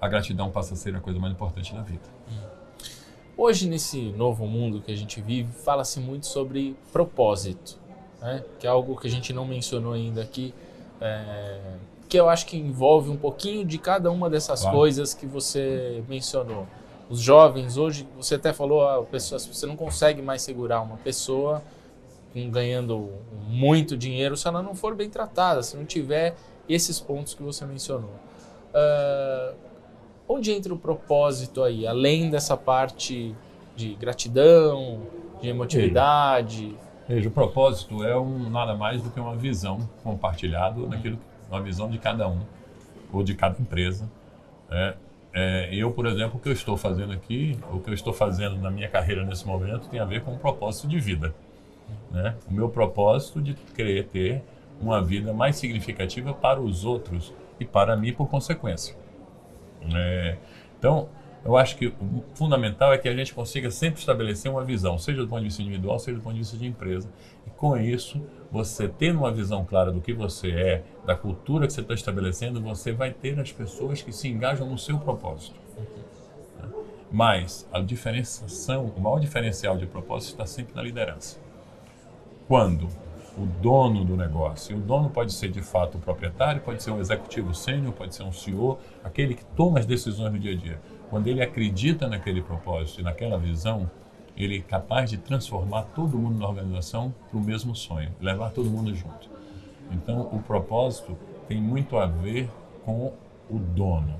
a 0.00 0.08
gratidão 0.08 0.50
passa 0.50 0.74
a 0.74 0.76
ser 0.76 0.94
a 0.94 1.00
coisa 1.00 1.18
mais 1.18 1.32
importante 1.32 1.74
da 1.74 1.82
vida. 1.82 2.02
Uhum. 2.28 2.60
Hoje, 3.36 3.68
nesse 3.68 4.12
novo 4.12 4.46
mundo 4.46 4.82
que 4.82 4.92
a 4.92 4.96
gente 4.96 5.20
vive, 5.20 5.50
fala-se 5.52 5.98
muito 5.98 6.26
sobre 6.26 6.76
propósito, 6.92 7.78
né? 8.20 8.44
que 8.58 8.66
é 8.66 8.70
algo 8.70 8.96
que 9.00 9.06
a 9.06 9.10
gente 9.10 9.32
não 9.32 9.46
mencionou 9.46 9.94
ainda 9.94 10.22
aqui 10.22 10.52
é, 11.00 11.58
que 12.08 12.18
eu 12.18 12.28
acho 12.28 12.46
que 12.46 12.56
envolve 12.56 13.10
um 13.10 13.16
pouquinho 13.16 13.64
de 13.64 13.78
cada 13.78 14.10
uma 14.10 14.28
dessas 14.28 14.62
claro. 14.62 14.76
coisas 14.76 15.14
que 15.14 15.26
você 15.26 16.02
mencionou. 16.08 16.66
Os 17.08 17.20
jovens 17.20 17.76
hoje, 17.76 18.06
você 18.16 18.36
até 18.36 18.52
falou, 18.52 18.86
ah, 18.86 19.02
pessoas, 19.02 19.46
você 19.46 19.66
não 19.66 19.76
consegue 19.76 20.22
mais 20.22 20.42
segurar 20.42 20.80
uma 20.80 20.96
pessoa 20.98 21.62
ganhando 22.34 23.10
muito 23.48 23.96
dinheiro 23.96 24.36
se 24.36 24.46
ela 24.46 24.62
não 24.62 24.74
for 24.74 24.94
bem 24.94 25.10
tratada, 25.10 25.62
se 25.62 25.76
não 25.76 25.84
tiver 25.84 26.36
esses 26.68 27.00
pontos 27.00 27.34
que 27.34 27.42
você 27.42 27.64
mencionou. 27.66 28.10
Uh, 28.72 29.56
onde 30.28 30.52
entra 30.52 30.72
o 30.72 30.78
propósito 30.78 31.64
aí, 31.64 31.86
além 31.86 32.30
dessa 32.30 32.56
parte 32.56 33.34
de 33.74 33.94
gratidão, 33.94 35.00
de 35.40 35.48
emotividade? 35.48 36.76
Veja, 37.10 37.28
o 37.28 37.32
propósito 37.32 38.04
é 38.04 38.16
um, 38.16 38.48
nada 38.48 38.72
mais 38.76 39.02
do 39.02 39.10
que 39.10 39.18
uma 39.18 39.34
visão 39.34 39.80
compartilhada 40.04 40.78
naquilo, 40.86 41.18
uma 41.50 41.60
visão 41.60 41.90
de 41.90 41.98
cada 41.98 42.28
um 42.28 42.38
ou 43.12 43.24
de 43.24 43.34
cada 43.34 43.60
empresa. 43.60 44.08
É, 44.70 44.94
é, 45.32 45.74
eu, 45.74 45.90
por 45.90 46.06
exemplo, 46.06 46.38
o 46.38 46.40
que 46.40 46.48
eu 46.48 46.52
estou 46.52 46.76
fazendo 46.76 47.12
aqui, 47.12 47.58
o 47.72 47.80
que 47.80 47.90
eu 47.90 47.94
estou 47.94 48.12
fazendo 48.12 48.58
na 48.58 48.70
minha 48.70 48.88
carreira 48.88 49.24
nesse 49.24 49.44
momento 49.44 49.88
tem 49.88 49.98
a 49.98 50.04
ver 50.04 50.22
com 50.22 50.34
um 50.34 50.38
propósito 50.38 50.86
de 50.86 51.00
vida. 51.00 51.34
Né? 52.12 52.36
O 52.48 52.54
meu 52.54 52.68
propósito 52.68 53.42
de 53.42 53.54
querer 53.54 54.06
ter 54.06 54.44
uma 54.80 55.02
vida 55.02 55.32
mais 55.32 55.56
significativa 55.56 56.32
para 56.32 56.60
os 56.60 56.84
outros 56.84 57.34
e 57.58 57.64
para 57.64 57.96
mim 57.96 58.12
por 58.12 58.28
consequência. 58.28 58.94
É, 59.92 60.36
então, 60.78 61.08
eu 61.44 61.56
acho 61.56 61.76
que 61.76 61.86
o 61.86 62.22
fundamental 62.34 62.92
é 62.92 62.98
que 62.98 63.08
a 63.08 63.14
gente 63.14 63.32
consiga 63.32 63.70
sempre 63.70 63.98
estabelecer 63.98 64.50
uma 64.50 64.62
visão, 64.62 64.98
seja 64.98 65.22
do 65.22 65.28
ponto 65.28 65.40
de 65.40 65.46
vista 65.46 65.62
individual, 65.62 65.98
seja 65.98 66.18
do 66.18 66.22
ponto 66.22 66.34
de 66.34 66.40
vista 66.40 66.56
de 66.56 66.66
empresa. 66.66 67.08
E 67.46 67.50
com 67.50 67.76
isso, 67.78 68.20
você 68.52 68.86
tendo 68.86 69.20
uma 69.20 69.32
visão 69.32 69.64
clara 69.64 69.90
do 69.90 70.02
que 70.02 70.12
você 70.12 70.50
é, 70.50 70.84
da 71.06 71.16
cultura 71.16 71.66
que 71.66 71.72
você 71.72 71.80
está 71.80 71.94
estabelecendo, 71.94 72.60
você 72.60 72.92
vai 72.92 73.10
ter 73.10 73.40
as 73.40 73.50
pessoas 73.50 74.02
que 74.02 74.12
se 74.12 74.28
engajam 74.28 74.68
no 74.68 74.76
seu 74.76 74.98
propósito. 74.98 75.58
Mas 77.10 77.66
a 77.72 77.80
diferenciação, 77.80 78.84
o 78.84 79.00
maior 79.00 79.18
diferencial 79.18 79.78
de 79.78 79.86
propósito 79.86 80.32
está 80.32 80.46
sempre 80.46 80.74
na 80.74 80.82
liderança. 80.82 81.38
Quando 82.46 82.86
o 83.36 83.46
dono 83.62 84.04
do 84.04 84.16
negócio, 84.16 84.76
e 84.76 84.78
o 84.78 84.82
dono 84.82 85.08
pode 85.08 85.32
ser 85.32 85.48
de 85.50 85.62
fato 85.62 85.96
o 85.96 86.00
proprietário, 86.00 86.60
pode 86.60 86.82
ser 86.82 86.90
um 86.90 87.00
executivo 87.00 87.54
sênior, 87.54 87.92
pode 87.94 88.14
ser 88.14 88.24
um 88.24 88.32
CEO, 88.32 88.78
aquele 89.02 89.34
que 89.34 89.44
toma 89.56 89.78
as 89.78 89.86
decisões 89.86 90.30
no 90.32 90.38
dia 90.38 90.52
a 90.52 90.56
dia 90.56 90.80
quando 91.10 91.26
ele 91.26 91.42
acredita 91.42 92.06
naquele 92.06 92.40
propósito 92.40 93.00
e 93.00 93.04
naquela 93.04 93.36
visão, 93.36 93.90
ele 94.36 94.58
é 94.58 94.62
capaz 94.62 95.10
de 95.10 95.18
transformar 95.18 95.82
todo 95.94 96.16
mundo 96.16 96.38
na 96.38 96.48
organização 96.48 97.12
para 97.28 97.36
o 97.36 97.42
mesmo 97.42 97.74
sonho, 97.74 98.10
levar 98.20 98.50
todo 98.50 98.70
mundo 98.70 98.94
junto. 98.94 99.28
Então, 99.90 100.22
o 100.32 100.40
propósito 100.40 101.18
tem 101.48 101.60
muito 101.60 101.98
a 101.98 102.06
ver 102.06 102.48
com 102.84 103.12
o 103.50 103.58
dono. 103.58 104.14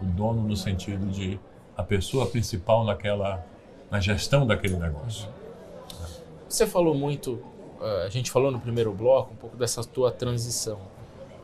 O 0.00 0.04
dono 0.04 0.42
no 0.42 0.56
sentido 0.56 1.06
de 1.06 1.38
a 1.76 1.82
pessoa 1.82 2.26
principal 2.26 2.84
naquela 2.84 3.46
na 3.88 4.00
gestão 4.00 4.46
daquele 4.46 4.76
negócio. 4.76 5.28
Você 6.48 6.66
falou 6.66 6.94
muito, 6.94 7.38
eh, 7.80 8.04
a 8.06 8.08
gente 8.08 8.30
falou 8.30 8.50
no 8.50 8.58
primeiro 8.58 8.90
bloco 8.92 9.32
um 9.34 9.36
pouco 9.36 9.56
dessa 9.56 9.84
tua 9.84 10.10
transição. 10.10 10.78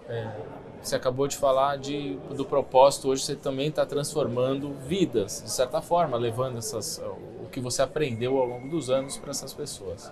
É, 0.09 0.26
você 0.83 0.97
acabou 0.97 1.26
de 1.26 1.37
falar 1.37 1.76
de, 1.76 2.16
do 2.37 2.45
propósito, 2.45 3.09
hoje 3.09 3.22
você 3.22 3.35
também 3.37 3.68
está 3.68 3.85
transformando 3.85 4.72
vidas, 4.87 5.43
de 5.45 5.51
certa 5.51 5.81
forma, 5.83 6.16
levando 6.16 6.59
essas, 6.59 7.01
o 7.43 7.49
que 7.51 7.61
você 7.61 7.83
aprendeu 7.83 8.39
ao 8.39 8.47
longo 8.47 8.68
dos 8.68 8.89
anos 8.91 9.16
para 9.16 9.31
essas 9.31 9.53
pessoas. 9.53 10.11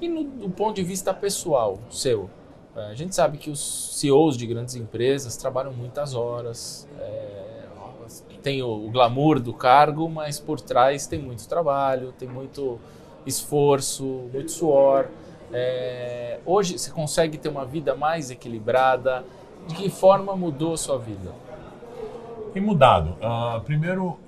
E 0.00 0.08
no, 0.08 0.24
do 0.24 0.50
ponto 0.50 0.76
de 0.76 0.82
vista 0.82 1.12
pessoal, 1.12 1.78
seu, 1.90 2.28
É, 2.74 2.86
a 2.86 2.94
gente 2.94 3.14
sabe 3.14 3.36
que 3.36 3.50
os 3.50 3.60
CEOs 3.98 4.34
de 4.34 4.46
grandes 4.46 4.74
empresas 4.76 5.36
trabalham 5.36 5.74
muitas 5.74 6.14
horas, 6.14 6.88
é, 6.98 7.66
tem 8.42 8.62
o, 8.62 8.86
o 8.86 8.90
glamour 8.90 9.38
do 9.38 9.52
cargo, 9.52 10.08
mas 10.08 10.40
por 10.40 10.58
trás 10.60 11.06
tem 11.06 11.18
muito 11.18 11.46
trabalho, 11.46 12.12
tem 12.18 12.26
muito 12.26 12.78
esforço, 13.26 14.04
muito 14.32 14.50
suor. 14.50 15.08
É, 15.52 16.40
hoje 16.46 16.78
você 16.78 16.90
consegue 16.90 17.36
ter 17.38 17.48
uma 17.50 17.64
vida 17.64 17.94
mais 17.94 18.30
equilibrada. 18.30 19.22
De 19.66 19.74
que 19.74 19.88
forma 19.88 20.36
mudou 20.36 20.74
a 20.74 20.76
sua 20.76 20.98
vida? 20.98 21.32
Tem 22.52 22.62
mudado. 22.62 23.16
Uh, 23.20 23.60
primeiro, 23.62 24.18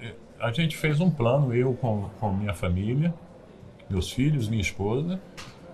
a 0.40 0.50
gente 0.50 0.76
fez 0.76 1.00
um 1.00 1.10
plano, 1.10 1.54
eu 1.54 1.74
com, 1.74 2.08
com 2.20 2.32
minha 2.32 2.54
família, 2.54 3.12
meus 3.88 4.10
filhos, 4.10 4.48
minha 4.48 4.62
esposa, 4.62 5.20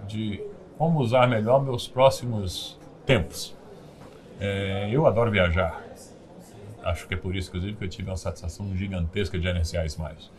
de 0.07 0.43
como 0.77 1.01
usar 1.01 1.29
melhor 1.29 1.63
meus 1.63 1.87
próximos 1.87 2.79
tempos. 3.05 3.55
É, 4.41 4.89
eu 4.91 5.07
adoro 5.07 5.31
viajar. 5.31 5.83
Acho 6.83 7.07
que 7.07 7.15
é 7.15 7.17
por 7.17 7.37
isso, 7.37 7.49
inclusive, 7.49 7.77
que 7.77 7.85
eu 7.85 7.89
tive 7.89 8.09
uma 8.09 8.17
satisfação 8.17 8.75
gigantesca 8.75 9.37
de 9.39 9.45
gerenciar 9.45 9.85
mais. 9.99 10.31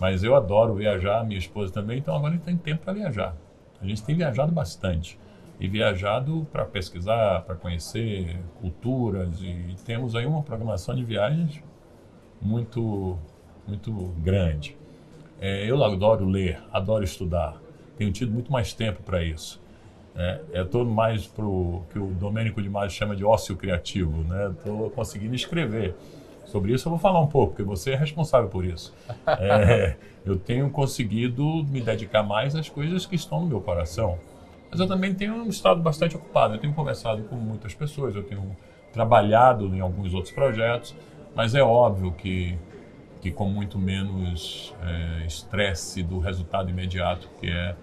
Mas 0.00 0.24
eu 0.24 0.34
adoro 0.34 0.74
viajar, 0.74 1.24
minha 1.24 1.38
esposa 1.38 1.72
também, 1.72 1.98
então 1.98 2.16
agora 2.16 2.32
a 2.32 2.36
gente 2.36 2.44
tem 2.44 2.56
tempo 2.56 2.84
para 2.84 2.92
viajar. 2.92 3.36
A 3.80 3.86
gente 3.86 4.02
tem 4.02 4.16
viajado 4.16 4.50
bastante. 4.50 5.18
E 5.60 5.68
viajado 5.68 6.46
para 6.52 6.64
pesquisar, 6.64 7.42
para 7.42 7.54
conhecer 7.54 8.36
culturas. 8.60 9.40
E 9.40 9.76
temos 9.84 10.14
aí 10.14 10.26
uma 10.26 10.42
programação 10.42 10.94
de 10.94 11.04
viagens 11.04 11.62
muito, 12.40 13.18
muito 13.66 13.92
grande. 14.18 14.76
É, 15.40 15.68
eu 15.68 15.82
adoro 15.82 16.26
ler, 16.26 16.62
adoro 16.72 17.04
estudar. 17.04 17.60
Tenho 17.96 18.12
tido 18.12 18.32
muito 18.32 18.50
mais 18.52 18.72
tempo 18.72 19.02
para 19.02 19.22
isso. 19.22 19.62
É, 20.16 20.40
estou 20.54 20.84
mais 20.84 21.26
para 21.26 21.44
o 21.44 21.82
que 21.92 21.98
o 21.98 22.06
Domênico 22.06 22.62
de 22.62 22.68
Maio 22.68 22.90
chama 22.90 23.16
de 23.16 23.24
ócio 23.24 23.56
criativo. 23.56 24.24
Estou 24.52 24.84
né? 24.84 24.90
conseguindo 24.94 25.34
escrever. 25.34 25.94
Sobre 26.46 26.72
isso 26.72 26.86
eu 26.86 26.90
vou 26.90 26.98
falar 26.98 27.20
um 27.20 27.26
pouco, 27.26 27.54
porque 27.54 27.62
você 27.62 27.92
é 27.92 27.96
responsável 27.96 28.48
por 28.48 28.64
isso. 28.64 28.94
É, 29.26 29.96
eu 30.24 30.36
tenho 30.38 30.70
conseguido 30.70 31.64
me 31.64 31.80
dedicar 31.80 32.22
mais 32.22 32.54
às 32.54 32.68
coisas 32.68 33.04
que 33.04 33.16
estão 33.16 33.40
no 33.40 33.46
meu 33.46 33.60
coração. 33.60 34.18
Mas 34.74 34.80
eu 34.80 34.88
também 34.88 35.14
tenho 35.14 35.48
estado 35.48 35.80
bastante 35.80 36.16
ocupado. 36.16 36.54
Eu 36.54 36.58
tenho 36.58 36.74
conversado 36.74 37.22
com 37.24 37.36
muitas 37.36 37.72
pessoas, 37.72 38.16
eu 38.16 38.24
tenho 38.24 38.56
trabalhado 38.92 39.66
em 39.66 39.78
alguns 39.78 40.12
outros 40.12 40.34
projetos, 40.34 40.96
mas 41.32 41.54
é 41.54 41.62
óbvio 41.62 42.10
que, 42.10 42.58
que 43.20 43.30
com 43.30 43.48
muito 43.48 43.78
menos 43.78 44.74
é, 44.82 45.26
estresse 45.26 46.02
do 46.02 46.18
resultado 46.18 46.70
imediato 46.70 47.28
que 47.40 47.48
é 47.48 47.76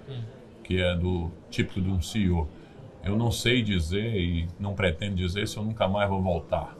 que 0.63 0.81
é 0.81 0.95
do 0.95 1.31
típico 1.49 1.81
de 1.81 1.89
um 1.89 2.01
CEO. 2.01 2.47
Eu 3.03 3.15
não 3.15 3.31
sei 3.31 3.61
dizer 3.61 4.13
e 4.15 4.47
não 4.59 4.73
pretendo 4.73 5.15
dizer 5.15 5.47
se 5.47 5.55
eu 5.55 5.63
nunca 5.63 5.87
mais 5.87 6.09
vou 6.09 6.21
voltar. 6.21 6.75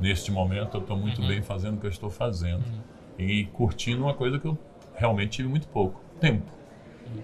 Neste 0.00 0.30
momento, 0.30 0.76
eu 0.76 0.80
estou 0.80 0.96
muito 0.96 1.20
uhum. 1.20 1.28
bem 1.28 1.42
fazendo 1.42 1.76
o 1.76 1.80
que 1.80 1.86
eu 1.86 1.90
estou 1.90 2.08
fazendo 2.08 2.64
uhum. 2.64 2.80
e 3.18 3.44
curtindo 3.46 4.02
uma 4.02 4.14
coisa 4.14 4.38
que 4.38 4.46
eu 4.46 4.56
realmente 4.94 5.30
tive 5.30 5.48
muito 5.48 5.66
pouco 5.68 6.00
tempo. 6.20 6.59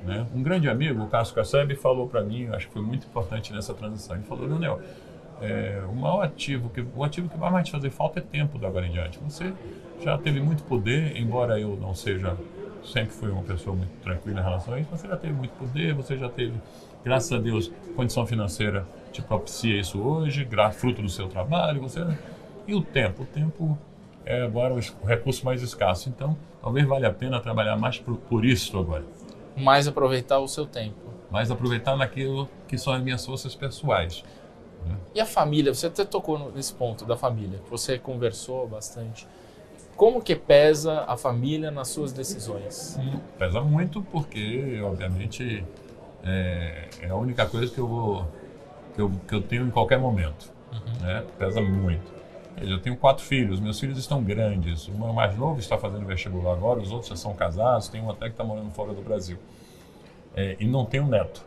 Né? 0.04 0.26
Um 0.34 0.42
grande 0.42 0.68
amigo, 0.68 1.02
o 1.02 1.08
Cássio 1.08 1.34
Kasseb, 1.34 1.74
falou 1.76 2.08
para 2.08 2.22
mim, 2.22 2.48
acho 2.48 2.66
que 2.66 2.72
foi 2.72 2.82
muito 2.82 3.06
importante 3.06 3.52
nessa 3.52 3.74
transição. 3.74 4.16
Ele 4.16 4.24
falou: 4.24 4.46
Leonel, 4.46 4.80
é, 5.40 5.82
o 5.88 5.94
maior 5.94 6.22
ativo, 6.22 6.68
que, 6.70 6.84
o 6.94 7.04
ativo 7.04 7.28
que 7.28 7.36
vai 7.38 7.50
mais 7.50 7.66
te 7.66 7.72
fazer 7.72 7.90
falta 7.90 8.18
é 8.18 8.22
tempo 8.22 8.58
da 8.58 8.68
agora 8.68 8.86
em 8.86 8.92
diante. 8.92 9.18
Você 9.20 9.52
já 10.00 10.16
teve 10.18 10.40
muito 10.40 10.62
poder, 10.64 11.16
embora 11.16 11.58
eu 11.58 11.76
não 11.76 11.94
seja 11.94 12.36
sempre 12.86 13.10
fui 13.10 13.30
uma 13.30 13.42
pessoa 13.42 13.74
muito 13.74 13.90
tranquila 14.02 14.40
em 14.40 14.42
relação 14.42 14.74
a 14.74 14.80
isso, 14.80 14.90
você 14.90 15.08
já 15.08 15.16
teve 15.16 15.32
muito 15.32 15.52
poder, 15.52 15.94
você 15.94 16.16
já 16.16 16.28
teve, 16.28 16.54
graças 17.04 17.32
a 17.32 17.38
Deus, 17.38 17.72
condição 17.94 18.26
financeira 18.26 18.86
te 19.12 19.20
propicia 19.20 19.78
isso 19.80 20.00
hoje, 20.00 20.46
fruto 20.72 21.02
do 21.02 21.08
seu 21.08 21.28
trabalho, 21.28 21.80
você... 21.80 22.06
E 22.66 22.74
o 22.74 22.82
tempo? 22.82 23.22
O 23.22 23.26
tempo 23.26 23.78
é 24.24 24.42
agora 24.42 24.74
o 24.74 25.06
recurso 25.06 25.44
mais 25.44 25.62
escasso. 25.62 26.08
Então, 26.08 26.36
talvez 26.60 26.84
valha 26.84 27.08
a 27.08 27.12
pena 27.12 27.40
trabalhar 27.40 27.76
mais 27.76 27.96
por, 27.98 28.16
por 28.16 28.44
isso 28.44 28.76
agora. 28.76 29.04
Mais 29.56 29.88
aproveitar 29.88 30.38
o 30.38 30.48
seu 30.48 30.66
tempo. 30.66 30.96
Mais 31.30 31.50
aproveitar 31.50 31.96
naquilo 31.96 32.48
que 32.68 32.76
são 32.76 32.92
as 32.92 33.02
minhas 33.02 33.24
forças 33.24 33.54
pessoais. 33.54 34.22
Né? 34.84 34.96
E 35.14 35.20
a 35.20 35.26
família? 35.26 35.74
Você 35.74 35.86
até 35.86 36.04
tocou 36.04 36.52
nesse 36.52 36.72
ponto 36.74 37.04
da 37.04 37.16
família. 37.16 37.60
Você 37.70 37.98
conversou 37.98 38.66
bastante. 38.68 39.26
Como 39.96 40.22
que 40.22 40.36
pesa 40.36 41.04
a 41.08 41.16
família 41.16 41.70
nas 41.70 41.88
suas 41.88 42.12
decisões? 42.12 42.98
Hum, 43.00 43.18
pesa 43.38 43.62
muito 43.62 44.02
porque, 44.02 44.78
obviamente, 44.84 45.64
é, 46.22 46.88
é, 47.00 47.08
a 47.08 47.16
única 47.16 47.46
coisa 47.46 47.72
que 47.72 47.78
eu 47.78 47.86
vou 47.86 48.28
que 48.94 49.00
eu, 49.00 49.10
que 49.28 49.34
eu 49.34 49.42
tenho 49.42 49.66
em 49.66 49.70
qualquer 49.70 49.98
momento. 49.98 50.52
Uhum. 50.72 51.06
Né? 51.06 51.24
Pesa 51.38 51.60
muito. 51.60 52.12
Eu 52.60 52.80
tenho 52.80 52.96
quatro 52.96 53.22
filhos, 53.24 53.60
meus 53.60 53.78
filhos 53.78 53.98
estão 53.98 54.22
grandes. 54.22 54.88
O 54.88 54.92
meu 54.92 55.12
mais 55.12 55.36
novo 55.36 55.60
está 55.60 55.76
fazendo 55.76 56.06
vestibular 56.06 56.52
agora, 56.52 56.80
os 56.80 56.90
outros 56.90 57.08
já 57.08 57.16
são 57.16 57.34
casados, 57.34 57.88
tem 57.88 58.00
um 58.00 58.10
até 58.10 58.26
que 58.26 58.32
está 58.32 58.44
morando 58.44 58.70
fora 58.70 58.94
do 58.94 59.02
Brasil. 59.02 59.36
É, 60.34 60.56
e 60.58 60.66
não 60.66 60.84
tenho 60.84 61.06
neto. 61.06 61.44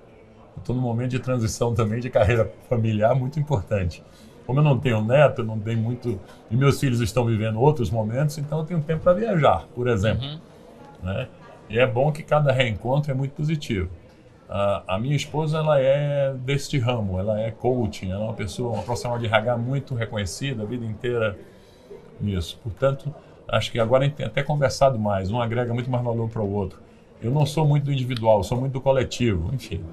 Estou 0.58 0.76
num 0.76 0.82
momento 0.82 1.12
de 1.12 1.20
transição 1.20 1.74
também 1.74 2.00
de 2.00 2.10
carreira 2.10 2.52
familiar 2.68 3.16
muito 3.16 3.40
importante. 3.40 4.04
Como 4.46 4.60
eu 4.60 4.64
não 4.64 4.80
tenho 4.80 5.02
neto, 5.02 5.42
eu 5.42 5.46
não 5.46 5.60
tenho 5.60 5.80
muito. 5.80 6.20
E 6.50 6.56
meus 6.56 6.80
filhos 6.80 7.02
estão 7.02 7.26
vivendo 7.26 7.60
outros 7.60 7.90
momentos, 7.90 8.38
então 8.38 8.60
eu 8.60 8.66
tenho 8.66 8.82
tempo 8.82 9.04
para 9.04 9.14
viajar, 9.14 9.68
por 9.76 9.88
exemplo. 9.88 10.26
Uhum. 10.26 10.40
Né? 11.04 11.28
E 11.70 11.80
é 11.80 11.86
bom 11.86 12.12
que 12.12 12.24
cada 12.24 12.52
reencontro 12.52 13.12
é 13.12 13.14
muito 13.14 13.34
positivo. 13.34 13.90
A, 14.50 14.96
a, 14.96 15.00
minha 15.00 15.16
esposa 15.16 15.60
ela 15.60 15.80
é 15.80 16.34
deste 16.34 16.80
ramo, 16.80 17.20
ela 17.20 17.40
é 17.40 17.52
coaching, 17.52 18.10
ela 18.10 18.24
é 18.24 18.28
uma 18.28 18.34
pessoa, 18.34 18.74
uma 18.74 18.82
profissional 18.82 19.20
de 19.20 19.28
RH 19.28 19.58
muito 19.58 19.94
reconhecida 19.94 20.64
a 20.64 20.66
vida 20.66 20.84
inteira 20.84 21.38
nisso. 22.20 22.60
Portanto, 22.64 23.14
acho 23.48 23.72
que 23.72 23.80
agora 23.80 24.04
a 24.04 24.08
gente 24.08 24.16
tem 24.16 24.26
até 24.26 24.42
conversado 24.42 24.98
mais, 24.98 25.30
um 25.30 25.40
agrega 25.40 25.72
muito 25.72 25.90
mais 25.90 26.04
valor 26.04 26.28
para 26.30 26.42
o 26.42 26.52
outro. 26.52 26.80
Eu 27.22 27.30
não 27.30 27.46
sou 27.46 27.64
muito 27.68 27.84
do 27.84 27.94
individual, 27.94 28.44
sou 28.44 28.60
muito 28.60 28.74
do 28.74 28.82
coletivo, 28.82 29.54
enfim. 29.54 29.84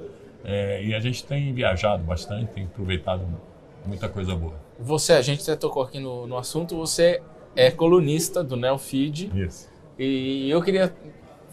É, 0.43 0.83
e 0.83 0.95
a 0.95 1.01
gente 1.01 1.25
tem 1.25 1.53
viajado 1.53 2.03
bastante, 2.05 2.47
tem 2.53 2.65
aproveitado 2.65 3.27
muita 3.85 4.09
coisa 4.09 4.35
boa. 4.35 4.55
Você, 4.79 5.13
a 5.13 5.23
gente 5.23 5.43
até 5.43 5.57
tocou 5.57 5.83
aqui 5.83 5.99
no, 5.99 6.27
no 6.27 6.39
assunto, 6.39 6.77
você 6.77 7.21
é 7.55 7.71
colunista 7.71 8.43
do 8.43 8.57
Neofeed. 8.57 9.31
Isso. 9.35 9.69
E 9.99 10.49
eu 10.49 10.63
queria 10.63 10.95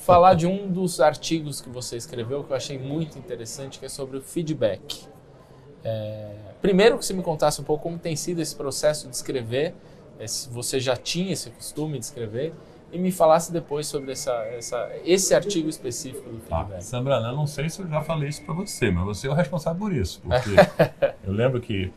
falar 0.03 0.33
de 0.33 0.45
um 0.45 0.69
dos 0.69 0.99
artigos 0.99 1.61
que 1.61 1.69
você 1.69 1.95
escreveu 1.95 2.43
que 2.43 2.51
eu 2.51 2.55
achei 2.55 2.77
muito 2.77 3.17
interessante, 3.17 3.79
que 3.79 3.85
é 3.85 3.89
sobre 3.89 4.17
o 4.17 4.21
feedback. 4.21 5.07
É, 5.83 6.29
primeiro 6.61 6.97
que 6.97 7.05
você 7.05 7.13
me 7.13 7.23
contasse 7.23 7.61
um 7.61 7.63
pouco 7.63 7.83
como 7.83 7.97
tem 7.97 8.15
sido 8.15 8.41
esse 8.41 8.55
processo 8.55 9.07
de 9.07 9.15
escrever, 9.15 9.73
é, 10.19 10.27
se 10.27 10.49
você 10.49 10.79
já 10.79 10.95
tinha 10.95 11.31
esse 11.31 11.49
costume 11.49 11.97
de 11.97 12.05
escrever, 12.05 12.53
e 12.91 12.99
me 12.99 13.11
falasse 13.11 13.51
depois 13.51 13.87
sobre 13.87 14.11
essa, 14.11 14.31
essa, 14.45 14.91
esse 15.03 15.33
artigo 15.33 15.67
específico 15.67 16.29
do 16.29 16.41
ah, 16.51 16.57
feedback. 16.59 16.77
Ah, 16.77 16.81
Sandra, 16.81 17.15
eu 17.15 17.35
não 17.35 17.47
sei 17.47 17.67
se 17.69 17.81
eu 17.81 17.87
já 17.87 18.01
falei 18.01 18.29
isso 18.29 18.43
para 18.43 18.53
você, 18.53 18.91
mas 18.91 19.03
você 19.03 19.27
é 19.27 19.31
o 19.31 19.33
responsável 19.33 19.79
por 19.79 19.91
isso. 19.91 20.21
Porque 20.21 20.49
eu 21.25 21.33
lembro 21.33 21.59
que 21.59 21.91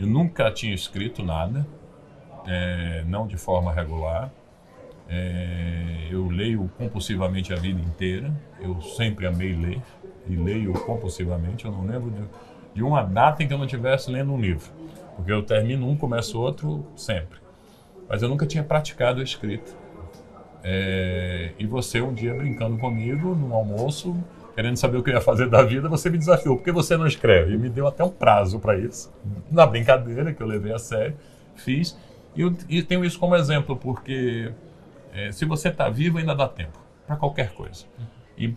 eu 0.00 0.06
nunca 0.06 0.50
tinha 0.50 0.74
escrito 0.74 1.22
nada, 1.22 1.64
é, 2.46 3.04
não 3.06 3.26
de 3.26 3.36
forma 3.36 3.72
regular. 3.72 4.32
É, 5.08 6.08
eu 6.10 6.28
leio 6.28 6.70
compulsivamente 6.78 7.52
a 7.52 7.56
vida 7.56 7.80
inteira. 7.80 8.32
Eu 8.60 8.80
sempre 8.80 9.26
amei 9.26 9.54
ler 9.54 9.82
e 10.26 10.36
leio 10.36 10.72
compulsivamente. 10.72 11.64
Eu 11.64 11.72
não 11.72 11.84
lembro 11.84 12.10
de, 12.10 12.22
de 12.74 12.82
uma 12.82 13.02
data 13.02 13.42
em 13.42 13.48
que 13.48 13.52
eu 13.52 13.58
não 13.58 13.66
estivesse 13.66 14.10
lendo 14.10 14.32
um 14.32 14.40
livro, 14.40 14.70
porque 15.16 15.32
eu 15.32 15.42
termino 15.42 15.88
um, 15.88 15.96
começo 15.96 16.40
outro 16.40 16.86
sempre. 16.96 17.38
Mas 18.08 18.22
eu 18.22 18.28
nunca 18.28 18.46
tinha 18.46 18.62
praticado 18.62 19.20
a 19.20 19.24
escrita. 19.24 19.70
É, 20.64 21.52
e 21.58 21.66
você 21.66 22.00
um 22.00 22.14
dia 22.14 22.34
brincando 22.34 22.78
comigo 22.78 23.34
no 23.34 23.52
almoço 23.52 24.16
querendo 24.54 24.76
saber 24.76 24.98
o 24.98 25.02
que 25.02 25.10
eu 25.10 25.14
ia 25.14 25.20
fazer 25.20 25.48
da 25.48 25.62
vida, 25.62 25.88
você 25.88 26.10
me 26.10 26.18
desafiou, 26.18 26.56
por 26.56 26.64
que 26.64 26.72
você 26.72 26.96
não 26.96 27.06
escreve? 27.06 27.54
E 27.54 27.58
me 27.58 27.68
deu 27.68 27.86
até 27.86 28.04
um 28.04 28.10
prazo 28.10 28.58
para 28.58 28.78
isso, 28.78 29.12
na 29.50 29.66
brincadeira 29.66 30.32
que 30.32 30.42
eu 30.42 30.46
levei 30.46 30.72
a 30.72 30.78
sério, 30.78 31.16
fiz. 31.56 31.98
E, 32.34 32.42
eu, 32.42 32.54
e 32.68 32.82
tenho 32.82 33.04
isso 33.04 33.18
como 33.18 33.36
exemplo, 33.36 33.76
porque 33.76 34.52
é, 35.12 35.30
se 35.30 35.44
você 35.44 35.68
está 35.68 35.88
vivo, 35.88 36.18
ainda 36.18 36.34
dá 36.34 36.48
tempo 36.48 36.78
para 37.06 37.16
qualquer 37.16 37.52
coisa. 37.52 37.84
E, 38.36 38.54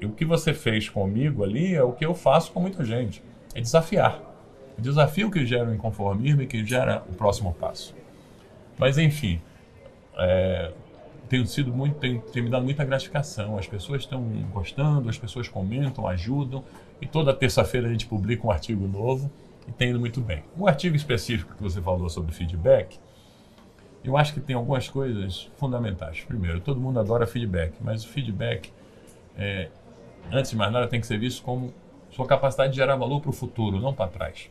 e, 0.00 0.06
o 0.06 0.10
que 0.12 0.24
você 0.24 0.54
fez 0.54 0.88
comigo 0.88 1.44
ali 1.44 1.74
é 1.74 1.82
o 1.82 1.92
que 1.92 2.04
eu 2.04 2.14
faço 2.14 2.50
com 2.52 2.60
muita 2.60 2.84
gente: 2.84 3.22
é 3.54 3.60
desafiar. 3.60 4.20
O 4.78 4.80
desafio 4.80 5.30
que 5.30 5.44
gera 5.44 5.68
o 5.68 5.74
inconformismo 5.74 6.42
e 6.42 6.46
que 6.46 6.64
gera 6.64 7.02
o 7.08 7.14
próximo 7.14 7.52
passo. 7.52 7.94
Mas, 8.78 8.96
enfim, 8.96 9.40
é, 10.16 10.72
tem 11.28 11.44
sido 11.44 11.72
muito, 11.72 11.96
tem, 11.96 12.20
tem 12.20 12.42
me 12.42 12.48
dado 12.48 12.64
muita 12.64 12.84
gratificação. 12.84 13.58
As 13.58 13.66
pessoas 13.66 14.02
estão 14.02 14.22
gostando, 14.52 15.08
as 15.08 15.18
pessoas 15.18 15.48
comentam, 15.48 16.06
ajudam. 16.06 16.64
E 17.00 17.06
toda 17.06 17.34
terça-feira 17.34 17.88
a 17.88 17.90
gente 17.90 18.06
publica 18.06 18.46
um 18.46 18.50
artigo 18.50 18.86
novo 18.86 19.30
e 19.66 19.72
tem 19.72 19.90
indo 19.90 20.00
muito 20.00 20.20
bem. 20.20 20.42
Um 20.56 20.66
artigo 20.66 20.96
específico 20.96 21.54
que 21.54 21.62
você 21.62 21.82
falou 21.82 22.08
sobre 22.08 22.32
feedback, 22.32 22.98
eu 24.04 24.16
acho 24.16 24.32
que 24.32 24.40
tem 24.40 24.54
algumas 24.54 24.88
coisas 24.88 25.50
fundamentais. 25.56 26.20
Primeiro, 26.20 26.60
todo 26.60 26.80
mundo 26.80 27.00
adora 27.00 27.26
feedback, 27.26 27.74
mas 27.80 28.04
o 28.04 28.08
feedback, 28.08 28.72
é, 29.36 29.68
antes 30.30 30.50
de 30.50 30.56
mais 30.56 30.72
nada, 30.72 30.86
tem 30.86 31.00
que 31.00 31.06
ser 31.06 31.18
visto 31.18 31.42
como 31.42 31.72
sua 32.10 32.26
capacidade 32.26 32.72
de 32.72 32.76
gerar 32.76 32.96
valor 32.96 33.20
para 33.20 33.30
o 33.30 33.32
futuro, 33.32 33.80
não 33.80 33.92
para 33.92 34.08
trás. 34.08 34.50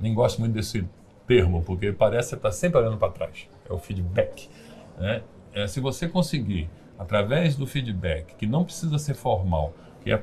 nem 0.00 0.14
gosto 0.14 0.40
muito 0.40 0.52
desse 0.52 0.86
termo, 1.26 1.62
porque 1.62 1.92
parece 1.92 2.28
que 2.28 2.30
você 2.30 2.36
está 2.36 2.52
sempre 2.52 2.78
olhando 2.78 2.96
para 2.96 3.12
trás. 3.12 3.48
É 3.68 3.72
o 3.72 3.78
feedback. 3.78 4.48
Né? 4.96 5.22
É, 5.52 5.66
se 5.66 5.80
você 5.80 6.08
conseguir, 6.08 6.70
através 6.98 7.56
do 7.56 7.66
feedback, 7.66 8.34
que 8.36 8.46
não 8.46 8.64
precisa 8.64 8.98
ser 8.98 9.14
formal, 9.14 9.74
que 10.02 10.12
é 10.12 10.22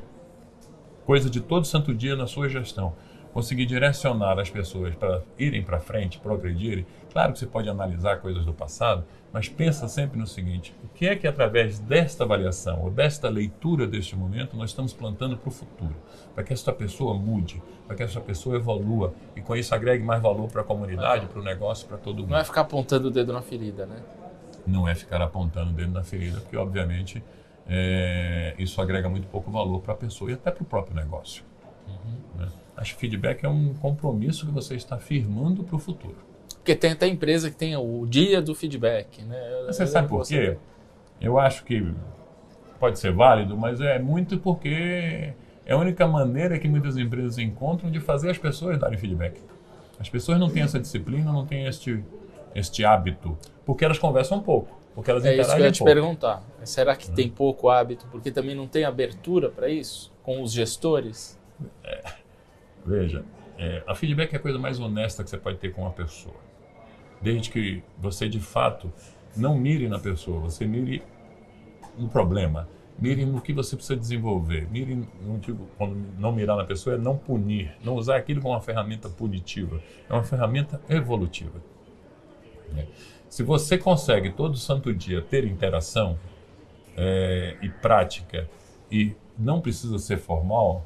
coisa 1.06 1.30
de 1.30 1.42
todo 1.42 1.66
santo 1.66 1.94
dia 1.94 2.16
na 2.16 2.28
sua 2.28 2.50
gestão, 2.50 2.94
conseguir 3.36 3.66
direcionar 3.66 4.40
as 4.40 4.50
pessoas 4.50 4.96
para 4.96 5.22
irem 5.38 5.62
para 5.62 5.78
frente, 5.78 6.18
progredirem, 6.20 6.88
claro 7.12 7.34
que 7.34 7.40
você 7.40 7.46
pode 7.46 7.68
analisar 7.68 8.22
coisas 8.22 8.46
do 8.46 8.54
passado, 8.54 9.04
mas 9.34 9.50
pensa 9.50 9.90
sempre 9.90 10.18
no 10.18 10.26
seguinte: 10.26 10.74
o 10.82 10.88
que 10.88 11.06
é 11.06 11.18
que 11.18 11.28
através 11.28 11.78
desta 11.78 12.24
avaliação 12.24 12.82
ou 12.82 12.90
desta 12.90 13.28
leitura 13.28 13.86
deste 13.86 14.16
momento 14.16 14.56
nós 14.56 14.70
estamos 14.70 14.94
plantando 14.94 15.36
para 15.36 15.50
o 15.50 15.52
futuro, 15.52 15.94
para 16.34 16.46
que 16.46 16.54
essa 16.54 16.72
pessoa 16.72 17.14
mude, 17.14 17.62
para 17.86 17.98
que 17.98 18.04
essa 18.04 18.22
pessoa 18.22 18.56
evolua 18.56 19.14
e 19.36 19.42
com 19.42 19.54
isso 19.54 19.76
agregue 19.76 20.02
mais 20.02 20.22
valor 20.22 20.50
para 20.50 20.62
a 20.62 20.64
comunidade, 20.64 21.26
para 21.26 21.42
o 21.42 21.44
negócio, 21.44 21.86
para 21.90 21.98
todo 21.98 22.20
mundo. 22.20 22.30
Não 22.30 22.38
é 22.38 22.44
ficar 22.46 22.62
apontando 22.62 23.10
o 23.10 23.12
dedo 23.12 23.34
na 23.34 23.42
ferida, 23.42 23.86
né? 23.86 23.98
Não 24.66 24.88
é 24.88 24.96
ficar 24.96 25.22
apontando 25.22 25.72
o 25.72 25.74
dedo 25.74 25.92
na 25.92 26.06
ferida, 26.06 26.40
porque 26.40 26.56
obviamente 26.56 27.22
é, 27.68 28.56
isso 28.58 28.82
agrega 28.82 29.10
muito 29.10 29.28
pouco 29.28 29.52
valor 29.52 29.82
para 29.82 29.94
a 29.94 29.98
pessoa 29.98 30.32
e 30.32 30.36
até 30.36 30.52
para 30.52 30.64
o 30.64 30.66
próprio 30.66 30.96
negócio. 30.96 31.44
Uhum. 31.86 32.40
Né? 32.40 32.48
Acho 32.86 32.94
que 32.94 33.00
feedback 33.00 33.44
é 33.44 33.50
um 33.50 33.74
compromisso 33.74 34.46
que 34.46 34.52
você 34.52 34.76
está 34.76 35.00
firmando 35.00 35.64
para 35.64 35.76
o 35.76 35.80
futuro. 35.80 36.18
Porque 36.58 36.76
tem 36.76 36.92
até 36.92 37.08
empresa 37.08 37.50
que 37.50 37.56
tem 37.56 37.76
o 37.76 38.06
dia 38.06 38.40
do 38.40 38.54
feedback, 38.54 39.24
né? 39.24 39.66
você 39.66 39.82
eu 39.82 39.88
sabe 39.88 40.08
por 40.08 40.24
quê? 40.24 40.56
Eu 41.20 41.40
acho 41.40 41.64
que 41.64 41.92
pode 42.80 43.00
ser 43.00 43.12
válido, 43.12 43.58
mas 43.58 43.82
é 43.82 43.98
muito 43.98 44.38
porque 44.38 45.34
é 45.66 45.74
a 45.74 45.76
única 45.76 46.06
maneira 46.06 46.60
que 46.60 46.68
muitas 46.68 46.96
empresas 46.96 47.40
encontram 47.40 47.90
de 47.90 48.00
fazer 48.00 48.30
as 48.30 48.38
pessoas 48.38 48.78
darem 48.78 49.00
feedback. 49.00 49.42
As 50.00 50.08
pessoas 50.08 50.40
não 50.40 50.52
têm 50.52 50.62
essa 50.62 50.80
disciplina, 50.80 51.34
não 51.34 51.44
têm 51.44 51.66
este, 51.66 52.04
este 52.54 52.86
hábito, 52.86 53.36
porque 53.66 53.84
elas 53.84 53.98
conversam 53.98 54.44
pouco, 54.44 54.80
porque 54.94 55.10
elas 55.10 55.26
é 55.26 55.36
isso 55.36 55.56
que 55.56 55.60
eu 55.60 55.66
ia 55.66 55.72
te 55.72 55.80
pouco. 55.80 55.92
perguntar. 55.92 56.44
Será 56.64 56.96
que 56.96 57.10
hum. 57.10 57.16
tem 57.16 57.30
pouco 57.32 57.68
hábito, 57.68 58.06
porque 58.12 58.30
também 58.30 58.54
não 58.54 58.68
tem 58.68 58.86
abertura 58.86 59.50
para 59.50 59.70
isso 59.70 60.14
com 60.22 60.44
os 60.44 60.52
gestores? 60.52 61.40
É, 61.84 62.25
veja, 62.86 63.26
é, 63.58 63.84
a 63.88 63.96
feedback 63.96 64.34
é 64.34 64.38
a 64.38 64.40
coisa 64.40 64.60
mais 64.60 64.80
honesta 64.80 65.24
que 65.24 65.30
você 65.30 65.38
pode 65.38 65.58
ter 65.58 65.72
com 65.74 65.82
uma 65.82 65.92
pessoa 65.92 66.36
desde 67.22 67.50
que 67.50 67.84
você 67.98 68.28
de 68.30 68.40
fato 68.40 68.92
não 69.36 69.58
mire 69.58 69.90
na 69.90 70.00
pessoa, 70.00 70.40
você 70.40 70.66
mire 70.66 71.02
no 71.98 72.08
problema, 72.08 72.70
mire 72.98 73.26
no 73.26 73.42
que 73.42 73.52
você 73.52 73.76
precisa 73.76 73.98
desenvolver, 73.98 74.68
mire 74.70 74.96
no 75.22 75.40
tipo, 75.40 75.68
quando 75.78 75.96
não 76.20 76.32
mirar 76.32 76.56
na 76.56 76.64
pessoa 76.64 76.96
é 76.96 77.00
não 77.00 77.18
punir, 77.18 77.76
não 77.84 77.96
usar 77.96 78.18
aquilo 78.18 78.42
como 78.42 78.54
uma 78.54 78.62
ferramenta 78.62 79.10
punitiva, 79.10 79.82
é 80.10 80.14
uma 80.14 80.24
ferramenta 80.24 80.80
evolutiva. 80.88 81.62
É. 82.78 82.86
Se 83.28 83.44
você 83.44 83.78
consegue 83.78 84.32
todo 84.32 84.56
santo 84.56 84.94
dia 84.94 85.22
ter 85.22 85.46
interação 85.46 86.18
é, 86.96 87.58
e 87.62 87.70
prática 87.70 88.50
e 88.90 89.14
não 89.38 89.60
precisa 89.60 89.98
ser 89.98 90.18
formal, 90.18 90.86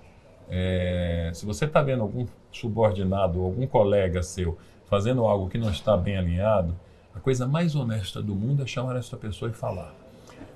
é, 0.50 1.32
se 1.34 1.46
você 1.46 1.66
está 1.66 1.82
vendo 1.82 2.02
algum 2.02 2.26
subordinado, 2.52 3.42
algum 3.42 3.68
colega 3.68 4.24
seu 4.24 4.58
fazendo 4.86 5.26
algo 5.26 5.48
que 5.48 5.58
não 5.58 5.70
está 5.70 5.96
bem 5.96 6.18
alinhado, 6.18 6.76
a 7.14 7.20
coisa 7.20 7.48
mais 7.48 7.76
honesta 7.76 8.22
do 8.22 8.34
mundo 8.34 8.64
é 8.64 8.66
chamar 8.66 8.96
essa 8.96 9.16
pessoa 9.16 9.52
e 9.52 9.54
falar. 9.54 9.94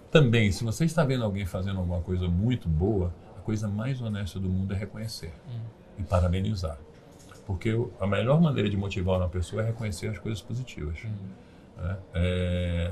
Também, 0.09 0.51
se 0.51 0.63
você 0.63 0.85
está 0.85 1.03
vendo 1.03 1.23
alguém 1.23 1.45
fazendo 1.45 1.79
alguma 1.79 2.01
coisa 2.01 2.27
muito 2.27 2.67
boa, 2.67 3.13
a 3.37 3.41
coisa 3.41 3.67
mais 3.67 4.01
honesta 4.01 4.39
do 4.39 4.49
mundo 4.49 4.73
é 4.73 4.77
reconhecer 4.77 5.33
hum. 5.47 5.59
e 5.99 6.03
parabenizar. 6.03 6.77
Porque 7.45 7.75
a 7.99 8.07
melhor 8.07 8.41
maneira 8.41 8.69
de 8.69 8.77
motivar 8.77 9.19
uma 9.19 9.29
pessoa 9.29 9.61
é 9.61 9.65
reconhecer 9.65 10.07
as 10.07 10.17
coisas 10.17 10.41
positivas. 10.41 10.97
Hum. 11.05 11.11
É, 11.79 11.97
é, 12.13 12.91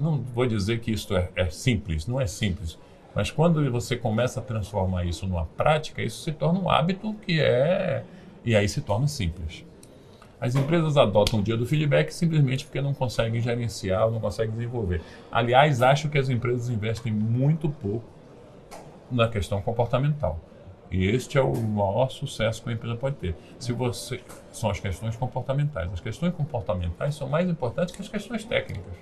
não 0.00 0.18
vou 0.18 0.46
dizer 0.46 0.80
que 0.80 0.92
isso 0.92 1.16
é, 1.16 1.30
é 1.36 1.50
simples, 1.50 2.06
não 2.06 2.20
é 2.20 2.26
simples. 2.26 2.78
Mas 3.16 3.30
quando 3.30 3.72
você 3.72 3.96
começa 3.96 4.40
a 4.40 4.42
transformar 4.42 5.06
isso 5.06 5.26
numa 5.26 5.46
prática, 5.56 6.02
isso 6.02 6.22
se 6.22 6.32
torna 6.32 6.60
um 6.60 6.68
hábito 6.68 7.14
que 7.14 7.40
é. 7.40 8.04
E 8.44 8.54
aí 8.54 8.68
se 8.68 8.82
torna 8.82 9.06
simples. 9.06 9.64
As 10.38 10.54
empresas 10.54 10.98
adotam 10.98 11.40
o 11.40 11.42
dia 11.42 11.56
do 11.56 11.64
feedback 11.64 12.10
simplesmente 12.10 12.66
porque 12.66 12.82
não 12.82 12.92
conseguem 12.92 13.40
gerenciar, 13.40 14.10
não 14.10 14.20
conseguem 14.20 14.54
desenvolver. 14.54 15.00
Aliás, 15.32 15.80
acho 15.80 16.10
que 16.10 16.18
as 16.18 16.28
empresas 16.28 16.68
investem 16.68 17.10
muito 17.10 17.70
pouco 17.70 18.04
na 19.10 19.26
questão 19.28 19.62
comportamental. 19.62 20.38
E 20.90 21.06
este 21.06 21.38
é 21.38 21.40
o 21.40 21.56
maior 21.56 22.10
sucesso 22.10 22.60
que 22.60 22.68
uma 22.68 22.74
empresa 22.74 22.96
pode 22.96 23.16
ter. 23.16 23.34
Se 23.58 23.72
você 23.72 24.20
são 24.52 24.68
as 24.68 24.78
questões 24.78 25.16
comportamentais. 25.16 25.90
As 25.90 26.00
questões 26.00 26.34
comportamentais 26.34 27.14
são 27.14 27.30
mais 27.30 27.48
importantes 27.48 27.96
que 27.96 28.02
as 28.02 28.08
questões 28.08 28.44
técnicas. 28.44 28.92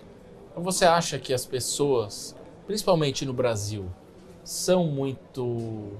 Você 0.55 0.85
acha 0.85 1.19
que 1.19 1.35
as 1.35 1.45
pessoas, 1.45 2.37
principalmente 2.65 3.27
no 3.27 3.33
Brasil, 3.33 3.91
são 4.45 4.86
muito 4.86 5.92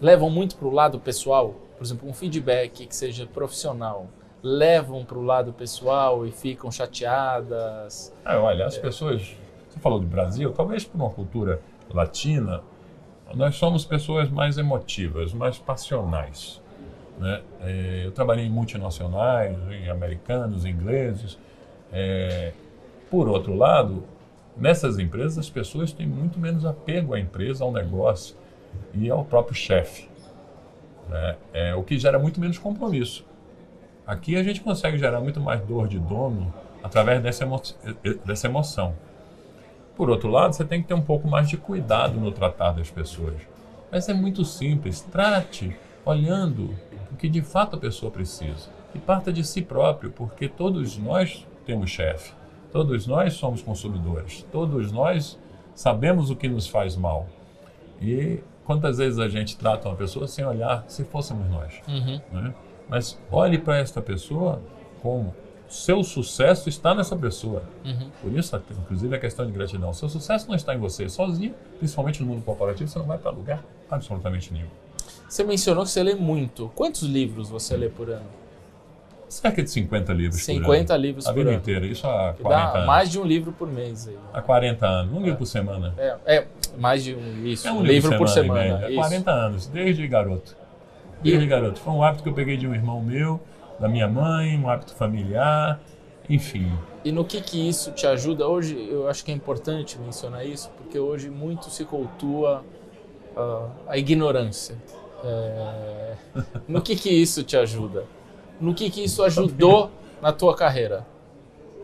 levam 0.00 0.28
muito 0.28 0.56
para 0.56 0.66
o 0.66 0.70
lado 0.70 0.98
pessoal? 0.98 1.54
Por 1.76 1.84
exemplo, 1.84 2.08
um 2.08 2.12
feedback 2.12 2.86
que 2.86 2.96
seja 2.96 3.26
profissional 3.26 4.08
levam 4.42 5.04
para 5.04 5.18
o 5.18 5.22
lado 5.22 5.52
pessoal 5.52 6.26
e 6.26 6.30
ficam 6.30 6.70
chateadas? 6.70 8.14
Ah, 8.24 8.38
olha, 8.38 8.66
as 8.66 8.78
pessoas. 8.78 9.36
Você 9.68 9.80
falou 9.80 9.98
do 9.98 10.06
Brasil, 10.06 10.52
talvez 10.52 10.84
por 10.84 10.96
uma 10.96 11.10
cultura 11.10 11.60
latina, 11.92 12.62
nós 13.34 13.56
somos 13.56 13.84
pessoas 13.84 14.30
mais 14.30 14.56
emotivas, 14.56 15.32
mais 15.32 15.58
passionais. 15.58 16.62
Né? 17.18 17.42
É, 17.60 18.02
eu 18.04 18.12
trabalhei 18.12 18.46
em 18.46 18.50
multinacionais, 18.50 19.56
em 19.70 19.90
americanos, 19.90 20.64
ingleses. 20.64 21.38
É, 21.92 22.52
por 23.10 23.28
outro 23.28 23.54
lado, 23.54 24.04
nessas 24.56 24.98
empresas, 24.98 25.38
as 25.38 25.50
pessoas 25.50 25.92
têm 25.92 26.06
muito 26.06 26.38
menos 26.38 26.64
apego 26.64 27.14
à 27.14 27.20
empresa, 27.20 27.64
ao 27.64 27.72
negócio 27.72 28.36
e 28.94 29.10
ao 29.10 29.24
próprio 29.24 29.54
chefe. 29.54 30.08
Né? 31.08 31.36
É, 31.52 31.74
o 31.74 31.82
que 31.82 31.98
gera 31.98 32.18
muito 32.18 32.40
menos 32.40 32.58
compromisso. 32.58 33.24
Aqui 34.06 34.36
a 34.36 34.42
gente 34.42 34.60
consegue 34.60 34.98
gerar 34.98 35.20
muito 35.20 35.40
mais 35.40 35.60
dor 35.62 35.88
de 35.88 35.98
dono 35.98 36.52
através 36.82 37.22
dessa, 37.22 37.44
emo 37.44 37.60
dessa 38.24 38.46
emoção. 38.46 38.94
Por 39.96 40.10
outro 40.10 40.30
lado, 40.30 40.54
você 40.54 40.64
tem 40.64 40.82
que 40.82 40.88
ter 40.88 40.94
um 40.94 41.02
pouco 41.02 41.26
mais 41.26 41.48
de 41.48 41.56
cuidado 41.56 42.20
no 42.20 42.30
tratar 42.30 42.72
das 42.72 42.90
pessoas. 42.90 43.34
Mas 43.90 44.08
é 44.08 44.14
muito 44.14 44.44
simples. 44.44 45.00
Trate 45.00 45.76
olhando 46.04 46.74
o 47.10 47.16
que 47.16 47.28
de 47.28 47.42
fato 47.42 47.76
a 47.76 47.78
pessoa 47.78 48.12
precisa. 48.12 48.70
E 48.94 48.98
parta 48.98 49.32
de 49.32 49.42
si 49.42 49.62
próprio, 49.62 50.10
porque 50.10 50.48
todos 50.48 50.96
nós 50.96 51.46
temos 51.64 51.90
chefe. 51.90 52.32
Todos 52.76 53.06
nós 53.06 53.32
somos 53.32 53.62
consumidores. 53.62 54.46
Todos 54.52 54.92
nós 54.92 55.38
sabemos 55.74 56.28
o 56.28 56.36
que 56.36 56.46
nos 56.46 56.66
faz 56.66 56.94
mal. 56.94 57.26
E 58.02 58.40
quantas 58.66 58.98
vezes 58.98 59.18
a 59.18 59.30
gente 59.30 59.56
trata 59.56 59.88
uma 59.88 59.96
pessoa 59.96 60.28
sem 60.28 60.44
olhar 60.44 60.84
se 60.86 61.02
fôssemos 61.02 61.48
nós? 61.48 61.80
Uhum. 61.88 62.20
Né? 62.30 62.54
Mas 62.86 63.18
olhe 63.32 63.56
para 63.56 63.78
esta 63.78 64.02
pessoa 64.02 64.60
como 65.00 65.34
seu 65.66 66.04
sucesso 66.04 66.68
está 66.68 66.94
nessa 66.94 67.16
pessoa. 67.16 67.62
Uhum. 67.82 68.10
Por 68.20 68.32
isso, 68.34 68.54
inclusive, 68.78 69.16
a 69.16 69.18
questão 69.18 69.46
de 69.46 69.52
gratidão. 69.52 69.94
Seu 69.94 70.10
sucesso 70.10 70.46
não 70.46 70.54
está 70.54 70.74
em 70.74 70.78
você 70.78 71.08
sozinho, 71.08 71.54
principalmente 71.78 72.20
no 72.20 72.28
mundo 72.28 72.44
corporativo, 72.44 72.90
você 72.90 72.98
não 72.98 73.06
vai 73.06 73.16
para 73.16 73.30
lugar 73.30 73.64
absolutamente 73.90 74.52
nenhum. 74.52 74.68
Você 75.26 75.42
mencionou 75.44 75.82
que 75.84 75.90
você 75.90 76.02
lê 76.02 76.14
muito. 76.14 76.70
Quantos 76.74 77.04
livros 77.04 77.48
você 77.48 77.74
lê 77.74 77.88
por 77.88 78.10
ano? 78.10 78.26
Cerca 79.36 79.62
de 79.62 79.70
50 79.70 80.12
livros 80.14 80.40
50 80.40 80.64
por 80.64 80.72
ano. 80.72 80.80
50 80.80 80.96
livros 80.96 81.26
a 81.26 81.32
por 81.32 81.40
ano. 81.40 81.50
A 81.50 81.52
vida 81.52 81.62
inteira, 81.62 81.86
isso 81.86 82.06
há 82.06 82.32
que 82.32 82.42
40 82.42 82.64
dá 82.64 82.74
anos. 82.74 82.86
mais 82.86 83.10
de 83.10 83.20
um 83.20 83.24
livro 83.24 83.52
por 83.52 83.70
mês. 83.70 84.08
Aí. 84.08 84.16
Há 84.32 84.40
40 84.40 84.86
anos, 84.86 85.12
um 85.12 85.20
é. 85.20 85.22
livro 85.24 85.38
por 85.38 85.46
semana. 85.46 85.94
É, 85.98 86.16
é, 86.24 86.46
mais 86.78 87.04
de 87.04 87.14
um, 87.14 87.46
isso, 87.46 87.68
é 87.68 87.72
um, 87.72 87.78
um 87.78 87.82
livro, 87.82 88.10
livro, 88.10 88.18
por 88.18 88.28
semana. 88.28 88.86
Há 88.86 88.94
40 88.94 89.30
anos, 89.30 89.66
desde 89.66 90.06
garoto. 90.08 90.56
Desde 91.22 91.44
e... 91.44 91.46
garoto. 91.46 91.78
Foi 91.80 91.92
um 91.92 92.02
hábito 92.02 92.22
que 92.22 92.28
eu 92.30 92.32
peguei 92.32 92.56
de 92.56 92.66
um 92.66 92.74
irmão 92.74 93.02
meu, 93.02 93.38
da 93.78 93.88
minha 93.88 94.08
mãe, 94.08 94.58
um 94.58 94.70
hábito 94.70 94.94
familiar, 94.94 95.78
enfim. 96.30 96.72
E 97.04 97.12
no 97.12 97.22
que 97.22 97.40
que 97.42 97.68
isso 97.68 97.92
te 97.92 98.06
ajuda? 98.06 98.48
Hoje 98.48 98.88
eu 98.90 99.06
acho 99.06 99.22
que 99.22 99.30
é 99.30 99.34
importante 99.34 99.98
mencionar 99.98 100.46
isso, 100.46 100.70
porque 100.78 100.98
hoje 100.98 101.28
muito 101.28 101.68
se 101.68 101.84
cultua 101.84 102.64
uh, 103.36 103.70
a 103.86 103.98
ignorância. 103.98 104.76
É... 105.22 106.14
no 106.66 106.80
que 106.80 106.96
que 106.96 107.10
isso 107.10 107.42
te 107.42 107.56
ajuda? 107.56 108.15
No 108.60 108.74
que 108.74 108.90
que 108.90 109.04
isso 109.04 109.22
ajudou 109.22 109.90
na 110.20 110.32
tua 110.32 110.56
carreira? 110.56 111.06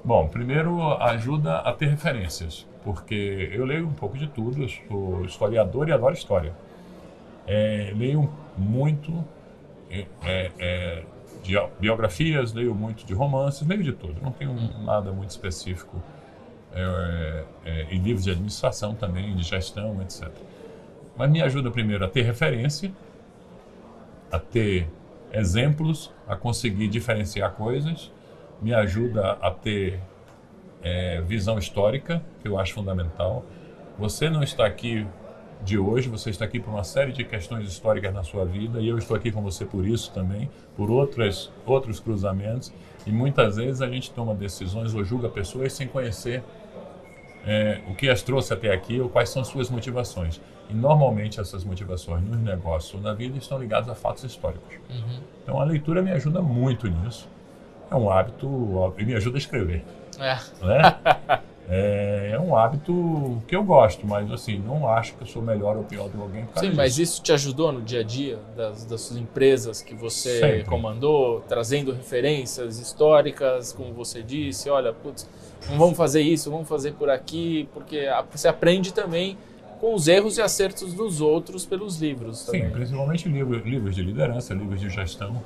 Bom, 0.04 0.26
primeiro 0.28 0.82
ajuda 0.94 1.58
a 1.58 1.72
ter 1.72 1.86
referências, 1.86 2.66
porque 2.82 3.50
eu 3.52 3.64
leio 3.64 3.86
um 3.86 3.92
pouco 3.92 4.18
de 4.18 4.26
tudo, 4.26 4.66
sou 4.68 5.24
historiador 5.24 5.88
e 5.88 5.92
adoro 5.92 6.14
história. 6.14 6.52
É, 7.46 7.92
leio 7.94 8.28
muito 8.56 9.24
é, 9.90 10.06
é, 10.58 11.02
de 11.42 11.54
biografias, 11.78 12.52
leio 12.52 12.74
muito 12.74 13.04
de 13.04 13.14
romances, 13.14 13.66
leio 13.66 13.82
de 13.82 13.92
tudo. 13.92 14.16
Não 14.22 14.32
tenho 14.32 14.54
nada 14.82 15.12
muito 15.12 15.30
específico 15.30 16.02
é, 16.72 17.44
é, 17.64 17.82
em 17.90 18.00
livros 18.00 18.24
de 18.24 18.30
administração 18.30 18.94
também, 18.94 19.36
de 19.36 19.42
gestão, 19.42 20.00
etc. 20.02 20.28
Mas 21.16 21.30
me 21.30 21.42
ajuda 21.42 21.70
primeiro 21.70 22.04
a 22.04 22.08
ter 22.08 22.22
referência, 22.22 22.90
a 24.30 24.38
ter 24.38 24.88
exemplos 25.32 26.12
a 26.28 26.36
conseguir 26.36 26.88
diferenciar 26.88 27.52
coisas, 27.52 28.10
me 28.60 28.72
ajuda 28.74 29.32
a 29.40 29.50
ter 29.50 29.98
é, 30.82 31.20
visão 31.22 31.58
histórica, 31.58 32.22
que 32.40 32.48
eu 32.48 32.58
acho 32.58 32.74
fundamental. 32.74 33.44
Você 33.98 34.28
não 34.28 34.42
está 34.42 34.66
aqui 34.66 35.06
de 35.64 35.78
hoje, 35.78 36.08
você 36.08 36.30
está 36.30 36.44
aqui 36.44 36.58
por 36.58 36.70
uma 36.70 36.84
série 36.84 37.12
de 37.12 37.24
questões 37.24 37.68
históricas 37.68 38.12
na 38.12 38.24
sua 38.24 38.44
vida 38.44 38.80
e 38.80 38.88
eu 38.88 38.98
estou 38.98 39.16
aqui 39.16 39.30
com 39.30 39.40
você 39.42 39.64
por 39.64 39.86
isso 39.86 40.12
também, 40.12 40.50
por 40.76 40.90
outras, 40.90 41.52
outros 41.64 42.00
cruzamentos. 42.00 42.72
E 43.06 43.10
muitas 43.10 43.56
vezes 43.56 43.80
a 43.80 43.88
gente 43.88 44.10
toma 44.10 44.34
decisões 44.34 44.94
ou 44.94 45.04
julga 45.04 45.28
pessoas 45.28 45.72
sem 45.72 45.86
conhecer 45.86 46.42
é, 47.44 47.80
o 47.88 47.94
que 47.94 48.08
as 48.08 48.22
trouxe 48.22 48.52
até 48.52 48.72
aqui 48.72 49.00
ou 49.00 49.08
quais 49.08 49.28
são 49.28 49.44
suas 49.44 49.70
motivações. 49.70 50.40
E 50.70 50.74
normalmente 50.74 51.40
essas 51.40 51.64
motivações 51.64 52.22
nos 52.22 52.38
negócios 52.38 52.94
ou 52.94 53.00
na 53.00 53.12
vida 53.12 53.36
estão 53.36 53.58
ligadas 53.58 53.88
a 53.88 53.94
fatos 53.94 54.24
históricos. 54.24 54.74
Uhum. 54.88 55.20
Então 55.42 55.60
a 55.60 55.64
leitura 55.64 56.00
me 56.02 56.10
ajuda 56.12 56.40
muito 56.40 56.88
nisso. 56.88 57.28
É 57.90 57.94
um 57.94 58.10
hábito 58.10 58.94
e 58.96 59.04
me 59.04 59.14
ajuda 59.14 59.36
a 59.36 59.40
escrever. 59.40 59.84
É. 60.18 60.38
Né? 60.64 61.42
é, 61.74 62.32
é, 62.34 62.38
um 62.38 62.54
hábito 62.54 63.42
que 63.48 63.56
eu 63.56 63.64
gosto, 63.64 64.06
mas 64.06 64.30
assim, 64.30 64.58
não 64.58 64.86
acho 64.86 65.14
que 65.14 65.22
eu 65.22 65.26
sou 65.26 65.40
melhor 65.40 65.74
ou 65.74 65.84
pior 65.84 66.04
do 66.04 66.10
que 66.10 66.20
alguém. 66.20 66.46
Sim, 66.56 66.72
mas 66.74 66.98
isso 66.98 67.22
te 67.22 67.32
ajudou 67.32 67.72
no 67.72 67.80
dia 67.80 68.00
a 68.00 68.02
dia 68.02 68.38
das, 68.54 68.84
das 68.84 69.00
suas 69.00 69.18
empresas 69.18 69.80
que 69.80 69.94
você 69.94 70.38
Sempre. 70.38 70.64
comandou, 70.64 71.40
trazendo 71.48 71.90
referências 71.90 72.78
históricas, 72.78 73.72
como 73.72 73.90
você 73.94 74.22
disse, 74.22 74.68
olha, 74.68 74.92
putz, 74.92 75.26
não 75.70 75.78
vamos 75.78 75.96
fazer 75.96 76.20
isso, 76.20 76.50
vamos 76.50 76.68
fazer 76.68 76.92
por 76.92 77.08
aqui, 77.08 77.66
porque 77.72 78.06
você 78.30 78.48
aprende 78.48 78.92
também 78.92 79.38
com 79.80 79.94
os 79.94 80.08
erros 80.08 80.36
e 80.36 80.42
acertos 80.42 80.92
dos 80.92 81.22
outros 81.22 81.64
pelos 81.64 81.98
livros. 81.98 82.44
Também. 82.44 82.64
Sim, 82.64 82.70
principalmente 82.70 83.28
livros, 83.30 83.64
livros 83.64 83.94
de 83.94 84.02
liderança, 84.02 84.52
livros 84.52 84.78
de 84.78 84.90
gestão, 84.90 85.40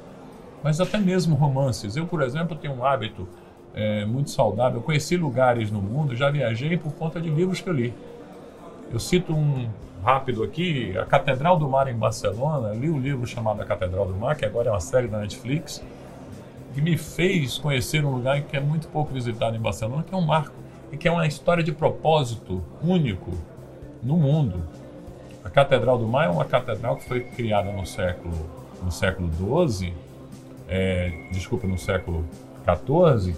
mas 0.60 0.80
até 0.80 0.98
mesmo 0.98 1.36
romances. 1.36 1.94
Eu, 1.94 2.04
por 2.04 2.20
exemplo, 2.20 2.56
tenho 2.56 2.74
um 2.74 2.84
hábito 2.84 3.28
é, 3.76 4.04
muito 4.04 4.30
saudável. 4.30 4.78
Eu 4.78 4.82
conheci 4.82 5.16
lugares 5.16 5.70
no 5.70 5.80
mundo, 5.80 6.16
já 6.16 6.30
viajei 6.30 6.76
por 6.76 6.92
conta 6.94 7.20
de 7.20 7.30
livros 7.30 7.60
que 7.60 7.68
eu 7.68 7.74
li. 7.74 7.94
Eu 8.90 8.98
cito 8.98 9.32
um 9.32 9.68
rápido 10.02 10.42
aqui, 10.42 10.96
a 10.96 11.04
Catedral 11.04 11.58
do 11.58 11.68
Mar 11.68 11.86
em 11.86 11.94
Barcelona. 11.94 12.74
Li 12.74 12.90
um 12.90 12.98
livro 12.98 13.26
chamado 13.26 13.60
A 13.60 13.64
Catedral 13.64 14.06
do 14.06 14.14
Mar, 14.14 14.34
que 14.34 14.44
agora 14.44 14.68
é 14.68 14.72
uma 14.72 14.80
série 14.80 15.06
da 15.06 15.18
Netflix 15.18 15.84
que 16.76 16.82
me 16.82 16.96
fez 16.98 17.56
conhecer 17.56 18.04
um 18.04 18.10
lugar 18.10 18.42
que 18.42 18.54
é 18.54 18.60
muito 18.60 18.86
pouco 18.88 19.12
visitado 19.12 19.56
em 19.56 19.58
Barcelona, 19.58 20.02
que 20.02 20.14
é 20.14 20.16
um 20.16 20.26
marco 20.26 20.54
e 20.92 20.96
que 20.96 21.08
é 21.08 21.10
uma 21.10 21.26
história 21.26 21.64
de 21.64 21.72
propósito 21.72 22.62
único 22.82 23.32
no 24.02 24.18
mundo. 24.18 24.62
A 25.42 25.48
Catedral 25.48 25.96
do 25.96 26.06
Mar 26.06 26.26
é 26.26 26.28
uma 26.28 26.44
catedral 26.44 26.96
que 26.96 27.08
foi 27.08 27.20
criada 27.20 27.72
no 27.72 27.86
século 27.86 28.34
no 28.82 28.92
século 28.92 29.28
12, 29.28 29.92
é, 30.68 31.10
desculpa, 31.32 31.66
no 31.66 31.78
século 31.78 32.26
14. 32.64 33.34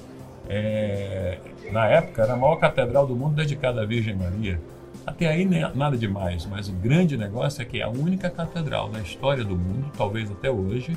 É, 0.49 1.39
na 1.71 1.87
época 1.87 2.23
era 2.23 2.33
a 2.33 2.37
maior 2.37 2.57
catedral 2.57 3.07
do 3.07 3.15
mundo 3.15 3.35
dedicada 3.35 3.83
à 3.83 3.85
Virgem 3.85 4.15
Maria. 4.15 4.61
Até 5.07 5.27
aí 5.27 5.45
nada 5.75 5.97
demais, 5.97 6.47
mas 6.47 6.69
o 6.69 6.73
grande 6.73 7.17
negócio 7.17 7.63
é 7.63 7.65
que 7.65 7.81
é 7.81 7.83
a 7.83 7.89
única 7.89 8.29
catedral 8.29 8.91
na 8.91 9.01
história 9.01 9.45
do 9.45 9.57
mundo, 9.57 9.91
talvez 9.97 10.31
até 10.31 10.51
hoje, 10.51 10.97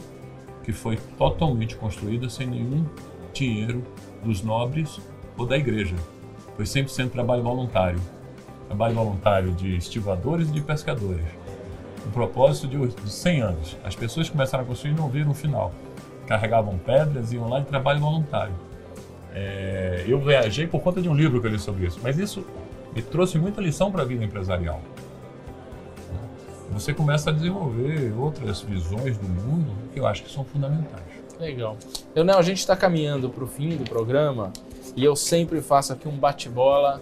que 0.64 0.72
foi 0.72 0.98
totalmente 1.18 1.76
construída 1.76 2.30
sem 2.30 2.48
nenhum 2.48 2.86
dinheiro 3.34 3.84
dos 4.24 4.42
nobres 4.42 5.00
ou 5.38 5.46
da 5.46 5.58
igreja. 5.58 5.96
Foi 6.56 6.66
100% 6.66 7.10
trabalho 7.10 7.44
voluntário. 7.44 8.00
Trabalho 8.68 8.96
voluntário 8.96 9.52
de 9.54 9.76
estivadores 9.76 10.50
e 10.50 10.52
de 10.52 10.62
pescadores. 10.62 11.26
Um 12.06 12.12
propósito 12.12 12.68
de, 12.68 12.88
de 12.88 13.12
100 13.12 13.42
anos. 13.42 13.78
As 13.84 13.96
pessoas 13.96 14.30
começaram 14.30 14.64
a 14.64 14.68
construir 14.68 14.94
não 14.94 15.10
viram 15.10 15.32
o 15.32 15.34
final. 15.34 15.74
Carregavam 16.28 16.78
pedras 16.78 17.32
e 17.32 17.36
iam 17.36 17.48
lá 17.48 17.60
de 17.60 17.66
trabalho 17.66 18.00
voluntário. 18.00 18.54
É, 19.34 20.04
eu 20.08 20.20
viajei 20.20 20.68
por 20.68 20.82
conta 20.82 21.02
de 21.02 21.10
um 21.10 21.16
livro 21.16 21.40
que 21.40 21.48
eu 21.48 21.52
li 21.52 21.60
sobre 21.60 21.88
isso, 21.88 22.00
mas 22.04 22.18
isso 22.18 22.46
me 22.94 23.02
trouxe 23.02 23.38
muita 23.38 23.62
lição 23.62 23.92
para 23.92 24.02
a 24.02 24.06
vida 24.06 24.24
empresarial 24.24 24.82
você 26.72 26.94
começa 26.94 27.30
a 27.30 27.34
desenvolver 27.34 28.14
outras 28.18 28.62
visões 28.62 29.18
do 29.18 29.28
mundo 29.28 29.72
que 29.94 30.00
eu 30.00 30.08
acho 30.08 30.24
que 30.24 30.32
são 30.32 30.44
fundamentais. 30.44 31.04
Legal. 31.40 31.76
Leonel, 32.16 32.38
a 32.38 32.42
gente 32.42 32.60
está 32.60 32.76
caminhando 32.76 33.30
para 33.30 33.44
o 33.44 33.48
fim 33.48 33.76
do 33.76 33.84
programa 33.84 34.54
e 34.96 35.04
eu 35.04 35.16
sempre 35.16 35.62
faço 35.62 35.92
aqui 35.92 36.08
um 36.08 36.18
bate-bola, 36.18 37.02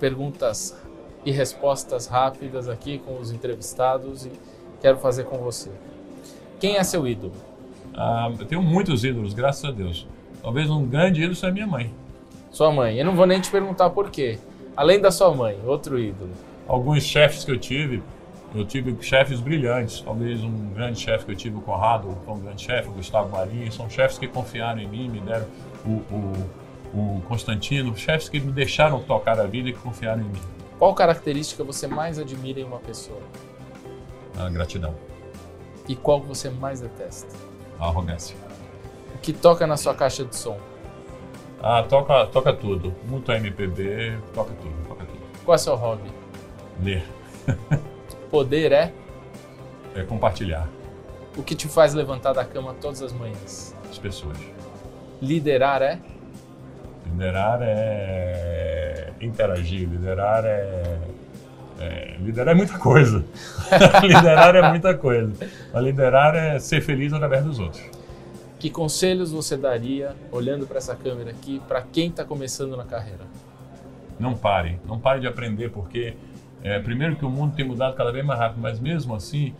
perguntas 0.00 0.76
e 1.24 1.30
respostas 1.30 2.06
rápidas 2.06 2.68
aqui 2.68 2.98
com 2.98 3.18
os 3.18 3.30
entrevistados 3.30 4.24
e 4.24 4.32
quero 4.80 4.96
fazer 4.98 5.24
com 5.24 5.38
você. 5.38 5.70
Quem 6.58 6.76
é 6.76 6.84
seu 6.84 7.06
ídolo? 7.06 7.34
Ah, 7.94 8.32
eu 8.38 8.46
tenho 8.46 8.62
muitos 8.62 9.04
ídolos, 9.04 9.34
graças 9.34 9.64
a 9.64 9.70
Deus. 9.70 10.06
Talvez 10.42 10.70
um 10.70 10.86
grande 10.86 11.20
ídolo 11.20 11.34
seja 11.34 11.52
minha 11.52 11.66
mãe. 11.66 11.92
Sua 12.50 12.72
mãe. 12.72 12.96
Eu 12.96 13.04
não 13.04 13.14
vou 13.14 13.26
nem 13.26 13.40
te 13.40 13.50
perguntar 13.50 13.90
por 13.90 14.10
quê. 14.10 14.38
Além 14.76 15.00
da 15.00 15.10
sua 15.10 15.34
mãe, 15.34 15.58
outro 15.66 15.98
ídolo 15.98 16.30
alguns 16.68 17.02
chefes 17.02 17.44
que 17.44 17.50
eu 17.50 17.58
tive, 17.58 18.02
eu 18.54 18.64
tive 18.64 18.96
chefes 19.02 19.40
brilhantes, 19.40 20.02
talvez 20.02 20.42
um 20.44 20.70
grande 20.74 21.00
chefe 21.00 21.24
que 21.24 21.32
eu 21.32 21.36
tive, 21.36 21.56
o 21.56 21.60
Conrado, 21.60 22.16
um 22.26 22.38
grande 22.38 22.62
chefe, 22.62 22.88
o 22.88 22.92
Gustavo 22.92 23.30
Marinho, 23.30 23.72
são 23.72 23.88
chefes 23.88 24.18
que 24.18 24.28
confiaram 24.28 24.78
em 24.78 24.86
mim, 24.86 25.08
me 25.08 25.20
deram 25.20 25.46
o, 25.84 25.90
o, 25.90 26.50
o 26.94 27.22
Constantino, 27.26 27.96
chefes 27.96 28.28
que 28.28 28.38
me 28.38 28.52
deixaram 28.52 29.00
tocar 29.00 29.40
a 29.40 29.44
vida 29.44 29.70
e 29.70 29.72
que 29.72 29.78
confiaram 29.78 30.20
em 30.20 30.28
mim. 30.28 30.40
Qual 30.78 30.94
característica 30.94 31.64
você 31.64 31.86
mais 31.86 32.18
admira 32.18 32.60
em 32.60 32.64
uma 32.64 32.78
pessoa? 32.78 33.20
A 34.38 34.48
gratidão. 34.48 34.94
E 35.88 35.96
qual 35.96 36.20
você 36.20 36.50
mais 36.50 36.80
detesta? 36.80 37.34
A 37.80 37.86
arrogância. 37.86 38.36
O 39.18 39.20
que 39.20 39.32
toca 39.32 39.66
na 39.66 39.76
sua 39.76 39.94
caixa 39.94 40.24
de 40.24 40.34
som? 40.34 40.58
Ah, 41.60 41.82
toca, 41.82 42.26
toca 42.26 42.52
tudo. 42.52 42.94
Muito 43.08 43.30
MPB, 43.32 44.16
toca 44.32 44.54
tudo, 44.54 44.88
toca 44.88 45.04
tudo. 45.04 45.18
Qual 45.44 45.54
é 45.54 45.56
o 45.56 45.58
seu 45.58 45.74
hobby? 45.74 46.08
Ler. 46.82 47.02
Poder 48.30 48.70
é? 48.70 48.92
É 49.94 50.04
compartilhar. 50.04 50.68
O 51.36 51.42
que 51.42 51.56
te 51.56 51.66
faz 51.66 51.94
levantar 51.94 52.32
da 52.32 52.44
cama 52.44 52.74
todas 52.80 53.02
as 53.02 53.12
manhãs? 53.12 53.74
As 53.90 53.98
pessoas. 53.98 54.38
Liderar 55.20 55.82
é? 55.82 55.98
Liderar 57.06 57.58
é 57.62 59.12
interagir. 59.20 59.88
Liderar 59.88 60.44
é. 60.44 60.98
é... 61.80 62.16
Liderar 62.20 62.54
é 62.54 62.56
muita 62.56 62.78
coisa. 62.78 63.24
liderar 64.02 64.54
é 64.54 64.68
muita 64.70 64.94
coisa. 64.94 65.32
Mas 65.72 65.84
liderar 65.84 66.36
é 66.36 66.60
ser 66.60 66.80
feliz 66.82 67.12
através 67.12 67.44
dos 67.44 67.58
outros. 67.58 67.97
Que 68.58 68.70
conselhos 68.70 69.30
você 69.30 69.56
daria, 69.56 70.16
olhando 70.32 70.66
para 70.66 70.78
essa 70.78 70.96
câmera 70.96 71.30
aqui, 71.30 71.60
para 71.68 71.80
quem 71.80 72.08
está 72.08 72.24
começando 72.24 72.76
na 72.76 72.84
carreira? 72.84 73.24
Não 74.18 74.34
pare. 74.34 74.80
Não 74.86 74.98
pare 74.98 75.20
de 75.20 75.26
aprender, 75.28 75.70
porque 75.70 76.14
é, 76.62 76.78
primeiro 76.80 77.14
que 77.14 77.24
o 77.24 77.30
mundo 77.30 77.54
tem 77.54 77.64
mudado 77.64 77.94
cada 77.94 78.10
vez 78.10 78.24
mais 78.24 78.40
rápido, 78.40 78.60
mas 78.60 78.80
mesmo 78.80 79.14
assim 79.14 79.54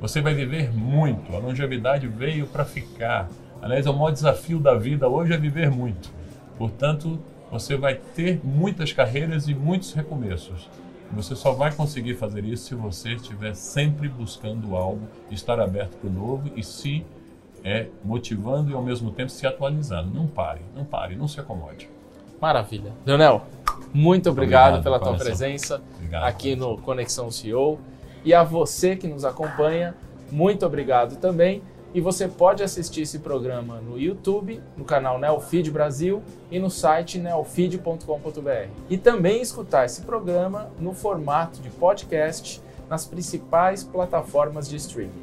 você 0.00 0.20
vai 0.20 0.34
viver 0.34 0.72
muito. 0.72 1.34
A 1.34 1.38
longevidade 1.38 2.06
veio 2.06 2.46
para 2.46 2.64
ficar. 2.64 3.28
Aliás, 3.60 3.86
é 3.86 3.90
o 3.90 3.94
maior 3.94 4.10
desafio 4.10 4.60
da 4.60 4.74
vida 4.74 5.08
hoje 5.08 5.32
é 5.32 5.36
viver 5.36 5.70
muito. 5.70 6.12
Portanto, 6.56 7.18
você 7.50 7.76
vai 7.76 7.94
ter 8.14 8.40
muitas 8.44 8.92
carreiras 8.92 9.48
e 9.48 9.54
muitos 9.54 9.92
recomeços. 9.92 10.68
Você 11.12 11.34
só 11.34 11.52
vai 11.52 11.72
conseguir 11.72 12.14
fazer 12.14 12.44
isso 12.44 12.66
se 12.66 12.74
você 12.74 13.14
estiver 13.14 13.54
sempre 13.54 14.08
buscando 14.08 14.76
algo, 14.76 15.08
estar 15.30 15.60
aberto 15.60 15.96
para 15.96 16.10
o 16.10 16.12
novo 16.12 16.50
e 16.56 16.62
se 16.62 17.04
é, 17.64 17.88
motivando 18.04 18.70
e 18.70 18.74
ao 18.74 18.82
mesmo 18.82 19.10
tempo 19.10 19.30
se 19.30 19.46
atualizando. 19.46 20.14
Não 20.14 20.26
pare, 20.26 20.60
não 20.76 20.84
pare, 20.84 21.16
não 21.16 21.26
se 21.26 21.40
acomode. 21.40 21.88
Maravilha. 22.40 22.92
Leonel, 23.06 23.42
muito 23.92 24.28
obrigado, 24.28 24.74
obrigado 24.74 24.82
pela 24.82 25.00
tua 25.00 25.16
presença 25.16 25.80
obrigado, 25.96 26.24
aqui 26.24 26.54
no 26.54 26.76
Conexão 26.78 27.30
CEO. 27.30 27.80
E 28.24 28.34
a 28.34 28.44
você 28.44 28.96
que 28.96 29.08
nos 29.08 29.24
acompanha, 29.24 29.94
muito 30.30 30.66
obrigado 30.66 31.16
também. 31.16 31.62
E 31.94 32.00
você 32.00 32.26
pode 32.26 32.60
assistir 32.62 33.02
esse 33.02 33.20
programa 33.20 33.80
no 33.80 33.96
YouTube, 33.96 34.60
no 34.76 34.84
canal 34.84 35.16
Neofeed 35.16 35.70
Brasil 35.70 36.22
e 36.50 36.58
no 36.58 36.68
site 36.68 37.18
neofeed.com.br. 37.18 38.68
E 38.90 38.98
também 38.98 39.40
escutar 39.40 39.84
esse 39.84 40.02
programa 40.02 40.70
no 40.80 40.92
formato 40.92 41.60
de 41.62 41.70
podcast 41.70 42.60
nas 42.90 43.06
principais 43.06 43.84
plataformas 43.84 44.68
de 44.68 44.76
streaming. 44.76 45.22